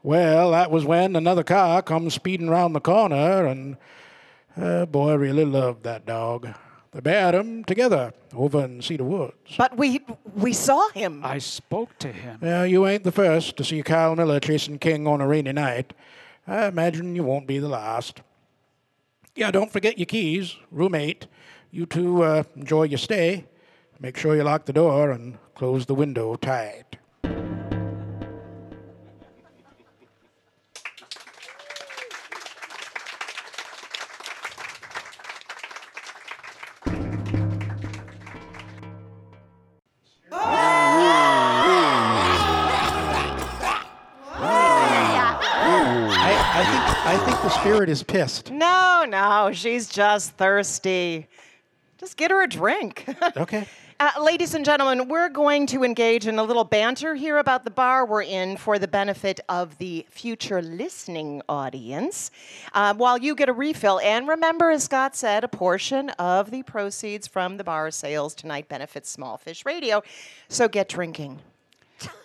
Well, 0.00 0.52
that 0.52 0.70
was 0.70 0.84
when 0.84 1.16
another 1.16 1.42
car 1.42 1.82
come 1.82 2.08
speeding 2.08 2.48
round 2.48 2.76
the 2.76 2.80
corner, 2.80 3.46
and 3.46 3.76
uh, 4.56 4.86
boy 4.86 5.16
really 5.16 5.44
loved 5.44 5.82
that 5.82 6.06
dog. 6.06 6.54
They 6.92 7.00
buried 7.00 7.34
him 7.34 7.64
together 7.64 8.12
over 8.32 8.64
in 8.64 8.80
Cedar 8.80 9.02
Woods. 9.02 9.56
But 9.58 9.76
we 9.76 10.02
we 10.36 10.52
saw 10.52 10.90
him. 10.90 11.24
I 11.24 11.38
spoke 11.38 11.98
to 11.98 12.12
him. 12.12 12.38
Well, 12.40 12.64
you 12.64 12.86
ain't 12.86 13.02
the 13.02 13.10
first 13.10 13.56
to 13.56 13.64
see 13.64 13.82
Kyle 13.82 14.14
Miller 14.14 14.38
chasing 14.38 14.78
King 14.78 15.08
on 15.08 15.20
a 15.20 15.26
rainy 15.26 15.52
night. 15.52 15.94
I 16.46 16.66
imagine 16.66 17.16
you 17.16 17.24
won't 17.24 17.48
be 17.48 17.58
the 17.58 17.66
last. 17.66 18.20
Yeah, 19.34 19.50
don't 19.50 19.72
forget 19.72 19.98
your 19.98 20.06
keys, 20.06 20.54
room 20.70 20.94
eight. 20.94 21.26
You 21.70 21.84
two 21.84 22.22
uh, 22.22 22.44
enjoy 22.56 22.84
your 22.84 22.98
stay. 22.98 23.44
Make 24.00 24.16
sure 24.16 24.34
you 24.34 24.42
lock 24.42 24.64
the 24.64 24.72
door 24.72 25.10
and 25.10 25.36
close 25.54 25.84
the 25.84 25.94
window 25.94 26.34
tight. 26.36 26.96
I, 46.10 46.34
I 46.54 46.88
I 47.08 47.16
think 47.16 47.40
the 47.42 47.48
spirit 47.48 47.88
is 47.88 48.02
pissed. 48.02 48.50
No, 48.50 49.06
no, 49.08 49.50
she's 49.52 49.88
just 49.88 50.32
thirsty. 50.32 51.26
Just 51.98 52.16
get 52.16 52.30
her 52.30 52.42
a 52.42 52.48
drink. 52.48 53.04
Okay. 53.36 53.66
Uh, 54.00 54.12
ladies 54.22 54.54
and 54.54 54.64
gentlemen, 54.64 55.08
we're 55.08 55.28
going 55.28 55.66
to 55.66 55.82
engage 55.82 56.28
in 56.28 56.38
a 56.38 56.42
little 56.42 56.62
banter 56.62 57.16
here 57.16 57.38
about 57.38 57.64
the 57.64 57.70
bar 57.70 58.06
we're 58.06 58.22
in 58.22 58.56
for 58.56 58.78
the 58.78 58.86
benefit 58.86 59.40
of 59.48 59.76
the 59.78 60.06
future 60.08 60.62
listening 60.62 61.42
audience 61.48 62.30
uh, 62.74 62.94
while 62.94 63.18
you 63.18 63.34
get 63.34 63.48
a 63.48 63.52
refill. 63.52 63.98
And 63.98 64.28
remember, 64.28 64.70
as 64.70 64.84
Scott 64.84 65.16
said, 65.16 65.42
a 65.42 65.48
portion 65.48 66.10
of 66.10 66.52
the 66.52 66.62
proceeds 66.62 67.26
from 67.26 67.56
the 67.56 67.64
bar 67.64 67.90
sales 67.90 68.36
tonight 68.36 68.68
benefits 68.68 69.10
Small 69.10 69.36
Fish 69.36 69.66
Radio. 69.66 70.02
So 70.48 70.68
get 70.68 70.88
drinking. 70.88 71.40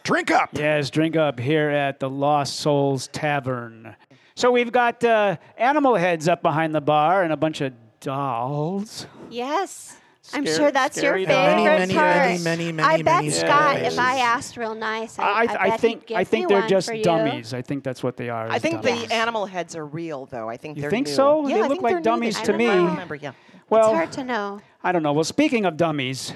Drink 0.03 0.29
up. 0.29 0.49
Yes, 0.53 0.91
drink 0.91 1.15
up 1.15 1.39
here 1.39 1.69
at 1.69 1.99
the 1.99 2.09
Lost 2.09 2.57
Souls 2.57 3.07
Tavern. 3.07 3.95
So 4.35 4.51
we've 4.51 4.71
got 4.71 5.03
uh, 5.03 5.37
animal 5.57 5.95
heads 5.95 6.27
up 6.27 6.43
behind 6.43 6.75
the 6.75 6.81
bar 6.81 7.23
and 7.23 7.33
a 7.33 7.37
bunch 7.37 7.61
of 7.61 7.73
dolls. 8.03 9.07
Yes. 9.29 9.97
I'm 10.33 10.45
Scary- 10.45 10.57
sure 10.57 10.71
that's 10.71 10.95
your 10.97 11.11
scary 11.11 11.25
favorite 11.25 11.35
dolls. 11.35 11.65
Many, 11.65 11.79
many, 11.79 11.93
part. 11.95 12.15
many, 12.15 12.43
many, 12.43 12.71
many, 12.71 12.87
I 12.87 12.97
bet 13.01 13.15
many 13.17 13.29
Scott, 13.29 13.81
if 13.81 13.99
I 13.99 14.19
asked 14.19 14.55
real 14.55 14.73
nice, 14.73 15.19
I, 15.19 15.23
I, 15.23 15.41
I, 15.41 15.69
bet 15.71 15.79
think 15.81 15.99
he'd 16.01 16.07
give 16.07 16.17
I 16.17 16.23
think 16.23 16.47
they're 16.47 16.59
one 16.61 16.69
just 16.69 16.87
for 16.87 16.93
you. 16.93 17.03
dummies. 17.03 17.53
I 17.53 17.61
think 17.61 17.83
that's 17.83 18.01
what 18.01 18.15
they 18.15 18.29
are. 18.29 18.47
I 18.49 18.55
is 18.55 18.61
think 18.61 18.81
dummies. 18.83 19.07
the 19.09 19.13
animal 19.13 19.45
heads 19.47 19.75
are 19.75 19.85
real, 19.85 20.25
though. 20.27 20.47
I 20.49 20.55
think 20.55 20.77
You 20.77 20.81
they're 20.83 20.91
think 20.91 21.07
new. 21.07 21.13
so? 21.13 21.45
Yeah, 21.47 21.55
They 21.55 21.59
I 21.59 21.61
look 21.63 21.71
think 21.71 21.81
like 21.81 21.91
they're 21.95 21.99
new 21.99 22.03
dummies 22.03 22.37
this 22.37 22.45
to 22.47 22.57
year. 22.57 22.71
I 22.71 22.77
me. 22.77 22.85
remember, 22.87 23.15
yeah. 23.15 23.31
well, 23.69 23.89
it's 23.89 23.95
hard 23.97 24.11
to 24.13 24.23
know. 24.23 24.61
I 24.81 24.93
don't 24.93 25.03
know. 25.03 25.11
Well, 25.11 25.25
speaking 25.25 25.65
of 25.65 25.75
dummies, 25.75 26.31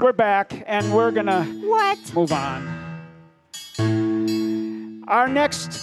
we're 0.00 0.14
back 0.14 0.62
and 0.66 0.94
we're 0.94 1.10
gonna 1.10 1.44
What? 1.44 2.14
move 2.14 2.32
on. 2.32 2.78
Our 5.08 5.28
next 5.28 5.82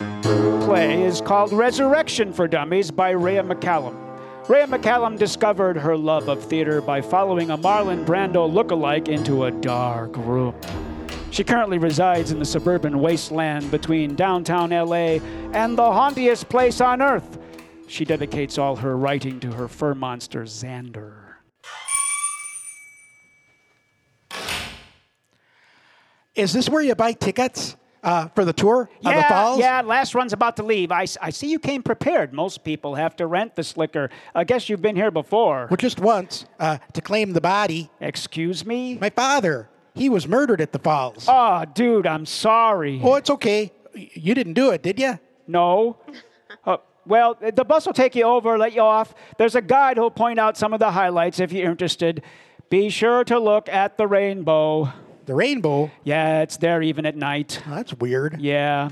play 0.00 1.02
is 1.02 1.22
called 1.22 1.52
Resurrection 1.54 2.32
for 2.34 2.46
Dummies 2.46 2.90
by 2.90 3.10
Rhea 3.10 3.42
McCallum. 3.42 3.94
Rhea 4.48 4.66
McCallum 4.66 5.18
discovered 5.18 5.76
her 5.76 5.94
love 5.94 6.30
of 6.30 6.42
theater 6.42 6.80
by 6.80 7.02
following 7.02 7.50
a 7.50 7.58
Marlon 7.58 8.06
Brando 8.06 8.50
look-alike 8.50 9.06
into 9.06 9.44
a 9.44 9.50
dark 9.50 10.16
room. 10.16 10.54
She 11.30 11.44
currently 11.44 11.76
resides 11.76 12.32
in 12.32 12.38
the 12.38 12.46
suburban 12.46 12.98
wasteland 12.98 13.70
between 13.70 14.14
downtown 14.14 14.70
LA 14.70 15.18
and 15.52 15.76
the 15.76 15.92
hauntiest 15.92 16.48
place 16.48 16.80
on 16.80 17.02
earth. 17.02 17.38
She 17.88 18.06
dedicates 18.06 18.56
all 18.56 18.76
her 18.76 18.96
writing 18.96 19.38
to 19.40 19.52
her 19.52 19.68
fur 19.68 19.94
monster, 19.94 20.44
Xander. 20.44 21.34
Is 26.34 26.54
this 26.54 26.70
where 26.70 26.82
you 26.82 26.94
buy 26.94 27.12
tickets 27.12 27.76
uh, 28.02 28.28
for 28.28 28.44
the 28.44 28.52
tour 28.52 28.82
of 28.82 29.02
the 29.04 29.10
Yeah, 29.10 29.28
falls? 29.28 29.58
yeah, 29.60 29.80
last 29.82 30.14
run's 30.14 30.32
about 30.32 30.56
to 30.56 30.62
leave. 30.62 30.92
I, 30.92 31.06
I 31.20 31.30
see 31.30 31.50
you 31.50 31.58
came 31.58 31.82
prepared. 31.82 32.32
Most 32.32 32.64
people 32.64 32.94
have 32.94 33.16
to 33.16 33.26
rent 33.26 33.56
the 33.56 33.64
slicker. 33.64 34.10
I 34.34 34.44
guess 34.44 34.68
you've 34.68 34.82
been 34.82 34.96
here 34.96 35.10
before. 35.10 35.66
Well, 35.70 35.76
just 35.76 36.00
once 36.00 36.46
uh, 36.60 36.78
to 36.92 37.00
claim 37.00 37.32
the 37.32 37.40
body. 37.40 37.90
Excuse 38.00 38.64
me? 38.64 38.96
My 39.00 39.10
father, 39.10 39.68
he 39.94 40.08
was 40.08 40.28
murdered 40.28 40.60
at 40.60 40.72
the 40.72 40.78
falls. 40.78 41.26
Oh, 41.28 41.64
dude, 41.74 42.06
I'm 42.06 42.26
sorry. 42.26 43.00
Oh, 43.02 43.16
it's 43.16 43.30
okay. 43.30 43.72
You 43.94 44.34
didn't 44.34 44.52
do 44.54 44.70
it, 44.70 44.82
did 44.82 44.98
you? 45.00 45.18
No. 45.46 45.96
Uh, 46.64 46.76
well, 47.06 47.36
the 47.40 47.64
bus 47.64 47.86
will 47.86 47.94
take 47.94 48.14
you 48.14 48.24
over, 48.24 48.56
let 48.58 48.74
you 48.74 48.82
off. 48.82 49.14
There's 49.38 49.54
a 49.54 49.62
guide 49.62 49.96
who'll 49.96 50.10
point 50.10 50.38
out 50.38 50.56
some 50.56 50.72
of 50.72 50.78
the 50.78 50.90
highlights 50.92 51.40
if 51.40 51.52
you're 51.52 51.70
interested. 51.70 52.22
Be 52.70 52.90
sure 52.90 53.24
to 53.24 53.38
look 53.38 53.68
at 53.70 53.96
the 53.96 54.06
rainbow. 54.06 54.92
The 55.28 55.34
rainbow. 55.34 55.90
Yeah, 56.04 56.40
it's 56.40 56.56
there 56.56 56.80
even 56.80 57.04
at 57.04 57.14
night. 57.14 57.60
Oh, 57.68 57.74
that's 57.74 57.92
weird. 57.92 58.40
Yeah. 58.40 58.88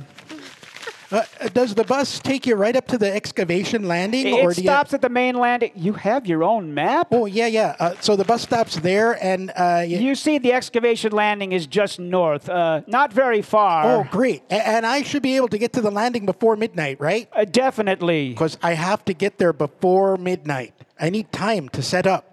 Uh, 1.10 1.22
uh, 1.40 1.48
does 1.48 1.74
the 1.74 1.84
bus 1.84 2.18
take 2.18 2.46
you 2.46 2.54
right 2.56 2.76
up 2.76 2.86
to 2.88 2.98
the 2.98 3.10
excavation 3.10 3.88
landing, 3.88 4.26
It, 4.26 4.44
or 4.44 4.50
it 4.50 4.56
do 4.56 4.62
stops 4.62 4.92
at 4.92 5.00
the 5.00 5.08
main 5.08 5.36
landing. 5.36 5.70
You 5.74 5.94
have 5.94 6.26
your 6.26 6.44
own 6.44 6.74
map? 6.74 7.08
Oh, 7.10 7.24
yeah, 7.24 7.46
yeah. 7.46 7.74
Uh, 7.78 7.94
so 8.00 8.16
the 8.16 8.24
bus 8.24 8.42
stops 8.42 8.74
there, 8.80 9.12
and 9.24 9.50
uh, 9.56 9.82
you, 9.86 9.96
You 9.98 10.14
see, 10.14 10.36
the 10.36 10.52
excavation 10.52 11.12
landing 11.12 11.52
is 11.52 11.66
just 11.66 11.98
north, 12.00 12.50
uh, 12.50 12.82
not 12.86 13.14
very 13.14 13.40
far. 13.40 13.86
oh, 13.86 14.06
great. 14.10 14.42
A- 14.50 14.68
and 14.68 14.84
I 14.84 15.02
should 15.04 15.22
be 15.22 15.36
able 15.36 15.48
to 15.48 15.58
get 15.58 15.72
to 15.74 15.80
the 15.80 15.92
landing 15.92 16.26
before 16.26 16.54
midnight, 16.56 17.00
right? 17.00 17.28
Uh, 17.32 17.46
definitely. 17.46 18.30
Because 18.30 18.58
I 18.62 18.72
have 18.74 19.02
to 19.06 19.14
get 19.14 19.38
there 19.38 19.54
before 19.54 20.16
midnight. 20.18 20.74
I 21.00 21.08
need 21.10 21.30
time 21.30 21.68
to 21.70 21.82
set 21.82 22.06
up. 22.06 22.25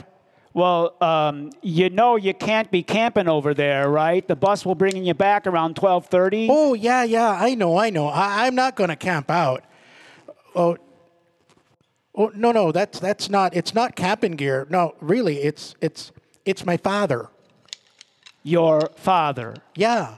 Well, 0.54 0.96
um, 1.02 1.52
you 1.62 1.90
know 1.90 2.16
you 2.16 2.34
can't 2.34 2.70
be 2.70 2.84
camping 2.84 3.28
over 3.28 3.54
there, 3.54 3.90
right? 3.90 4.28
The 4.28 4.36
bus 4.36 4.66
will 4.66 4.76
bring 4.76 5.04
you 5.04 5.14
back 5.14 5.48
around 5.48 5.76
12:30. 5.76 6.48
Oh, 6.50 6.74
yeah, 6.74 7.04
yeah. 7.04 7.30
I 7.32 7.56
know, 7.56 7.78
I 7.78 7.90
know. 7.90 8.08
I, 8.08 8.46
I'm 8.46 8.56
not 8.56 8.76
going 8.76 8.90
to 8.90 8.96
camp 8.96 9.32
out. 9.32 9.64
Oh, 10.56 10.78
oh, 12.16 12.32
no, 12.36 12.52
no. 12.52 12.72
That's 12.72 13.00
that's 13.00 13.30
not. 13.30 13.56
It's 13.56 13.74
not 13.74 13.96
camping 13.96 14.34
gear. 14.34 14.68
No, 14.70 14.96
really. 15.02 15.40
It's 15.40 15.76
it's 15.82 16.12
it's 16.46 16.66
my 16.66 16.78
father. 16.78 17.30
Your 18.44 18.90
father. 18.98 19.56
Yeah, 19.76 20.18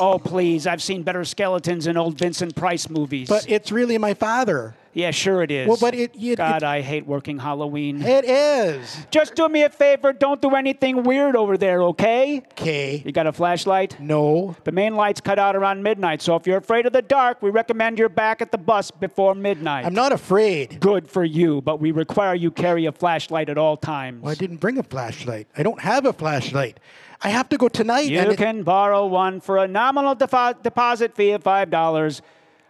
Oh, 0.00 0.18
please. 0.18 0.66
I've 0.66 0.82
seen 0.82 1.04
better 1.04 1.24
skeletons 1.24 1.86
in 1.86 1.96
old 1.96 2.18
Vincent 2.18 2.56
Price 2.56 2.90
movies. 2.90 3.28
but 3.28 3.48
it's 3.48 3.70
really 3.70 3.96
my 3.98 4.12
father. 4.14 4.74
Yeah, 4.94 5.10
sure 5.10 5.42
it 5.42 5.50
is. 5.50 5.68
Well, 5.68 5.76
but 5.80 5.94
it- 5.94 6.12
it- 6.18 6.36
God, 6.36 6.62
it- 6.62 6.66
I 6.66 6.80
hate 6.80 7.06
working 7.06 7.38
Halloween. 7.38 8.00
It 8.02 8.24
is. 8.24 9.06
Just 9.10 9.34
do 9.34 9.48
me 9.48 9.62
a 9.64 9.68
favor. 9.68 10.12
Don't 10.12 10.40
do 10.40 10.54
anything 10.54 11.02
weird 11.02 11.36
over 11.36 11.58
there, 11.58 11.82
okay? 11.82 12.42
Okay. 12.52 13.02
You 13.04 13.12
got 13.12 13.26
a 13.26 13.32
flashlight? 13.32 13.98
No. 14.00 14.56
The 14.64 14.72
main 14.72 14.94
light's 14.94 15.20
cut 15.20 15.38
out 15.38 15.54
around 15.56 15.82
midnight, 15.82 16.22
so 16.22 16.36
if 16.36 16.46
you're 16.46 16.58
afraid 16.58 16.86
of 16.86 16.92
the 16.92 17.02
dark, 17.02 17.42
we 17.42 17.50
recommend 17.50 17.98
you're 17.98 18.08
back 18.08 18.40
at 18.40 18.52
the 18.52 18.58
bus 18.58 18.90
before 18.90 19.34
midnight. 19.34 19.84
I'm 19.84 19.94
not 19.94 20.12
afraid. 20.12 20.78
Good 20.80 21.10
for 21.10 21.24
you, 21.24 21.60
but 21.60 21.80
we 21.80 21.90
require 21.90 22.34
you 22.34 22.50
carry 22.50 22.86
a 22.86 22.92
flashlight 22.92 23.48
at 23.48 23.58
all 23.58 23.76
times. 23.76 24.22
Well, 24.22 24.32
I 24.32 24.34
didn't 24.36 24.58
bring 24.58 24.78
a 24.78 24.82
flashlight. 24.82 25.48
I 25.56 25.62
don't 25.62 25.80
have 25.80 26.06
a 26.06 26.12
flashlight. 26.12 26.78
I 27.22 27.28
have 27.30 27.48
to 27.50 27.56
go 27.56 27.68
tonight. 27.68 28.10
You 28.10 28.34
can 28.36 28.62
borrow 28.64 29.06
one 29.06 29.40
for 29.40 29.56
a 29.58 29.66
nominal 29.66 30.14
deposit 30.14 31.14
fee 31.16 31.30
of 31.30 31.42
$5. 31.42 32.20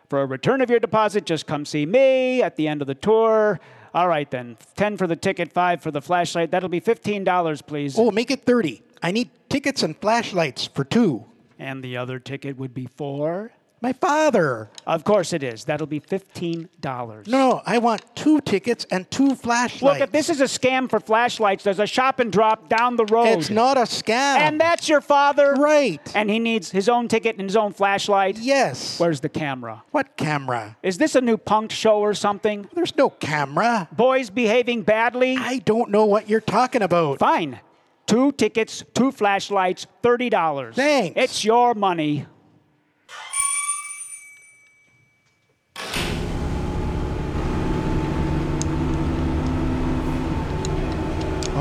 For 0.09 0.23
a 0.23 0.27
return 0.27 0.61
of 0.61 0.71
your 0.71 0.81
deposit, 0.81 1.25
just 1.25 1.47
come 1.47 1.65
see 1.65 1.87
me 1.87 2.43
at 2.43 2.57
the 2.57 2.69
end 2.69 2.83
of 2.83 2.87
the 2.87 2.95
tour. 2.95 3.59
All 3.95 4.09
right, 4.09 4.31
then. 4.31 4.57
10 4.77 4.97
for 4.97 5.07
the 5.07 5.17
ticket, 5.17 5.53
5 5.53 5.81
for 5.83 5.91
the 5.91 6.03
flashlight. 6.03 6.51
That'll 6.51 6.69
be 6.69 6.81
$15, 6.81 7.67
please. 7.67 7.99
oh, 7.99 8.11
make 8.11 8.31
it 8.31 8.43
30. 8.45 8.83
I 9.03 9.13
need 9.13 9.31
tickets 9.49 9.83
and 9.83 9.97
flashlights 9.97 10.67
for 10.67 10.85
two. 10.85 11.25
And 11.59 11.83
the 11.83 11.97
other 11.97 12.19
ticket 12.19 12.57
would 12.57 12.75
be 12.75 12.87
4 12.97 13.53
My 13.85 13.93
father. 13.93 14.71
Of 14.87 15.05
course 15.05 15.35
it 15.35 15.43
is. 15.43 15.67
That'll 15.67 15.87
be 15.87 16.01
$15. 16.01 17.27
No, 17.29 17.51
no, 17.51 17.63
I 17.67 17.77
want 17.77 18.03
two 18.17 18.41
tickets 18.41 18.87
and 18.91 19.11
two 19.11 19.35
flashlights. 19.35 19.83
Look, 19.83 20.01
if 20.01 20.11
this 20.11 20.31
is 20.31 20.41
a 20.41 20.45
scam 20.45 20.89
for 20.89 20.99
flashlights, 21.01 21.65
there's 21.65 21.81
a 21.81 21.87
shop 21.87 22.19
and 22.19 22.33
drop 22.33 22.71
down 22.71 22.97
the 22.97 23.05
road. 23.05 23.27
It's 23.27 23.51
not 23.51 23.77
a 23.77 23.83
scam. 23.83 24.39
And 24.39 24.59
that's 24.59 24.89
your 24.89 25.03
father? 25.03 25.53
Right. 25.53 26.01
And 26.17 26.31
he 26.31 26.39
needs 26.39 26.71
his 26.71 26.89
own 26.89 27.09
ticket 27.09 27.37
and 27.37 27.47
his 27.47 27.57
own 27.59 27.75
flashlight? 27.75 28.39
yes. 28.39 28.99
Where's 28.99 29.21
the 29.21 29.29
camera? 29.29 29.83
What 29.91 30.17
camera? 30.17 30.79
Is 30.83 30.97
this 30.97 31.15
a 31.15 31.21
new 31.21 31.37
punk 31.37 31.71
show 31.71 31.99
or 31.99 32.15
something? 32.15 32.67
There's 32.73 32.97
no 32.97 33.11
camera. 33.11 33.87
Boys 33.93 34.31
behaving 34.31 34.85
badly? 34.85 35.37
I 35.37 35.59
don't 35.59 35.91
know 35.91 36.07
what 36.07 36.27
you're 36.27 36.41
talking 36.41 36.81
about. 36.81 37.19
Fine. 37.19 37.61
Two 38.07 38.33
tickets, 38.33 38.83
two 38.95 39.13
flashlights, 39.13 39.87
$30. 40.03 40.75
Thanks. 40.75 41.21
It's 41.21 41.45
your 41.45 41.75
money. 41.75 42.27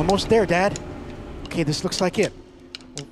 Almost 0.04 0.28
there, 0.28 0.45
Dad. 0.45 0.78
Okay, 1.45 1.64
this 1.64 1.86
looks 1.86 2.01
like 2.01 2.20
it. 2.20 2.34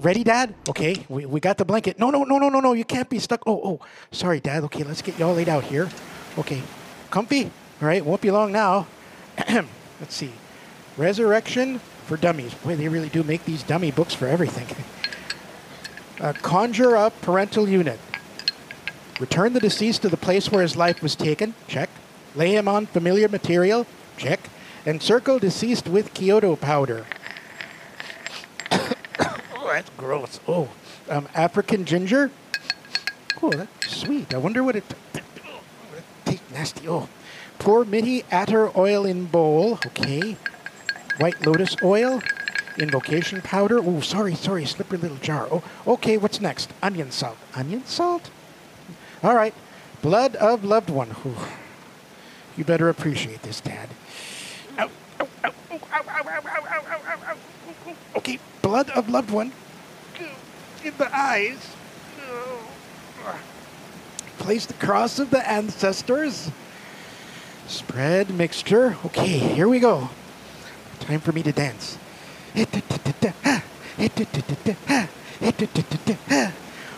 Ready, 0.02 0.26
Dad? 0.26 0.54
Okay, 0.68 1.06
we, 1.08 1.26
we 1.26 1.40
got 1.40 1.58
the 1.58 1.64
blanket. 1.64 1.98
No, 1.98 2.10
no, 2.10 2.26
no, 2.26 2.38
no, 2.38 2.50
no, 2.50 2.60
no. 2.60 2.74
You 2.74 2.84
can't 2.84 3.10
be 3.10 3.18
stuck. 3.18 3.42
Oh, 3.48 3.62
oh, 3.64 3.80
sorry, 4.12 4.42
Dad. 4.42 4.66
Okay, 4.66 4.84
let's 4.84 5.02
get 5.02 5.18
you 5.18 5.26
all 5.26 5.34
laid 5.34 5.48
out 5.48 5.64
here. 5.64 5.90
Okay, 6.38 6.62
comfy? 7.10 7.46
All 7.82 7.88
right, 7.88 8.06
won't 8.06 8.20
be 8.20 8.30
long 8.30 8.52
now. 8.52 8.88
let's 9.50 10.14
see. 10.14 10.34
Resurrection 10.98 11.80
for 12.08 12.18
Dummies. 12.18 12.54
Boy, 12.56 12.76
they 12.76 12.90
really 12.90 13.08
do 13.08 13.24
make 13.24 13.46
these 13.46 13.64
dummy 13.64 13.92
books 13.92 14.14
for 14.14 14.28
everything. 14.28 14.68
uh, 16.20 16.34
conjure 16.42 16.98
up 16.98 17.20
parental 17.22 17.70
unit. 17.70 18.02
Return 19.18 19.54
the 19.54 19.62
deceased 19.62 20.02
to 20.02 20.10
the 20.10 20.18
place 20.18 20.52
where 20.52 20.62
his 20.62 20.76
life 20.76 21.02
was 21.02 21.16
taken. 21.16 21.54
Check. 21.70 21.90
Lay 22.36 22.54
him 22.54 22.68
on 22.68 22.86
familiar 22.86 23.30
material. 23.30 23.88
Check. 24.18 24.42
Encircle 24.86 25.38
deceased 25.38 25.88
with 25.88 26.14
Kyoto 26.14 26.56
powder. 26.56 27.06
oh, 28.72 29.70
that's 29.72 29.92
gross. 29.96 30.40
Oh, 30.48 30.70
um, 31.08 31.28
African 31.36 31.86
ginger. 31.86 32.32
Oh, 33.44 33.52
that's 33.52 33.96
sweet. 33.96 34.34
I 34.34 34.38
wonder 34.38 34.64
what 34.64 34.76
it. 34.76 34.84
Oh, 35.46 35.62
tastes 36.26 36.52
nasty. 36.52 36.88
Oh, 36.88 37.10
pour 37.60 37.86
midi 37.86 38.24
attar 38.32 38.72
oil 38.76 39.06
in 39.06 39.26
bowl. 39.26 39.80
Okay. 39.86 40.36
White 41.20 41.46
lotus 41.46 41.76
oil. 41.84 42.22
Invocation 42.80 43.42
powder. 43.42 43.80
Oh, 43.80 44.00
sorry, 44.00 44.34
sorry. 44.34 44.66
Slippery 44.66 44.98
little 44.98 45.18
jar. 45.18 45.48
Oh, 45.52 45.64
okay. 45.86 46.18
What's 46.18 46.42
next? 46.42 46.72
Onion 46.82 47.12
salt. 47.12 47.38
Onion 47.56 47.86
salt. 47.86 48.32
All 49.22 49.36
right. 49.36 49.54
Blood 50.02 50.36
of 50.38 50.64
loved 50.64 50.90
one. 50.90 51.10
Whew. 51.10 51.36
You 52.58 52.64
better 52.64 52.90
appreciate 52.90 53.44
this, 53.44 53.62
Dad. 53.62 53.90
Okay, 58.16 58.40
blood 58.62 58.90
of 58.92 59.10
loved 59.10 59.32
one 59.32 59.52
in 60.84 60.94
the 60.98 61.16
eyes. 61.16 61.76
Place 64.40 64.66
the 64.66 64.74
cross 64.74 65.20
of 65.20 65.30
the 65.30 65.48
ancestors. 65.50 66.50
Spread 67.68 68.32
mixture. 68.32 68.98
Okay, 69.06 69.38
here 69.38 69.68
we 69.68 69.80
go. 69.80 70.10
Time 71.00 71.20
for 71.20 71.32
me 71.32 71.44
to 71.44 71.52
dance. 71.52 71.98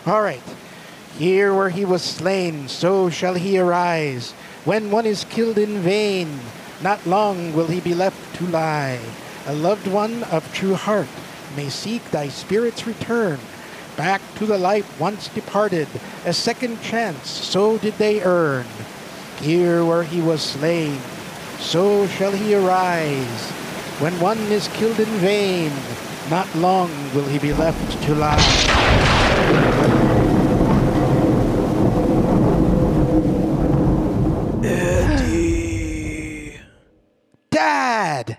All 0.06 0.22
right. 0.22 0.42
Here 1.18 1.54
where 1.54 1.70
he 1.70 1.84
was 1.84 2.02
slain, 2.02 2.68
so 2.68 3.08
shall 3.08 3.34
he 3.34 3.58
arise. 3.58 4.32
When 4.64 4.90
one 4.90 5.06
is 5.06 5.24
killed 5.24 5.58
in 5.58 5.78
vain, 5.80 6.40
not 6.82 7.06
long 7.06 7.54
will 7.54 7.66
he 7.66 7.80
be 7.80 7.94
left 7.94 8.36
to 8.36 8.46
lie. 8.46 9.00
A 9.46 9.54
loved 9.54 9.86
one 9.86 10.24
of 10.24 10.52
true 10.52 10.74
heart 10.74 11.08
may 11.56 11.68
seek 11.68 12.10
thy 12.10 12.28
spirit's 12.28 12.86
return. 12.86 13.38
Back 13.96 14.20
to 14.36 14.46
the 14.46 14.58
life 14.58 14.98
once 14.98 15.28
departed, 15.28 15.88
a 16.24 16.32
second 16.32 16.82
chance, 16.82 17.28
so 17.28 17.78
did 17.78 17.94
they 17.94 18.22
earn. 18.22 18.66
Here 19.40 19.84
where 19.84 20.02
he 20.02 20.20
was 20.20 20.42
slain, 20.42 20.98
so 21.58 22.06
shall 22.08 22.32
he 22.32 22.54
arise. 22.54 23.50
When 24.00 24.18
one 24.18 24.38
is 24.50 24.68
killed 24.68 24.98
in 24.98 25.12
vain, 25.20 25.72
not 26.28 26.52
long 26.56 26.90
will 27.14 27.26
he 27.26 27.38
be 27.38 27.52
left 27.52 28.02
to 28.04 28.14
lie. 28.14 29.83
Dad! 37.74 38.38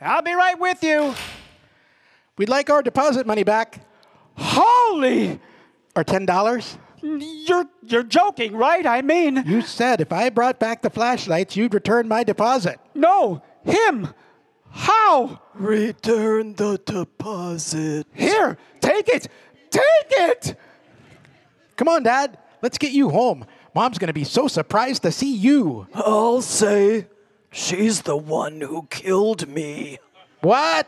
I'll 0.00 0.22
be 0.22 0.32
right 0.32 0.58
with 0.58 0.82
you. 0.82 1.14
We'd 2.36 2.48
like 2.48 2.70
our 2.70 2.82
deposit 2.82 3.26
money 3.26 3.44
back. 3.44 3.80
Holy! 4.36 5.38
Or 5.94 6.02
$10? 6.04 6.78
You're 7.04 7.64
you're 7.82 8.02
joking, 8.04 8.54
right? 8.56 8.86
I 8.86 9.02
mean, 9.02 9.42
You 9.44 9.60
said 9.60 10.00
if 10.00 10.12
I 10.12 10.30
brought 10.30 10.60
back 10.60 10.82
the 10.82 10.90
flashlights, 10.90 11.56
you'd 11.56 11.74
return 11.74 12.06
my 12.08 12.22
deposit. 12.24 12.78
no, 12.94 13.42
him. 13.64 14.08
How? 14.72 15.40
Return 15.54 16.54
the 16.54 16.78
deposit. 16.84 18.06
Here, 18.14 18.56
take 18.80 19.08
it. 19.08 19.28
Take 19.70 19.82
it. 20.10 20.56
Come 21.76 21.88
on, 21.88 22.02
Dad. 22.02 22.38
Let's 22.62 22.78
get 22.78 22.92
you 22.92 23.10
home. 23.10 23.44
Mom's 23.74 23.98
going 23.98 24.08
to 24.08 24.14
be 24.14 24.24
so 24.24 24.48
surprised 24.48 25.02
to 25.02 25.12
see 25.12 25.34
you. 25.34 25.86
I'll 25.94 26.42
say 26.42 27.06
she's 27.50 28.02
the 28.02 28.16
one 28.16 28.60
who 28.60 28.86
killed 28.90 29.48
me. 29.48 29.98
What? 30.40 30.86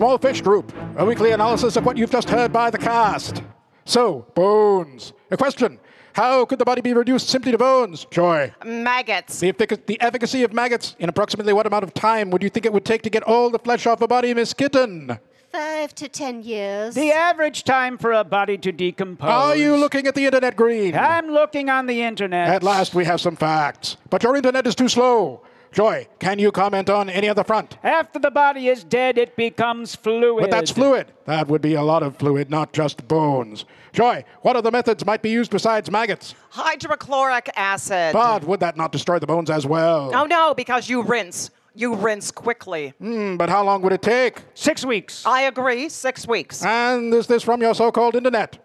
Small 0.00 0.16
Fish 0.16 0.40
Group, 0.40 0.72
a 0.96 1.04
weekly 1.04 1.32
analysis 1.32 1.76
of 1.76 1.84
what 1.84 1.98
you've 1.98 2.10
just 2.10 2.30
heard 2.30 2.50
by 2.54 2.70
the 2.70 2.78
cast. 2.78 3.42
So, 3.84 4.24
bones. 4.34 5.12
A 5.30 5.36
question 5.36 5.78
How 6.14 6.46
could 6.46 6.58
the 6.58 6.64
body 6.64 6.80
be 6.80 6.94
reduced 6.94 7.28
simply 7.28 7.52
to 7.52 7.58
bones? 7.58 8.06
Joy. 8.10 8.50
Maggots. 8.64 9.40
The, 9.40 9.52
effic- 9.52 9.84
the 9.84 10.00
efficacy 10.00 10.42
of 10.42 10.54
maggots. 10.54 10.96
In 11.00 11.10
approximately 11.10 11.52
what 11.52 11.66
amount 11.66 11.84
of 11.84 11.92
time 11.92 12.30
would 12.30 12.42
you 12.42 12.48
think 12.48 12.64
it 12.64 12.72
would 12.72 12.86
take 12.86 13.02
to 13.02 13.10
get 13.10 13.22
all 13.24 13.50
the 13.50 13.58
flesh 13.58 13.86
off 13.86 14.00
a 14.00 14.08
body, 14.08 14.32
Miss 14.32 14.54
Kitten? 14.54 15.18
Five 15.52 15.94
to 15.96 16.08
ten 16.08 16.44
years. 16.44 16.94
The 16.94 17.12
average 17.12 17.64
time 17.64 17.98
for 17.98 18.12
a 18.12 18.24
body 18.24 18.56
to 18.56 18.72
decompose. 18.72 19.28
Are 19.28 19.54
you 19.54 19.76
looking 19.76 20.06
at 20.06 20.14
the 20.14 20.24
internet, 20.24 20.56
Green? 20.56 20.96
I'm 20.96 21.26
looking 21.26 21.68
on 21.68 21.84
the 21.84 22.00
internet. 22.00 22.48
At 22.48 22.62
last, 22.62 22.94
we 22.94 23.04
have 23.04 23.20
some 23.20 23.36
facts. 23.36 23.98
But 24.08 24.22
your 24.22 24.34
internet 24.34 24.66
is 24.66 24.74
too 24.74 24.88
slow. 24.88 25.42
Joy, 25.72 26.08
can 26.18 26.40
you 26.40 26.50
comment 26.50 26.90
on 26.90 27.08
any 27.08 27.28
other 27.28 27.44
front? 27.44 27.78
After 27.84 28.18
the 28.18 28.30
body 28.30 28.66
is 28.66 28.82
dead, 28.82 29.18
it 29.18 29.36
becomes 29.36 29.94
fluid. 29.94 30.42
But 30.42 30.50
that's 30.50 30.72
fluid. 30.72 31.12
That 31.26 31.46
would 31.46 31.62
be 31.62 31.74
a 31.74 31.82
lot 31.82 32.02
of 32.02 32.16
fluid, 32.16 32.50
not 32.50 32.72
just 32.72 33.06
bones. 33.06 33.64
Joy, 33.92 34.24
what 34.42 34.56
other 34.56 34.72
methods 34.72 35.06
might 35.06 35.22
be 35.22 35.30
used 35.30 35.52
besides 35.52 35.88
maggots? 35.90 36.34
Hydrochloric 36.50 37.50
acid. 37.54 38.12
But 38.12 38.42
would 38.44 38.60
that 38.60 38.76
not 38.76 38.90
destroy 38.90 39.20
the 39.20 39.26
bones 39.26 39.48
as 39.48 39.64
well? 39.64 40.10
Oh 40.12 40.26
no, 40.26 40.54
because 40.54 40.88
you 40.88 41.02
rinse. 41.02 41.50
You 41.76 41.94
rinse 41.94 42.32
quickly. 42.32 42.92
Hmm, 42.98 43.36
but 43.36 43.48
how 43.48 43.62
long 43.62 43.80
would 43.82 43.92
it 43.92 44.02
take? 44.02 44.42
Six 44.54 44.84
weeks. 44.84 45.24
I 45.24 45.42
agree. 45.42 45.88
Six 45.88 46.26
weeks. 46.26 46.64
And 46.64 47.14
is 47.14 47.28
this 47.28 47.44
from 47.44 47.60
your 47.62 47.74
so 47.76 47.92
called 47.92 48.16
internet? 48.16 48.58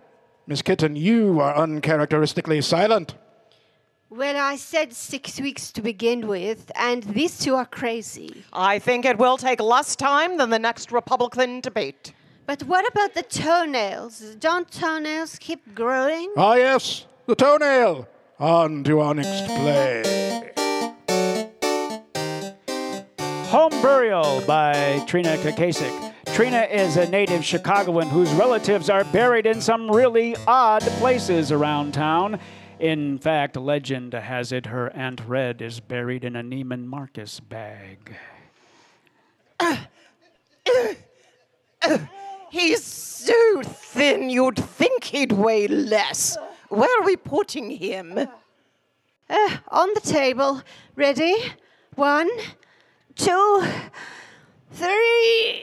Miss 0.47 0.64
Kitten, 0.64 0.95
you 0.95 1.39
are 1.39 1.56
uncharacteristically 1.56 2.62
silent. 2.62 3.14
Well, 4.12 4.38
I 4.38 4.56
said 4.56 4.93
six 4.93 5.41
weeks 5.41 5.72
to 5.72 5.82
begin 5.82 6.28
with, 6.28 6.72
and 6.76 7.01
these 7.01 7.39
two 7.39 7.56
are 7.56 7.66
crazy. 7.66 8.43
I 8.53 8.78
think 8.78 9.03
it 9.03 9.18
will 9.18 9.36
take 9.36 9.60
less 9.60 9.95
time 9.95 10.38
than 10.38 10.51
the 10.51 10.60
next 10.60 10.91
Republican 10.91 11.60
debate. 11.60 12.14
But 12.45 12.62
what 12.64 12.88
about 12.88 13.16
the 13.16 13.24
toenails? 13.24 14.36
Don't 14.39 14.70
toenails 14.70 15.39
keep 15.39 15.74
growing? 15.74 16.32
Ah, 16.38 16.53
yes, 16.53 17.08
the 17.26 17.36
toenail. 17.36 18.08
On 18.39 18.84
to 18.84 18.99
our 18.99 19.16
next 19.16 19.47
play. 19.47 20.51
Home 23.47 23.82
Burial 23.82 24.43
by 24.45 25.03
Trina 25.08 25.36
Kakasik. 25.38 26.14
Trina 26.36 26.62
is 26.62 26.97
a 26.97 27.10
native 27.10 27.43
Chicagoan 27.43 28.08
whose 28.08 28.32
relatives 28.34 28.88
are 28.89 29.03
buried 29.06 29.47
in 29.47 29.62
some 29.62 29.89
really 29.89 30.36
odd 30.45 30.84
places 30.99 31.51
around 31.51 31.93
town. 31.95 32.39
In 32.80 33.17
fact, 33.17 33.55
legend 33.55 34.13
has 34.13 34.51
it 34.51 34.65
her 34.65 34.93
Aunt 34.93 35.21
Red 35.26 35.61
is 35.61 35.80
buried 35.80 36.26
in 36.26 36.36
a 36.36 36.43
Neiman 36.43 36.86
Marcus 36.86 37.39
bag. 37.39 38.15
He's 42.49 42.84
so 42.84 43.61
thin 43.63 44.30
you'd 44.30 44.57
think 44.57 45.05
he'd 45.05 45.32
weigh 45.32 45.67
less. 45.67 46.38
Where 46.69 46.89
are 46.99 47.05
we 47.05 47.15
putting 47.15 47.69
him? 47.69 48.17
Uh, 48.17 49.57
on 49.69 49.93
the 49.93 50.01
table. 50.01 50.61
Ready? 50.95 51.36
One, 51.95 52.30
two, 53.15 53.63
three. 54.71 55.61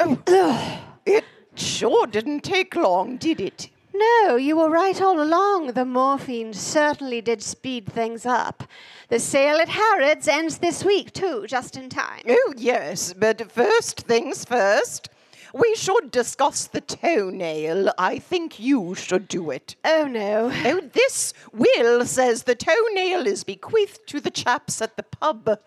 It 1.06 1.24
sure 1.54 2.06
didn't 2.06 2.40
take 2.44 2.74
long, 2.74 3.18
did 3.18 3.38
it? 3.38 3.68
No, 3.96 4.34
you 4.34 4.56
were 4.56 4.70
right 4.70 5.00
all 5.00 5.22
along. 5.22 5.68
The 5.68 5.84
morphine 5.84 6.52
certainly 6.52 7.20
did 7.20 7.40
speed 7.40 7.86
things 7.86 8.26
up. 8.26 8.64
The 9.08 9.20
sale 9.20 9.58
at 9.58 9.68
Harrods 9.68 10.26
ends 10.26 10.58
this 10.58 10.84
week, 10.84 11.12
too, 11.12 11.46
just 11.46 11.76
in 11.76 11.88
time. 11.88 12.22
Oh, 12.28 12.54
yes, 12.56 13.12
but 13.12 13.52
first 13.52 14.00
things 14.00 14.44
first. 14.44 15.10
We 15.54 15.76
should 15.76 16.10
discuss 16.10 16.66
the 16.66 16.80
toenail. 16.80 17.92
I 17.96 18.18
think 18.18 18.58
you 18.58 18.96
should 18.96 19.28
do 19.28 19.52
it. 19.52 19.76
Oh, 19.84 20.08
no. 20.08 20.50
Oh, 20.64 20.80
this 20.92 21.32
will 21.52 22.04
says 22.04 22.42
the 22.42 22.56
toenail 22.56 23.28
is 23.28 23.44
bequeathed 23.44 24.08
to 24.08 24.18
the 24.18 24.32
chaps 24.32 24.82
at 24.82 24.96
the 24.96 25.04
pub. 25.04 25.60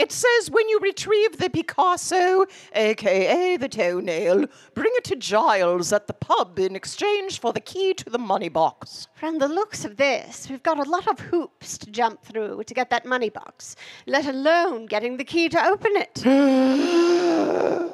It 0.00 0.12
says 0.12 0.50
when 0.50 0.66
you 0.70 0.78
retrieve 0.80 1.36
the 1.36 1.50
Picasso, 1.50 2.46
aka 2.74 3.58
the 3.58 3.68
toenail, 3.68 4.46
bring 4.72 4.92
it 4.94 5.04
to 5.04 5.14
Giles 5.14 5.92
at 5.92 6.06
the 6.06 6.14
pub 6.14 6.58
in 6.58 6.74
exchange 6.74 7.38
for 7.38 7.52
the 7.52 7.60
key 7.60 7.92
to 7.92 8.08
the 8.08 8.16
money 8.18 8.48
box. 8.48 9.08
From 9.12 9.36
the 9.36 9.46
looks 9.46 9.84
of 9.84 9.98
this, 9.98 10.48
we've 10.48 10.62
got 10.62 10.78
a 10.78 10.88
lot 10.88 11.06
of 11.06 11.20
hoops 11.20 11.76
to 11.76 11.90
jump 11.90 12.24
through 12.24 12.62
to 12.64 12.72
get 12.72 12.88
that 12.88 13.04
money 13.04 13.28
box, 13.28 13.76
let 14.06 14.24
alone 14.24 14.86
getting 14.86 15.18
the 15.18 15.24
key 15.24 15.50
to 15.50 15.62
open 15.66 15.92
it. 15.94 16.20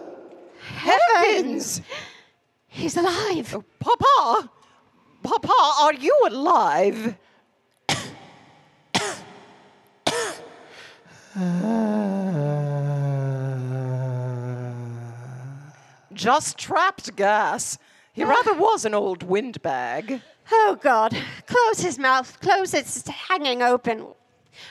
Heavens! 0.60 1.82
He's 2.68 2.96
alive. 2.96 3.52
Oh, 3.52 3.64
Papa! 3.80 4.48
Papa, 5.24 5.72
are 5.80 5.94
you 5.94 6.16
alive? 6.28 7.16
Just 16.14 16.56
trapped 16.56 17.14
gas. 17.14 17.76
He 18.14 18.24
rather 18.24 18.54
was 18.54 18.86
an 18.86 18.94
old 18.94 19.22
windbag. 19.22 20.22
Oh, 20.50 20.78
God. 20.80 21.14
Close 21.46 21.80
his 21.80 21.98
mouth. 21.98 22.40
Close 22.40 22.72
it. 22.72 22.86
It's 22.86 23.06
hanging 23.06 23.60
open. 23.60 24.06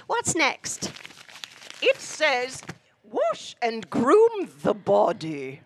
What's 0.08 0.34
next? 0.34 0.92
It 1.84 1.98
says 1.98 2.64
wash 3.04 3.56
and 3.62 3.88
groom 3.90 4.50
the 4.64 4.74
body. 4.74 5.62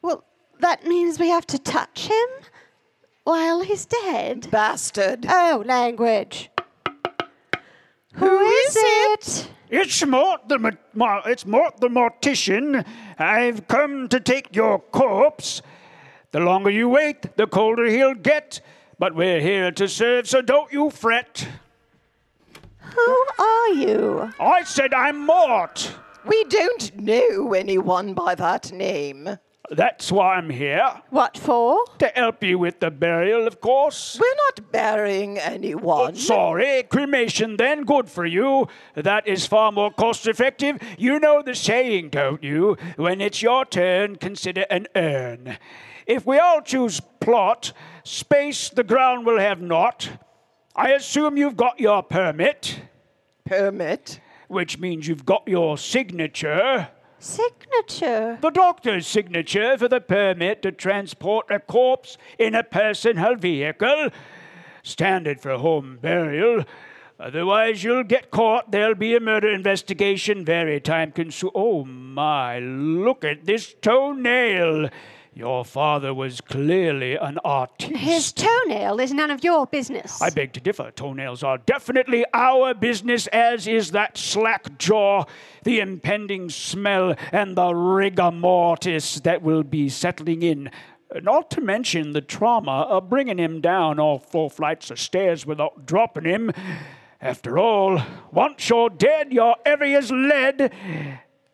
Well, 0.00 0.24
that 0.58 0.84
means 0.84 1.20
we 1.20 1.28
have 1.28 1.46
to 1.48 1.58
touch 1.58 2.08
him 2.08 2.28
while 3.22 3.62
he's 3.62 3.86
dead. 3.86 4.50
Bastard. 4.50 5.26
Oh, 5.28 5.62
language. 5.64 6.50
Who 8.12 8.40
is 8.40 8.76
it? 8.76 9.48
It's 9.70 10.04
Mort 10.04 10.48
the, 10.48 10.58
ma- 10.94 11.22
it's 11.24 11.46
Mort 11.46 11.78
the 11.80 11.88
mortician. 11.88 12.84
I've 13.18 13.66
come 13.68 14.08
to 14.08 14.20
take 14.20 14.54
your 14.54 14.78
corpse. 14.78 15.62
The 16.32 16.40
longer 16.40 16.70
you 16.70 16.88
wait, 16.88 17.36
the 17.36 17.46
colder 17.46 17.86
he'll 17.86 18.14
get. 18.14 18.60
But 18.98 19.14
we're 19.14 19.40
here 19.40 19.70
to 19.72 19.88
serve, 19.88 20.28
so 20.28 20.42
don't 20.42 20.72
you 20.72 20.90
fret. 20.90 21.48
Who 22.78 23.26
are 23.38 23.68
you? 23.70 24.32
I 24.38 24.62
said 24.64 24.92
I'm 24.92 25.24
Mort. 25.26 25.94
We 26.26 26.44
don't 26.44 26.96
know 26.98 27.52
anyone 27.54 28.14
by 28.14 28.34
that 28.34 28.70
name. 28.72 29.38
That's 29.74 30.12
why 30.12 30.34
I'm 30.34 30.50
here. 30.50 31.00
What 31.08 31.38
for? 31.38 31.82
To 31.98 32.06
help 32.08 32.44
you 32.44 32.58
with 32.58 32.80
the 32.80 32.90
burial, 32.90 33.46
of 33.46 33.58
course. 33.62 34.18
We're 34.20 34.34
not 34.48 34.70
burying 34.70 35.38
anyone. 35.38 36.12
Oh, 36.12 36.18
sorry, 36.18 36.82
cremation 36.82 37.56
then, 37.56 37.84
good 37.84 38.10
for 38.10 38.26
you. 38.26 38.68
That 38.94 39.26
is 39.26 39.46
far 39.46 39.72
more 39.72 39.90
cost 39.90 40.26
effective. 40.26 40.78
You 40.98 41.18
know 41.18 41.40
the 41.40 41.54
saying, 41.54 42.10
don't 42.10 42.42
you? 42.42 42.76
When 42.96 43.22
it's 43.22 43.40
your 43.40 43.64
turn, 43.64 44.16
consider 44.16 44.66
an 44.68 44.88
urn. 44.94 45.56
If 46.06 46.26
we 46.26 46.38
all 46.38 46.60
choose 46.60 47.00
plot, 47.20 47.72
space 48.04 48.68
the 48.68 48.84
ground 48.84 49.24
will 49.24 49.38
have 49.38 49.62
not. 49.62 50.10
I 50.76 50.90
assume 50.90 51.38
you've 51.38 51.56
got 51.56 51.80
your 51.80 52.02
permit, 52.02 52.78
Permit. 53.46 54.20
which 54.48 54.78
means 54.78 55.08
you've 55.08 55.24
got 55.24 55.48
your 55.48 55.78
signature. 55.78 56.88
Signature. 57.22 58.38
The 58.40 58.50
doctor's 58.50 59.06
signature 59.06 59.78
for 59.78 59.86
the 59.86 60.00
permit 60.00 60.60
to 60.62 60.72
transport 60.72 61.46
a 61.50 61.60
corpse 61.60 62.18
in 62.36 62.56
a 62.56 62.64
personal 62.64 63.36
vehicle. 63.36 64.08
Standard 64.82 65.40
for 65.40 65.56
home 65.56 66.00
burial. 66.02 66.64
Otherwise, 67.20 67.84
you'll 67.84 68.02
get 68.02 68.32
caught. 68.32 68.72
There'll 68.72 68.96
be 68.96 69.14
a 69.14 69.20
murder 69.20 69.48
investigation. 69.48 70.44
Very 70.44 70.80
time 70.80 71.12
consuming. 71.12 71.52
Oh 71.54 71.84
my, 71.84 72.58
look 72.58 73.24
at 73.24 73.44
this 73.44 73.72
toenail. 73.80 74.88
Your 75.34 75.64
father 75.64 76.12
was 76.12 76.42
clearly 76.42 77.16
an 77.16 77.38
artist. 77.42 77.90
His 77.90 78.32
toenail 78.32 79.00
is 79.00 79.14
none 79.14 79.30
of 79.30 79.42
your 79.42 79.66
business. 79.66 80.20
I 80.20 80.28
beg 80.28 80.52
to 80.52 80.60
differ. 80.60 80.90
Toenails 80.90 81.42
are 81.42 81.56
definitely 81.56 82.26
our 82.34 82.74
business, 82.74 83.28
as 83.28 83.66
is 83.66 83.92
that 83.92 84.18
slack 84.18 84.76
jaw, 84.76 85.24
the 85.64 85.80
impending 85.80 86.50
smell, 86.50 87.14
and 87.32 87.56
the 87.56 87.74
rigor 87.74 88.30
mortis 88.30 89.20
that 89.20 89.40
will 89.40 89.62
be 89.62 89.88
settling 89.88 90.42
in. 90.42 90.70
Not 91.22 91.50
to 91.52 91.62
mention 91.62 92.12
the 92.12 92.20
trauma 92.20 92.82
of 92.82 93.08
bringing 93.08 93.38
him 93.38 93.62
down 93.62 93.98
all 93.98 94.18
four 94.18 94.50
flights 94.50 94.90
of 94.90 95.00
stairs 95.00 95.46
without 95.46 95.86
dropping 95.86 96.24
him. 96.24 96.52
After 97.22 97.58
all, 97.58 98.02
once 98.32 98.68
you're 98.68 98.90
dead, 98.90 99.32
you're 99.32 99.56
heavy 99.64 99.94
as 99.94 100.10
lead. 100.10 100.72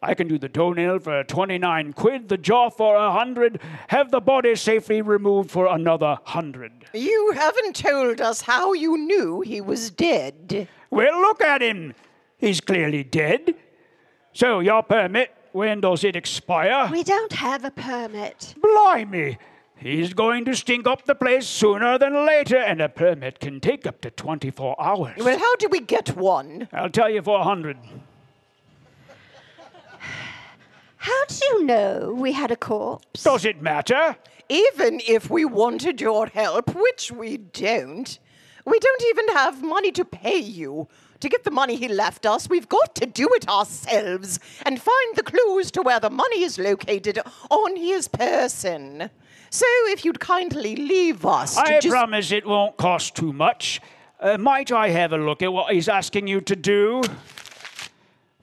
I 0.00 0.14
can 0.14 0.28
do 0.28 0.38
the 0.38 0.48
toenail 0.48 1.00
for 1.00 1.24
29 1.24 1.92
quid, 1.92 2.28
the 2.28 2.38
jaw 2.38 2.70
for 2.70 2.94
a 2.94 3.10
hundred, 3.10 3.60
have 3.88 4.12
the 4.12 4.20
body 4.20 4.54
safely 4.54 5.02
removed 5.02 5.50
for 5.50 5.66
another 5.66 6.18
hundred. 6.22 6.84
You 6.94 7.32
haven't 7.34 7.74
told 7.74 8.20
us 8.20 8.42
how 8.42 8.74
you 8.74 8.96
knew 8.96 9.40
he 9.40 9.60
was 9.60 9.90
dead. 9.90 10.68
Well, 10.90 11.20
look 11.20 11.40
at 11.42 11.62
him. 11.62 11.94
He's 12.36 12.60
clearly 12.60 13.02
dead. 13.02 13.56
So, 14.32 14.60
your 14.60 14.84
permit, 14.84 15.34
when 15.50 15.80
does 15.80 16.04
it 16.04 16.14
expire? 16.14 16.88
we 16.92 17.02
don't 17.02 17.32
have 17.32 17.64
a 17.64 17.72
permit. 17.72 18.54
Blimey. 18.62 19.38
He's 19.76 20.12
going 20.12 20.44
to 20.44 20.54
stink 20.54 20.86
up 20.86 21.06
the 21.06 21.14
place 21.14 21.46
sooner 21.46 21.98
than 21.98 22.26
later, 22.26 22.56
and 22.56 22.80
a 22.80 22.88
permit 22.88 23.40
can 23.40 23.60
take 23.60 23.86
up 23.86 24.00
to 24.02 24.10
24 24.10 24.80
hours. 24.80 25.16
Well, 25.18 25.38
how 25.38 25.56
do 25.56 25.68
we 25.68 25.80
get 25.80 26.16
one? 26.16 26.68
I'll 26.72 26.90
tell 26.90 27.10
you 27.10 27.22
for 27.22 27.40
a 27.40 27.44
hundred. 27.44 27.78
How 31.28 31.34
do 31.34 31.44
you 31.44 31.64
know 31.64 32.14
we 32.16 32.32
had 32.32 32.50
a 32.50 32.56
corpse? 32.56 33.22
Does 33.22 33.44
it 33.44 33.60
matter? 33.60 34.16
Even 34.48 35.00
if 35.06 35.28
we 35.28 35.44
wanted 35.44 36.00
your 36.00 36.26
help, 36.26 36.74
which 36.74 37.12
we 37.12 37.36
don't, 37.36 38.18
we 38.64 38.78
don't 38.78 39.02
even 39.08 39.28
have 39.28 39.62
money 39.62 39.92
to 39.92 40.06
pay 40.06 40.38
you. 40.38 40.88
To 41.20 41.28
get 41.28 41.44
the 41.44 41.50
money 41.50 41.76
he 41.76 41.88
left 41.88 42.24
us, 42.24 42.48
we've 42.48 42.68
got 42.68 42.94
to 42.94 43.04
do 43.04 43.28
it 43.32 43.46
ourselves 43.46 44.38
and 44.64 44.80
find 44.80 45.16
the 45.16 45.22
clues 45.22 45.70
to 45.72 45.82
where 45.82 46.00
the 46.00 46.08
money 46.10 46.44
is 46.44 46.58
located 46.58 47.18
on 47.50 47.76
his 47.76 48.08
person. 48.08 49.10
So 49.50 49.66
if 49.88 50.04
you'd 50.04 50.20
kindly 50.20 50.76
leave 50.76 51.26
us 51.26 51.56
I 51.56 51.80
just 51.80 51.92
promise 51.92 52.32
it 52.32 52.46
won't 52.46 52.76
cost 52.76 53.16
too 53.16 53.32
much. 53.32 53.82
Uh, 54.20 54.38
might 54.38 54.72
I 54.72 54.88
have 54.88 55.12
a 55.12 55.18
look 55.18 55.42
at 55.42 55.52
what 55.52 55.74
he's 55.74 55.88
asking 55.88 56.26
you 56.26 56.40
to 56.42 56.56
do? 56.56 57.02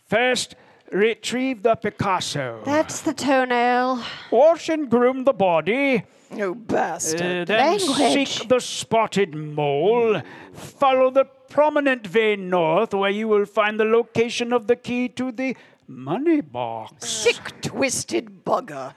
First, 0.08 0.56
retrieve 0.92 1.64
the 1.64 1.76
Picasso. 1.76 2.62
That's 2.66 3.02
the 3.02 3.14
toenail. 3.14 4.04
Wash 4.32 4.70
and 4.70 4.90
groom 4.90 5.24
the 5.24 5.34
body. 5.34 6.04
Oh, 6.32 6.54
bastard. 6.56 7.22
Uh, 7.22 7.46
then 7.46 7.78
Language. 7.78 8.28
seek 8.30 8.48
the 8.50 8.60
spotted 8.60 9.36
mole. 9.36 10.22
Follow 10.54 11.10
the 11.10 11.26
prominent 11.26 12.06
vein 12.08 12.50
north, 12.50 12.94
where 12.94 13.10
you 13.12 13.28
will 13.28 13.46
find 13.46 13.80
the 13.80 13.86
location 13.86 14.52
of 14.52 14.68
the 14.68 14.76
key 14.76 15.08
to 15.10 15.32
the 15.32 15.56
money 15.88 16.42
box. 16.42 17.08
Sick, 17.08 17.62
twisted 17.62 18.44
bugger. 18.44 18.94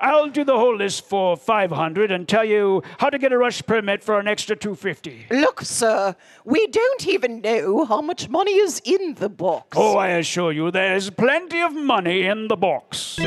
I'll 0.00 0.28
do 0.28 0.44
the 0.44 0.56
whole 0.56 0.76
list 0.76 1.04
for 1.06 1.36
500 1.36 2.10
and 2.10 2.28
tell 2.28 2.44
you 2.44 2.82
how 2.98 3.10
to 3.10 3.18
get 3.18 3.32
a 3.32 3.38
rush 3.38 3.64
permit 3.66 4.02
for 4.04 4.18
an 4.18 4.28
extra 4.28 4.54
250. 4.56 5.26
Look, 5.30 5.62
sir, 5.62 6.14
we 6.44 6.66
don't 6.68 7.06
even 7.06 7.40
know 7.40 7.84
how 7.84 8.00
much 8.00 8.28
money 8.28 8.52
is 8.52 8.80
in 8.84 9.14
the 9.14 9.28
box. 9.28 9.76
Oh, 9.76 9.96
I 9.96 10.08
assure 10.08 10.52
you, 10.52 10.70
there's 10.70 11.10
plenty 11.10 11.60
of 11.60 11.74
money 11.74 12.22
in 12.22 12.48
the 12.48 12.56
box. 12.56 13.18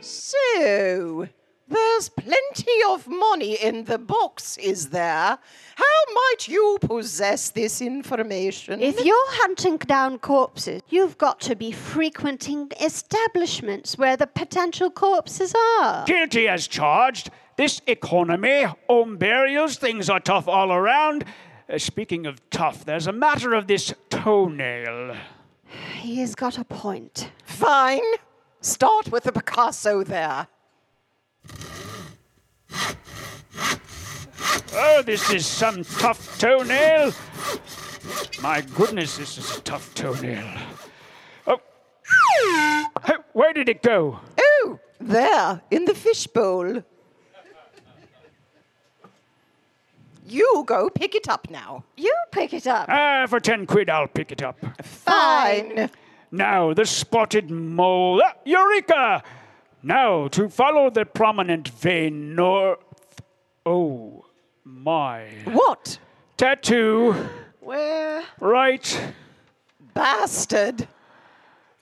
So, 0.00 1.28
there's 1.68 2.08
plenty 2.08 2.80
of 2.88 3.08
money 3.08 3.54
in 3.54 3.84
the 3.84 3.98
box, 3.98 4.56
is 4.58 4.90
there? 4.90 5.38
How 5.76 6.12
might 6.14 6.48
you 6.48 6.78
possess 6.80 7.50
this 7.50 7.80
information? 7.80 8.80
If 8.80 9.04
you're 9.04 9.32
hunting 9.42 9.76
down 9.78 10.18
corpses, 10.18 10.82
you've 10.88 11.18
got 11.18 11.40
to 11.40 11.56
be 11.56 11.72
frequenting 11.72 12.70
establishments 12.80 13.98
where 13.98 14.16
the 14.16 14.26
potential 14.26 14.90
corpses 14.90 15.54
are. 15.80 16.04
Guilty 16.06 16.48
as 16.48 16.66
charged. 16.66 17.30
This 17.56 17.80
economy, 17.86 18.66
home 18.88 19.16
burials, 19.16 19.76
things 19.76 20.10
are 20.10 20.20
tough 20.20 20.46
all 20.46 20.72
around. 20.72 21.24
Uh, 21.68 21.78
speaking 21.78 22.26
of 22.26 22.48
tough, 22.50 22.84
there's 22.84 23.06
a 23.06 23.12
matter 23.12 23.54
of 23.54 23.66
this 23.66 23.92
toenail. 24.10 25.16
He 25.94 26.16
has 26.20 26.34
got 26.34 26.58
a 26.58 26.64
point. 26.64 27.30
Fine. 27.44 28.02
Start 28.60 29.10
with 29.10 29.24
the 29.24 29.32
Picasso 29.32 30.04
there. 30.04 30.48
Oh, 34.78 35.02
this 35.02 35.30
is 35.30 35.46
some 35.46 35.84
tough 35.84 36.38
toenail. 36.38 37.12
My 38.42 38.60
goodness, 38.60 39.16
this 39.16 39.38
is 39.38 39.56
a 39.56 39.60
tough 39.62 39.94
toenail. 39.94 40.58
Oh. 41.46 41.60
Hey, 43.04 43.14
Where 43.32 43.52
did 43.52 43.68
it 43.68 43.82
go? 43.82 44.20
Oh, 44.38 44.78
there, 45.00 45.62
in 45.70 45.86
the 45.86 45.94
fishbowl. 45.94 46.82
You 50.28 50.64
go 50.66 50.90
pick 50.90 51.14
it 51.14 51.28
up 51.28 51.48
now. 51.50 51.84
You 51.96 52.14
pick 52.32 52.52
it 52.52 52.66
up. 52.66 52.86
Ah, 52.88 53.26
for 53.28 53.38
10 53.40 53.66
quid, 53.66 53.88
I'll 53.88 54.08
pick 54.08 54.32
it 54.32 54.42
up. 54.42 54.58
Fine. 54.82 55.88
Now, 56.32 56.74
the 56.74 56.84
spotted 56.84 57.50
mole. 57.50 58.20
Ah, 58.24 58.34
Eureka! 58.44 59.22
Now, 59.86 60.26
to 60.28 60.48
follow 60.48 60.90
the 60.90 61.04
prominent 61.04 61.68
vein 61.68 62.34
north. 62.34 62.80
Oh, 63.64 64.24
my. 64.64 65.28
What? 65.44 66.00
Tattoo. 66.36 67.14
Where? 67.60 68.24
Right. 68.40 69.12
Bastard. 69.94 70.88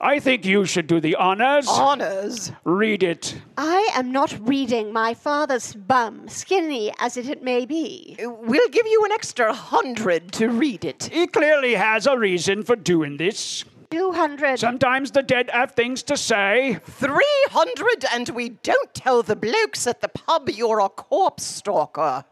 I 0.02 0.18
think 0.20 0.44
you 0.44 0.66
should 0.66 0.86
do 0.86 1.00
the 1.00 1.16
honors. 1.16 1.66
Honors. 1.66 2.52
Read 2.64 3.02
it. 3.02 3.40
I 3.56 3.88
am 3.94 4.12
not 4.12 4.38
reading 4.46 4.92
my 4.92 5.14
father's 5.14 5.72
bum, 5.72 6.28
skinny 6.28 6.92
as 6.98 7.16
it 7.16 7.42
may 7.42 7.64
be. 7.64 8.16
We'll 8.18 8.68
give 8.68 8.86
you 8.86 9.02
an 9.06 9.12
extra 9.12 9.54
hundred 9.54 10.30
to 10.32 10.50
read 10.50 10.84
it. 10.84 11.04
He 11.10 11.26
clearly 11.26 11.74
has 11.74 12.06
a 12.06 12.18
reason 12.18 12.64
for 12.64 12.76
doing 12.76 13.16
this. 13.16 13.64
200. 13.94 14.58
Sometimes 14.58 15.12
the 15.12 15.22
dead 15.22 15.48
have 15.52 15.70
things 15.70 16.02
to 16.02 16.16
say. 16.16 16.80
300 16.82 18.04
and 18.12 18.28
we 18.30 18.48
don't 18.48 18.92
tell 18.92 19.22
the 19.22 19.36
blokes 19.36 19.86
at 19.86 20.00
the 20.00 20.08
pub 20.08 20.50
you're 20.50 20.80
a 20.80 20.88
corpse 20.88 21.44
stalker. 21.44 22.24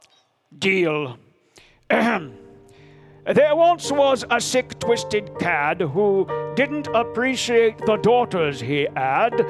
Deal. 0.59 1.19
Ahem. 1.89 2.37
There 3.33 3.55
once 3.55 3.93
was 3.93 4.25
a 4.29 4.41
sick, 4.41 4.77
twisted 4.81 5.39
cad 5.39 5.81
who 5.81 6.27
didn't 6.57 6.89
appreciate 6.89 7.79
the 7.87 7.97
daughters 7.97 8.61
he 8.61 8.89
had. 8.97 9.47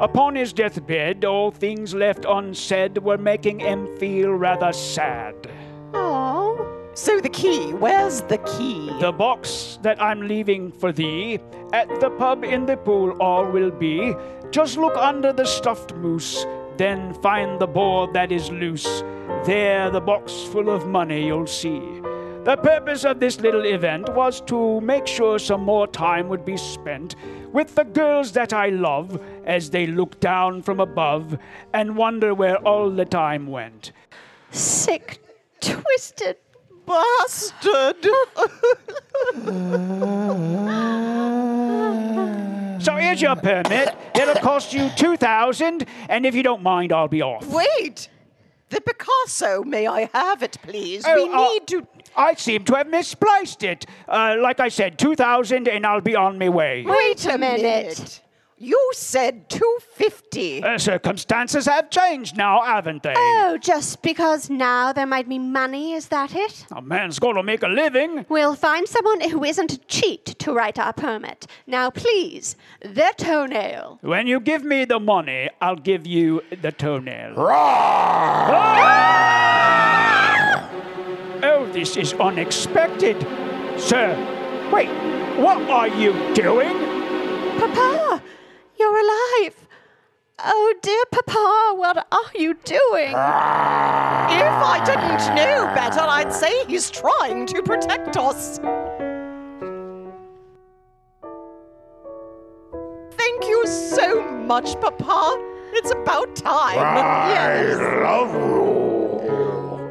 Upon 0.00 0.34
his 0.34 0.52
deathbed, 0.52 1.24
all 1.24 1.50
things 1.50 1.94
left 1.94 2.26
unsaid 2.28 2.98
were 2.98 3.16
making 3.16 3.60
him 3.60 3.96
feel 3.96 4.32
rather 4.32 4.74
sad. 4.74 5.34
Oh, 5.94 6.73
So 6.96 7.18
the 7.18 7.28
key, 7.28 7.72
where's 7.72 8.20
the 8.22 8.38
key? 8.38 8.88
The 9.00 9.10
box 9.10 9.80
that 9.82 10.00
I'm 10.00 10.28
leaving 10.28 10.70
for 10.70 10.92
thee, 10.92 11.40
at 11.72 11.88
the 11.98 12.10
pub 12.10 12.44
in 12.44 12.66
the 12.66 12.76
pool 12.76 13.16
all 13.20 13.44
will 13.44 13.72
be. 13.72 14.14
Just 14.52 14.76
look 14.76 14.96
under 14.96 15.32
the 15.32 15.44
stuffed 15.44 15.92
moose, 15.96 16.46
then 16.76 17.12
find 17.14 17.60
the 17.60 17.66
board 17.66 18.12
that 18.12 18.30
is 18.30 18.48
loose. 18.48 19.02
There, 19.44 19.90
the 19.90 20.00
box 20.00 20.44
full 20.44 20.70
of 20.70 20.86
money 20.86 21.26
you'll 21.26 21.48
see. 21.48 21.80
The 22.44 22.56
purpose 22.62 23.04
of 23.04 23.18
this 23.18 23.40
little 23.40 23.64
event 23.66 24.14
was 24.14 24.40
to 24.42 24.80
make 24.80 25.08
sure 25.08 25.40
some 25.40 25.62
more 25.62 25.88
time 25.88 26.28
would 26.28 26.44
be 26.44 26.56
spent 26.56 27.16
with 27.52 27.74
the 27.74 27.84
girls 27.84 28.30
that 28.32 28.52
I 28.52 28.68
love 28.68 29.20
as 29.44 29.70
they 29.70 29.88
look 29.88 30.20
down 30.20 30.62
from 30.62 30.78
above 30.78 31.38
and 31.72 31.96
wonder 31.96 32.34
where 32.34 32.58
all 32.58 32.88
the 32.88 33.04
time 33.04 33.48
went. 33.48 33.90
sick, 34.52 35.18
twisted. 35.60 36.36
Bastard! 36.86 38.04
So 42.82 42.96
here's 42.96 43.22
your 43.22 43.36
permit. 43.36 43.96
It'll 44.14 44.34
cost 44.34 44.74
you 44.74 44.90
2000 44.96 45.86
and 46.08 46.26
if 46.26 46.34
you 46.34 46.42
don't 46.42 46.62
mind, 46.62 46.92
I'll 46.92 47.08
be 47.08 47.22
off. 47.22 47.46
Wait! 47.46 48.08
The 48.68 48.80
Picasso, 48.80 49.62
may 49.62 49.86
I 49.86 50.10
have 50.12 50.42
it, 50.42 50.58
please? 50.62 51.04
Oh, 51.06 51.14
we 51.14 51.32
uh, 51.32 51.48
need 51.48 51.66
to. 51.68 51.86
I 52.16 52.34
seem 52.34 52.64
to 52.64 52.74
have 52.74 52.88
misplaced 52.88 53.62
it. 53.62 53.86
Uh, 54.08 54.36
like 54.40 54.60
I 54.60 54.68
said, 54.68 54.98
2000 54.98 55.68
and 55.68 55.86
I'll 55.86 56.00
be 56.00 56.16
on 56.16 56.38
my 56.38 56.48
way. 56.48 56.84
Wait 56.84 57.24
a 57.26 57.38
minute. 57.38 58.20
You 58.56 58.90
said 58.94 59.48
250. 59.50 60.62
Uh, 60.62 60.78
circumstances 60.78 61.66
have 61.66 61.90
changed 61.90 62.36
now, 62.36 62.62
haven't 62.62 63.02
they? 63.02 63.14
Oh, 63.16 63.58
just 63.60 64.00
because 64.00 64.48
now 64.48 64.92
there 64.92 65.06
might 65.06 65.28
be 65.28 65.40
money, 65.40 65.92
is 65.92 66.06
that 66.08 66.34
it? 66.36 66.64
a 66.70 66.80
man's 66.80 67.18
got 67.18 67.32
to 67.32 67.42
make 67.42 67.64
a 67.64 67.68
living. 67.68 68.24
We'll 68.28 68.54
find 68.54 68.86
someone 68.88 69.28
who 69.28 69.42
isn't 69.42 69.72
a 69.72 69.78
cheat 69.78 70.24
to 70.38 70.52
write 70.52 70.78
our 70.78 70.92
permit. 70.92 71.48
Now, 71.66 71.90
please, 71.90 72.54
the 72.80 73.12
toenail. 73.16 73.98
When 74.02 74.28
you 74.28 74.38
give 74.38 74.62
me 74.62 74.84
the 74.84 75.00
money, 75.00 75.50
I'll 75.60 75.74
give 75.74 76.06
you 76.06 76.42
the 76.62 76.70
toenail. 76.70 77.34
Oh, 81.42 81.66
this 81.72 81.96
is 81.96 82.12
unexpected. 82.14 83.20
Sir, 83.78 84.14
wait, 84.72 84.88
what 85.38 85.60
are 85.68 85.88
you 85.88 86.12
doing? 86.34 86.78
Papa, 87.58 88.22
you're 88.94 89.04
alive. 89.04 89.68
Oh, 90.38 90.74
dear 90.82 91.04
Papa, 91.12 91.74
what 91.76 92.06
are 92.10 92.32
you 92.34 92.54
doing? 92.64 93.10
If 93.10 93.14
I 93.14 94.82
didn't 94.84 95.34
know 95.36 95.72
better, 95.74 96.00
I'd 96.00 96.32
say 96.32 96.64
he's 96.66 96.90
trying 96.90 97.46
to 97.46 97.62
protect 97.62 98.16
us. 98.16 98.58
Thank 103.16 103.44
you 103.44 103.66
so 103.66 104.22
much, 104.30 104.74
Papa. 104.80 105.36
It's 105.72 105.90
about 105.92 106.34
time. 106.36 106.78
I 106.78 107.28
yes. 107.30 107.78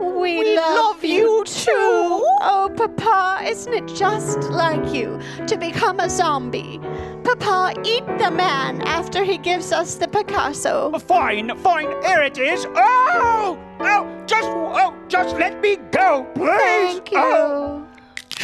We, 0.02 0.40
We 0.40 0.56
love 0.56 1.04
you 1.04 1.44
too. 1.46 2.23
Oh, 2.46 2.70
Papa, 2.76 3.42
isn't 3.48 3.74
it 3.74 3.88
just 3.88 4.50
like 4.50 4.94
you 4.94 5.18
to 5.48 5.56
become 5.58 6.02
a 6.02 6.10
zombie? 6.10 6.78
Papa, 7.24 7.74
eat 7.86 8.06
the 8.20 8.30
man 8.32 8.82
after 8.82 9.24
he 9.24 9.38
gives 9.38 9.72
us 9.72 9.96
the 9.96 10.10
Picasso. 10.10 10.92
Uh, 10.92 11.00
fine, 11.00 11.56
fine, 11.60 11.88
here 12.04 12.22
it 12.22 12.38
is. 12.38 12.66
Oh, 12.76 13.58
oh, 13.80 14.24
just, 14.28 14.50
oh, 14.50 14.94
just 15.08 15.38
let 15.38 15.62
me 15.62 15.78
go, 15.92 16.28
please. 16.36 17.00
Thank 17.00 17.12
you. 17.14 17.18
Oh, 17.18 17.88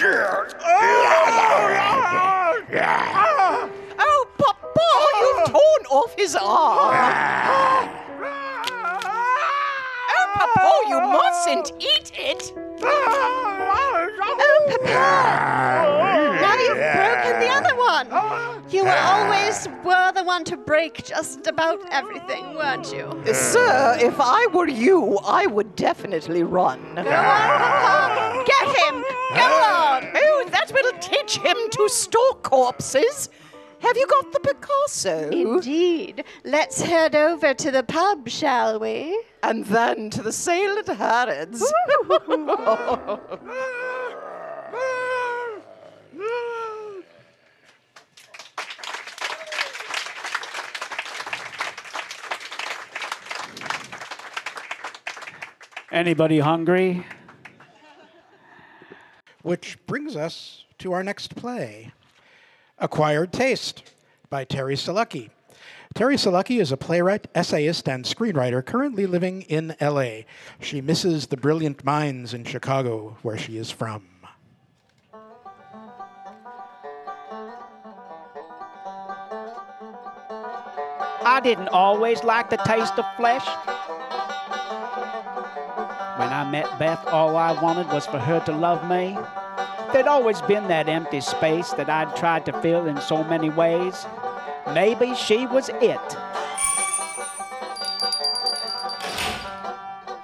oh, 0.01 0.47
Oh, 3.99 4.27
Papa, 4.37 4.87
you've 5.19 5.43
ah. 5.43 5.51
torn 5.51 5.85
off 5.91 6.15
his 6.17 6.35
arm. 6.35 6.95
Ah. 6.95 8.05
Oh, 10.09 10.25
Papa, 10.35 10.71
you 10.87 11.01
mustn't 11.01 11.73
eat 11.83 12.11
it. 12.15 12.53
Ah. 12.81 13.58
Oh, 14.21 14.65
Papa! 14.69 16.37
Now 16.41 16.55
you've 16.55 16.93
broken 16.95 17.39
the 17.39 17.49
other 17.49 17.75
one. 17.75 18.07
You 18.71 18.83
were 18.83 18.91
ah. 18.91 19.23
always 19.23 19.67
were 19.83 20.11
the 20.11 20.23
one 20.23 20.43
to 20.45 20.57
break 20.57 21.03
just 21.03 21.47
about 21.47 21.79
everything, 21.91 22.53
weren't 22.53 22.93
you? 22.93 23.05
Uh, 23.05 23.33
sir, 23.33 23.97
if 23.99 24.19
I 24.19 24.45
were 24.53 24.69
you, 24.69 25.17
I 25.25 25.47
would 25.47 25.75
definitely 25.75 26.43
run. 26.43 26.79
Go 26.95 27.01
on, 27.01 27.05
Papa. 27.05 28.43
Get 28.45 28.67
him. 28.67 29.01
Go 29.01 29.39
ah. 29.39 29.97
on. 29.97 30.07
Oh, 30.13 30.45
that 30.51 30.71
will 30.71 30.91
teach 30.99 31.37
him 31.37 31.57
to 31.71 31.89
stalk 31.89 32.43
corpses. 32.43 33.29
Have 33.79 33.95
you 33.95 34.05
got 34.07 34.33
the 34.33 34.39
Picasso? 34.41 35.29
Indeed. 35.29 36.25
Let's 36.43 36.81
head 36.81 37.15
over 37.15 37.53
to 37.53 37.71
the 37.71 37.83
pub, 37.83 38.27
shall 38.27 38.77
we? 38.79 39.23
And 39.41 39.65
then 39.65 40.09
to 40.11 40.21
the 40.21 40.33
sale 40.33 40.77
at 40.77 40.87
Harrods. 40.87 41.63
Anybody 55.91 56.39
hungry? 56.39 57.05
Which 59.41 59.77
brings 59.85 60.15
us 60.15 60.65
to 60.77 60.93
our 60.93 61.03
next 61.03 61.35
play 61.35 61.91
Acquired 62.77 63.33
Taste 63.33 63.83
by 64.29 64.45
Terry 64.45 64.75
Selecki. 64.75 65.29
Terry 65.95 66.15
Selecki 66.15 66.61
is 66.61 66.71
a 66.71 66.77
playwright, 66.77 67.27
essayist, 67.33 67.89
and 67.89 68.05
screenwriter 68.05 68.65
currently 68.65 69.07
living 69.07 69.41
in 69.41 69.75
LA. 69.81 70.21
She 70.61 70.79
misses 70.79 71.27
the 71.27 71.37
brilliant 71.37 71.83
minds 71.83 72.33
in 72.33 72.45
Chicago, 72.45 73.17
where 73.21 73.37
she 73.37 73.57
is 73.57 73.71
from. 73.71 74.08
I 81.29 81.39
didn't 81.41 81.67
always 81.67 82.23
like 82.23 82.49
the 82.49 82.57
taste 82.57 82.97
of 82.97 83.05
flesh. 83.15 83.45
When 86.17 86.33
I 86.33 86.49
met 86.49 86.79
Beth, 86.79 87.05
all 87.05 87.37
I 87.37 87.51
wanted 87.61 87.87
was 87.89 88.07
for 88.07 88.17
her 88.17 88.39
to 88.45 88.51
love 88.51 88.89
me. 88.89 89.15
There'd 89.93 90.07
always 90.07 90.41
been 90.41 90.67
that 90.69 90.89
empty 90.89 91.21
space 91.21 91.69
that 91.73 91.87
I'd 91.87 92.15
tried 92.15 92.47
to 92.47 92.61
fill 92.61 92.87
in 92.87 92.99
so 92.99 93.23
many 93.23 93.51
ways. 93.51 94.07
Maybe 94.73 95.13
she 95.13 95.45
was 95.45 95.69
it. 95.69 96.17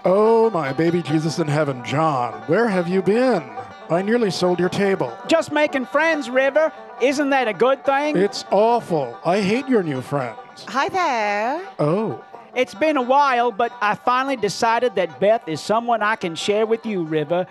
Oh, 0.04 0.50
my 0.52 0.74
baby 0.74 1.04
Jesus 1.04 1.38
in 1.38 1.48
heaven, 1.48 1.86
John, 1.86 2.34
where 2.48 2.68
have 2.68 2.88
you 2.88 3.04
been? 3.04 3.55
I 3.90 4.02
nearly 4.02 4.32
sold 4.32 4.60
your 4.60 4.70
table. 4.70 5.16
Just 5.28 5.52
making 5.52 5.86
friends, 5.86 6.30
River. 6.30 6.72
Isn't 7.02 7.30
that 7.30 7.48
a 7.48 7.54
good 7.54 7.86
thing? 7.86 8.18
It's 8.18 8.46
awful. 8.52 9.18
I 9.26 9.42
hate 9.42 9.68
your 9.68 9.84
new 9.84 10.02
friends. 10.02 10.40
Hi 10.68 10.90
there. 10.90 11.62
Oh, 11.80 12.24
It's 12.56 12.74
been 12.74 12.96
a 12.98 13.02
while, 13.02 13.52
but 13.52 13.74
I 13.82 13.96
finally 13.96 14.38
decided 14.38 14.96
that 14.96 15.20
Beth 15.20 15.48
is 15.48 15.60
someone 15.62 16.02
I 16.02 16.16
can 16.16 16.36
share 16.36 16.66
with 16.66 16.86
you, 16.86 17.04
River. 17.04 17.46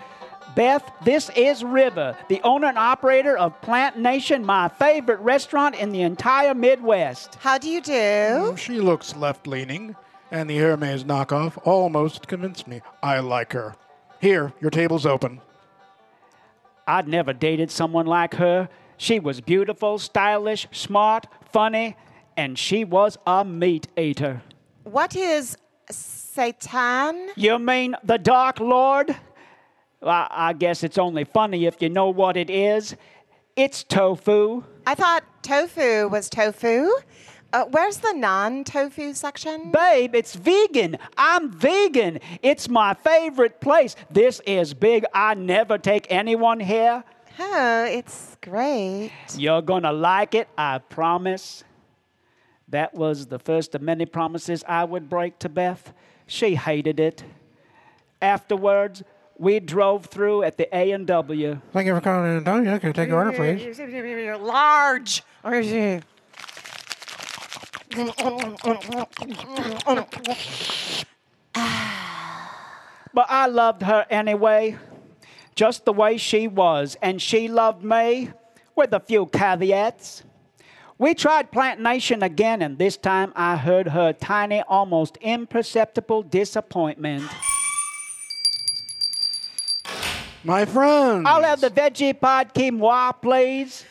Beth, 0.55 0.83
this 1.03 1.29
is 1.35 1.63
River, 1.63 2.17
the 2.29 2.41
owner 2.43 2.67
and 2.67 2.77
operator 2.77 3.37
of 3.37 3.59
Plant 3.61 3.97
Nation, 3.99 4.43
my 4.45 4.67
favorite 4.67 5.19
restaurant 5.19 5.75
in 5.75 5.91
the 5.91 6.01
entire 6.01 6.53
Midwest. 6.55 7.35
How 7.41 7.57
do 7.57 7.69
you 7.69 7.81
do? 7.81 7.91
Mm, 7.91 8.57
she 8.57 8.79
looks 8.79 9.15
left 9.15 9.47
leaning, 9.47 9.95
and 10.31 10.49
the 10.49 10.57
Hermes 10.57 11.03
knockoff 11.03 11.57
almost 11.65 12.27
convinced 12.27 12.67
me. 12.67 12.81
I 13.03 13.19
like 13.19 13.51
her. 13.53 13.75
Here, 14.21 14.53
your 14.61 14.71
table's 14.71 15.05
open. 15.05 15.41
I'd 16.87 17.07
never 17.07 17.33
dated 17.33 17.71
someone 17.71 18.05
like 18.05 18.35
her. 18.35 18.69
She 18.97 19.19
was 19.19 19.41
beautiful, 19.41 19.97
stylish, 19.97 20.67
smart, 20.71 21.27
funny, 21.51 21.95
and 22.37 22.57
she 22.57 22.83
was 22.83 23.17
a 23.25 23.43
meat 23.43 23.87
eater. 23.97 24.41
What 24.83 25.15
is 25.15 25.57
Satan? 25.89 27.29
You 27.35 27.59
mean 27.59 27.95
the 28.03 28.17
Dark 28.17 28.59
Lord? 28.59 29.15
Well, 30.01 30.27
I 30.29 30.53
guess 30.53 30.83
it's 30.83 30.97
only 30.97 31.23
funny 31.23 31.65
if 31.65 31.81
you 31.81 31.89
know 31.89 32.09
what 32.09 32.37
it 32.37 32.49
is. 32.49 32.95
It's 33.55 33.83
tofu. 33.83 34.63
I 34.85 34.95
thought 34.95 35.23
tofu 35.41 36.07
was 36.09 36.29
tofu. 36.29 36.89
Uh, 37.55 37.63
where's 37.71 37.99
the 37.99 38.11
non-tofu 38.11 39.13
section? 39.13 39.71
Babe, 39.71 40.13
it's 40.13 40.35
vegan. 40.35 40.97
I'm 41.15 41.49
vegan. 41.49 42.19
It's 42.41 42.67
my 42.67 42.93
favorite 42.93 43.61
place. 43.61 43.95
This 44.11 44.41
is 44.45 44.73
big. 44.73 45.05
I 45.13 45.35
never 45.35 45.77
take 45.77 46.05
anyone 46.09 46.59
here. 46.59 47.01
Oh, 47.39 47.85
it's 47.85 48.35
great. 48.41 49.13
You're 49.37 49.61
gonna 49.61 49.93
like 49.93 50.35
it, 50.35 50.49
I 50.57 50.79
promise. 50.79 51.63
That 52.67 52.93
was 52.93 53.27
the 53.27 53.39
first 53.39 53.73
of 53.73 53.81
many 53.81 54.05
promises 54.05 54.61
I 54.67 54.83
would 54.83 55.09
break 55.09 55.39
to 55.39 55.47
Beth. 55.47 55.93
She 56.27 56.55
hated 56.55 56.99
it. 56.99 57.23
Afterwards, 58.21 59.01
we 59.37 59.61
drove 59.61 60.07
through 60.07 60.43
at 60.43 60.57
the 60.57 60.67
A 60.75 60.91
and 60.91 61.07
W. 61.07 61.61
Thank 61.71 61.87
you 61.87 61.95
for 61.95 62.01
calling 62.01 62.35
in. 62.35 62.43
Don't 62.43 62.65
you? 62.65 62.77
Can 62.79 62.89
you 62.89 62.93
take 62.93 63.07
your 63.07 63.17
order, 63.17 63.31
please? 63.55 63.79
Large. 64.41 65.23
But 73.13 73.27
I 73.29 73.47
loved 73.47 73.83
her 73.83 74.05
anyway, 74.09 74.77
just 75.55 75.85
the 75.85 75.93
way 75.93 76.17
she 76.17 76.47
was, 76.47 76.97
and 77.01 77.21
she 77.21 77.47
loved 77.47 77.83
me 77.83 78.31
with 78.75 78.93
a 78.93 78.99
few 78.99 79.27
caveats. 79.27 80.23
We 80.97 81.13
tried 81.13 81.51
Plant 81.51 81.81
Nation 81.81 82.23
again, 82.23 82.61
and 82.61 82.77
this 82.77 82.97
time 82.97 83.33
I 83.35 83.57
heard 83.57 83.89
her 83.89 84.13
tiny, 84.13 84.61
almost 84.61 85.17
imperceptible 85.17 86.23
disappointment. 86.23 87.29
My 90.43 90.63
friend. 90.65 91.27
I'll 91.27 91.43
have 91.43 91.59
the 91.59 91.69
veggie 91.69 92.19
pod 92.19 92.53
quinoa, 92.53 93.19
please. 93.21 93.83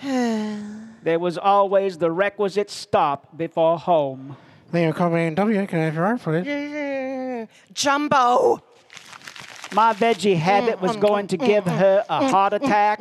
there 0.02 1.18
was 1.18 1.36
always 1.36 1.98
the 1.98 2.10
requisite 2.10 2.70
stop 2.70 3.36
before 3.36 3.78
home. 3.78 4.36
Thank 4.72 4.86
you 4.86 4.92
for 4.92 4.98
calling 4.98 5.26
in. 5.26 5.34
W. 5.34 5.66
Can 5.66 5.80
I 5.80 5.84
have 5.84 5.94
your 5.94 6.06
order, 6.06 6.18
please? 6.42 7.48
Jumbo. 7.74 8.62
My 9.72 9.92
veggie 9.92 10.36
habit 10.36 10.80
was 10.80 10.96
going 10.96 11.28
to 11.28 11.36
give 11.36 11.64
her 11.64 12.04
a 12.08 12.28
heart 12.28 12.52
attack, 12.54 13.00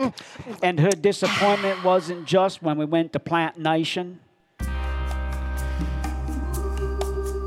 and 0.62 0.80
her 0.80 0.91
disappointment 0.91 1.84
wasn't 1.84 2.26
just 2.26 2.62
when 2.62 2.78
we 2.78 2.86
went 2.86 3.14
to 3.14 3.20
Plant 3.20 3.58
Nation. 3.58 4.20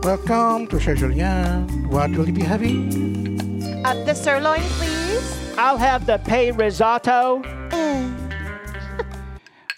Welcome 0.02 0.66
to 0.68 0.80
Chez 0.80 0.98
Julien. 0.98 1.88
What 1.88 2.10
will 2.10 2.26
you 2.26 2.32
be 2.32 2.42
having? 2.42 3.62
Uh, 3.84 4.02
the 4.04 4.14
sirloin, 4.14 4.60
please. 4.60 5.54
I'll 5.56 5.76
have 5.76 6.06
the 6.06 6.18
pay 6.18 6.50
risotto. 6.50 7.42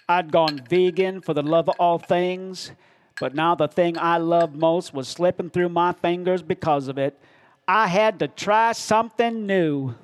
I'd 0.07 0.31
gone 0.31 0.61
vegan 0.69 1.21
for 1.21 1.33
the 1.33 1.41
love 1.41 1.67
of 1.67 1.75
all 1.79 1.97
things, 1.97 2.71
but 3.19 3.33
now 3.33 3.55
the 3.55 3.67
thing 3.67 3.97
I 3.97 4.17
loved 4.17 4.55
most 4.55 4.93
was 4.93 5.07
slipping 5.07 5.49
through 5.49 5.69
my 5.69 5.93
fingers 5.93 6.43
because 6.43 6.87
of 6.87 6.99
it. 6.99 7.19
I 7.67 7.87
had 7.87 8.19
to 8.19 8.27
try 8.27 8.73
something 8.73 9.47
new. 9.47 9.95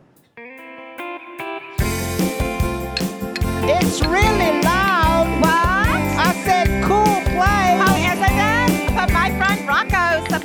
It's 3.63 4.01
really 4.01 4.63
loud. 4.63 5.37
What? 5.39 5.47
I 5.47 6.33
said 6.45 6.83
cool 6.83 7.21
play. 7.35 7.90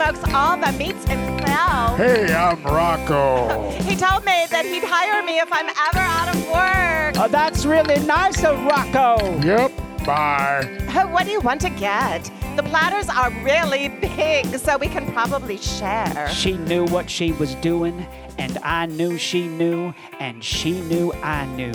Smokes 0.07 0.35
all 0.35 0.57
the 0.57 0.73
meats 0.73 1.05
himself. 1.09 1.97
Hey, 1.99 2.33
I'm 2.35 2.63
Rocco. 2.63 3.71
He 3.87 3.95
told 3.95 4.25
me 4.25 4.47
that 4.51 4.65
he'd 4.65 4.83
hire 4.85 5.23
me 5.23 5.39
if 5.39 5.49
I'm 5.53 5.69
ever 5.69 5.99
out 5.99 6.35
of 6.35 6.43
work. 6.49 7.25
Oh, 7.25 7.29
that's 7.31 7.65
really 7.65 7.99
nice 8.01 8.45
of 8.45 8.63
Rocco. 8.65 9.41
Yep, 9.41 9.73
bye. 10.05 10.79
Oh, 10.91 11.07
what 11.13 11.25
do 11.25 11.31
you 11.31 11.41
want 11.41 11.61
to 11.63 11.71
get? 11.71 12.31
The 12.57 12.63
platters 12.65 13.09
are 13.09 13.31
really 13.43 13.89
big, 13.89 14.47
so 14.59 14.77
we 14.77 14.89
can 14.89 15.11
probably 15.13 15.57
share. 15.57 16.29
She 16.31 16.57
knew 16.57 16.85
what 16.87 17.09
she 17.09 17.33
was 17.33 17.55
doing, 17.57 18.07
and 18.39 18.59
I 18.59 18.87
knew 18.87 19.19
she 19.19 19.47
knew, 19.49 19.95
and 20.19 20.43
she 20.43 20.81
knew 20.83 21.13
I 21.23 21.47
knew. 21.47 21.75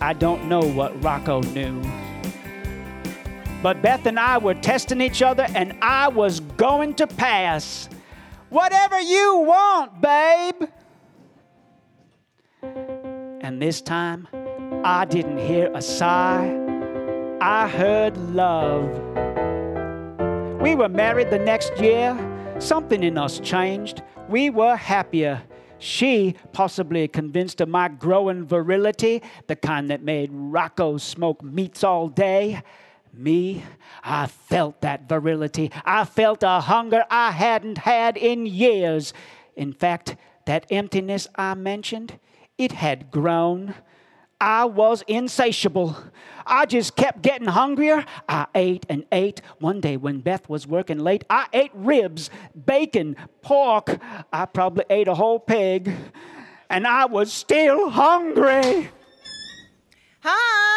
I 0.00 0.12
don't 0.14 0.48
know 0.48 0.62
what 0.62 1.02
Rocco 1.04 1.40
knew. 1.40 1.80
But 3.62 3.80
Beth 3.80 4.06
and 4.06 4.18
I 4.18 4.38
were 4.38 4.54
testing 4.54 5.00
each 5.00 5.22
other, 5.22 5.46
and 5.54 5.78
I 5.80 6.08
was 6.08 6.40
going 6.40 6.94
to 6.94 7.06
pass. 7.06 7.88
Whatever 8.48 9.00
you 9.00 9.38
want, 9.38 10.00
babe. 10.00 10.68
And 13.40 13.62
this 13.62 13.80
time, 13.80 14.26
I 14.84 15.04
didn't 15.04 15.38
hear 15.38 15.70
a 15.74 15.80
sigh. 15.80 16.58
I 17.40 17.68
heard 17.68 18.16
love. 18.34 18.90
We 20.60 20.74
were 20.74 20.88
married 20.88 21.30
the 21.30 21.38
next 21.38 21.76
year. 21.78 22.18
Something 22.58 23.02
in 23.04 23.16
us 23.16 23.38
changed. 23.40 24.02
We 24.28 24.50
were 24.50 24.76
happier. 24.76 25.42
She 25.78 26.36
possibly 26.52 27.08
convinced 27.08 27.60
of 27.60 27.68
my 27.68 27.88
growing 27.88 28.44
virility, 28.44 29.22
the 29.46 29.56
kind 29.56 29.90
that 29.90 30.02
made 30.02 30.30
Rocco 30.32 30.96
smoke 30.98 31.42
meats 31.42 31.82
all 31.82 32.08
day. 32.08 32.62
Me, 33.12 33.62
I 34.02 34.26
felt 34.26 34.80
that 34.80 35.08
virility. 35.08 35.70
I 35.84 36.04
felt 36.04 36.42
a 36.42 36.60
hunger 36.60 37.04
I 37.10 37.30
hadn't 37.30 37.78
had 37.78 38.16
in 38.16 38.46
years. 38.46 39.12
In 39.54 39.72
fact, 39.72 40.16
that 40.46 40.66
emptiness 40.70 41.28
I 41.34 41.54
mentioned, 41.54 42.18
it 42.56 42.72
had 42.72 43.10
grown. 43.10 43.74
I 44.40 44.64
was 44.64 45.04
insatiable. 45.06 45.96
I 46.46 46.66
just 46.66 46.96
kept 46.96 47.22
getting 47.22 47.46
hungrier. 47.48 48.04
I 48.28 48.46
ate 48.54 48.86
and 48.88 49.04
ate. 49.12 49.40
One 49.58 49.80
day 49.80 49.96
when 49.96 50.20
Beth 50.20 50.48
was 50.48 50.66
working 50.66 50.98
late, 50.98 51.24
I 51.30 51.46
ate 51.52 51.70
ribs, 51.74 52.30
bacon, 52.66 53.16
pork. 53.42 54.00
I 54.32 54.46
probably 54.46 54.84
ate 54.90 55.06
a 55.06 55.14
whole 55.14 55.38
pig. 55.38 55.94
And 56.68 56.86
I 56.86 57.04
was 57.04 57.32
still 57.32 57.90
hungry. 57.90 58.88
Hon, 60.24 60.71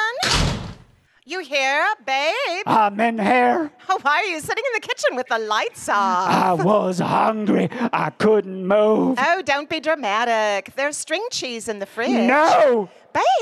you 1.27 1.39
here, 1.39 1.85
babe? 2.05 2.63
I'm 2.67 2.99
in 2.99 3.17
here. 3.17 3.71
Oh, 3.89 3.97
why 4.03 4.17
are 4.17 4.25
you 4.25 4.39
sitting 4.39 4.63
in 4.67 4.79
the 4.79 4.87
kitchen 4.87 5.15
with 5.15 5.27
the 5.27 5.39
lights 5.39 5.89
off? 5.89 6.29
I 6.29 6.53
was 6.53 6.99
hungry. 6.99 7.67
I 7.91 8.11
couldn't 8.11 8.67
move. 8.67 9.17
Oh, 9.19 9.41
don't 9.41 9.67
be 9.67 9.79
dramatic. 9.79 10.75
There's 10.75 10.95
string 10.95 11.25
cheese 11.31 11.67
in 11.67 11.79
the 11.79 11.87
fridge. 11.87 12.11
No! 12.11 12.89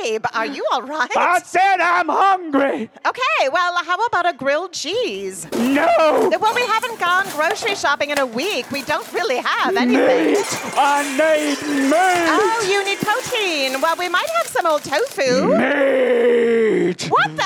Babe, 0.01 0.23
are 0.33 0.45
you 0.45 0.63
all 0.71 0.83
right? 0.83 1.09
I 1.17 1.39
said 1.39 1.81
I'm 1.81 2.07
hungry. 2.07 2.91
Okay, 3.05 3.49
well, 3.51 3.83
how 3.83 3.97
about 4.05 4.29
a 4.33 4.37
grilled 4.37 4.71
cheese? 4.71 5.45
No! 5.51 6.29
Well, 6.39 6.55
we 6.55 6.65
haven't 6.65 6.99
gone 6.99 7.27
grocery 7.31 7.75
shopping 7.75 8.11
in 8.11 8.19
a 8.19 8.25
week. 8.25 8.71
We 8.71 8.83
don't 8.83 9.11
really 9.11 9.37
have 9.37 9.75
anything. 9.75 10.33
Meat! 10.35 10.45
I 10.77 11.03
need 11.17 11.57
meat! 11.89 11.93
Oh, 11.95 12.65
you 12.69 12.85
need 12.85 12.99
protein. 12.99 13.81
Well, 13.81 13.97
we 13.97 14.07
might 14.09 14.29
have 14.37 14.47
some 14.47 14.67
old 14.67 14.83
tofu. 14.83 15.47
Meat! 15.57 17.09
What 17.09 17.35
the? 17.35 17.43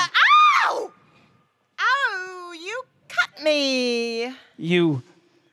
Ow! 0.66 0.92
Ow, 1.80 2.52
you 2.52 2.82
cut 3.08 3.27
me. 3.44 4.34
You 4.58 5.04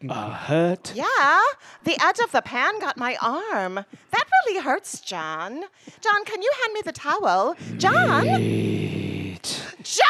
are 0.09 0.30
hurt? 0.30 0.93
Yeah, 0.95 1.41
the 1.85 1.97
edge 2.03 2.18
of 2.18 2.32
the 2.32 2.43
pan 2.43 2.78
got 2.80 2.97
my 2.97 3.16
arm. 3.22 3.74
That 3.74 4.24
really 4.47 4.61
hurts, 4.61 5.01
John. 5.01 5.64
John, 6.01 6.24
can 6.24 6.43
you 6.43 6.53
hand 6.62 6.74
me 6.74 6.82
the 6.85 6.93
towel? 6.93 7.57
John? 7.78 8.26
Meat. 8.26 9.62
John! 9.82 10.05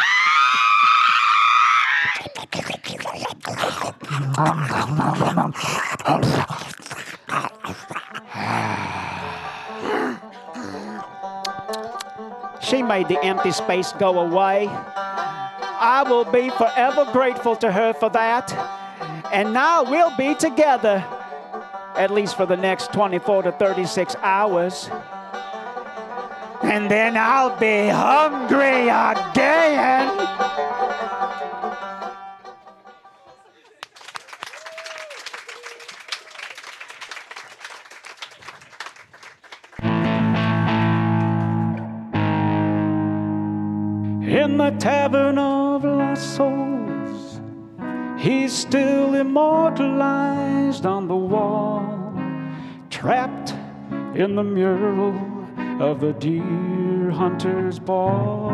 She 12.60 12.82
made 12.82 13.08
the 13.08 13.18
empty 13.22 13.52
space 13.52 13.92
go 13.92 14.18
away. 14.18 14.68
I 15.86 16.02
will 16.02 16.24
be 16.24 16.48
forever 16.48 17.04
grateful 17.12 17.56
to 17.56 17.70
her 17.70 17.92
for 17.92 18.08
that. 18.08 18.50
And 19.30 19.52
now 19.52 19.82
we'll 19.82 20.16
be 20.16 20.34
together, 20.34 21.04
at 21.94 22.10
least 22.10 22.38
for 22.38 22.46
the 22.46 22.56
next 22.56 22.90
24 22.94 23.42
to 23.42 23.52
36 23.52 24.16
hours. 24.22 24.88
And 26.62 26.90
then 26.90 27.18
I'll 27.18 27.58
be 27.60 27.88
hungry 27.88 28.88
again. 28.88 30.08
In 44.44 44.58
the 44.58 44.72
tavern 44.72 45.38
of 45.38 45.84
lost 45.84 46.36
souls, 46.36 47.40
he's 48.18 48.52
still 48.52 49.14
immortalized 49.14 50.84
on 50.84 51.08
the 51.08 51.16
wall, 51.16 52.12
trapped 52.90 53.54
in 54.14 54.36
the 54.36 54.44
mural 54.44 55.14
of 55.80 56.00
the 56.00 56.12
deer 56.12 57.10
hunter's 57.10 57.78
ball. 57.78 58.50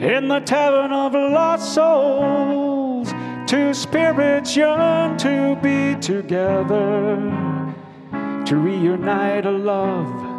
In 0.00 0.26
the 0.26 0.40
tavern 0.40 0.90
of 0.90 1.14
lost 1.14 1.72
souls, 1.72 3.14
two 3.46 3.72
spirits 3.72 4.56
yearn 4.56 5.16
to 5.18 5.56
be 5.62 5.94
together, 6.00 7.14
to 8.46 8.56
reunite 8.56 9.46
a 9.46 9.52
love 9.52 10.29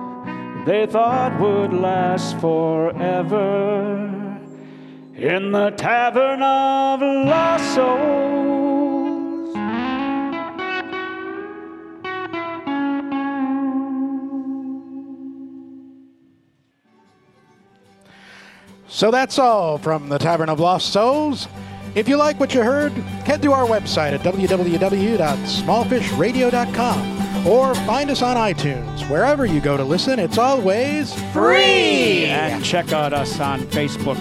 they 0.65 0.85
thought 0.85 1.39
would 1.39 1.73
last 1.73 2.39
forever. 2.39 4.07
In 5.15 5.51
the 5.51 5.71
tavern 5.71 6.41
of 6.41 7.01
lost 7.01 7.75
souls. 7.75 8.31
So 18.87 19.09
that's 19.09 19.39
all 19.39 19.79
from 19.79 20.09
the 20.09 20.19
Tavern 20.19 20.49
of 20.49 20.59
Lost 20.59 20.93
Souls. 20.93 21.47
If 21.95 22.07
you 22.07 22.17
like 22.17 22.39
what 22.39 22.53
you 22.53 22.61
heard, 22.61 22.91
head 23.25 23.41
to 23.41 23.51
our 23.51 23.65
website 23.65 24.13
at 24.13 24.21
www.smallfishradio.com 24.21 27.20
or 27.47 27.73
find 27.75 28.09
us 28.09 28.21
on 28.21 28.37
iTunes. 28.37 29.09
Wherever 29.09 29.45
you 29.45 29.61
go 29.61 29.77
to 29.77 29.83
listen, 29.83 30.19
it's 30.19 30.37
always 30.37 31.13
free. 31.31 32.25
And 32.25 32.63
check 32.63 32.93
out 32.93 33.13
us 33.13 33.39
on 33.39 33.61
Facebook. 33.61 34.17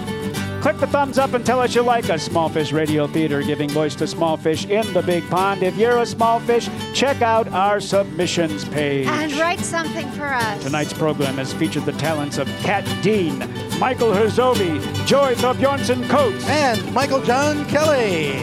Click 0.61 0.77
the 0.77 0.85
thumbs 0.85 1.17
up 1.17 1.33
and 1.33 1.43
tell 1.43 1.59
us 1.59 1.73
you 1.73 1.81
like 1.81 2.11
us. 2.11 2.29
Smallfish 2.29 2.71
Radio 2.71 3.07
Theater, 3.07 3.41
giving 3.41 3.67
voice 3.69 3.95
to 3.95 4.05
small 4.05 4.37
fish 4.37 4.65
in 4.65 4.93
the 4.93 5.01
big 5.01 5.27
pond. 5.27 5.63
If 5.63 5.75
you're 5.75 5.97
a 5.97 6.05
small 6.05 6.39
fish, 6.39 6.69
check 6.93 7.23
out 7.23 7.47
our 7.47 7.79
submissions 7.79 8.63
page. 8.65 9.07
And 9.07 9.33
write 9.37 9.59
something 9.61 10.07
for 10.11 10.27
us. 10.27 10.63
Tonight's 10.63 10.93
program 10.93 11.35
has 11.35 11.51
featured 11.51 11.85
the 11.85 11.93
talents 11.93 12.37
of 12.37 12.47
Kat 12.59 12.85
Dean, 13.01 13.39
Michael 13.79 14.11
Herzovi, 14.11 14.79
Joy 15.07 15.33
Thorbjornsen 15.33 16.07
Coates, 16.07 16.47
And 16.47 16.93
Michael 16.93 17.23
John 17.23 17.65
Kelly. 17.65 18.33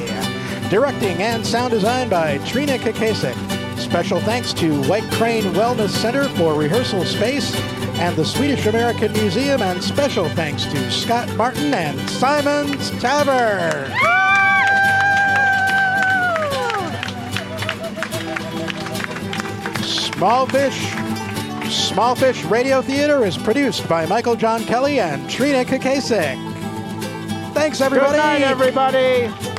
Directing 0.70 1.22
and 1.22 1.47
sound 1.47 1.70
design 1.70 2.09
by 2.09 2.39
Trina 2.39 2.79
Kakasik. 2.79 3.57
Special 3.79 4.20
thanks 4.20 4.53
to 4.55 4.83
White 4.85 5.11
Crane 5.12 5.45
Wellness 5.55 5.91
Center 5.91 6.29
for 6.31 6.55
rehearsal 6.55 7.05
space 7.05 7.55
and 7.99 8.14
the 8.16 8.24
Swedish 8.24 8.66
American 8.66 9.12
Museum, 9.12 9.61
and 9.62 9.83
special 9.83 10.29
thanks 10.31 10.64
to 10.66 10.91
Scott 10.91 11.29
Martin 11.37 11.72
and 11.74 11.99
Simon's 12.11 12.91
Tavern. 13.01 13.91
Smallfish 19.83 21.09
Smallfish 21.68 22.49
Radio 22.51 22.81
Theater 22.81 23.24
is 23.24 23.37
produced 23.37 23.89
by 23.89 24.07
Michael 24.07 24.37
John 24.37 24.64
Kelly 24.64 25.01
and 25.01 25.29
Trina 25.29 25.64
Kakasik. 25.64 26.37
Thanks, 27.53 27.81
everybody. 27.81 28.12
Good 28.12 28.18
night, 28.18 28.43
everybody. 28.43 29.57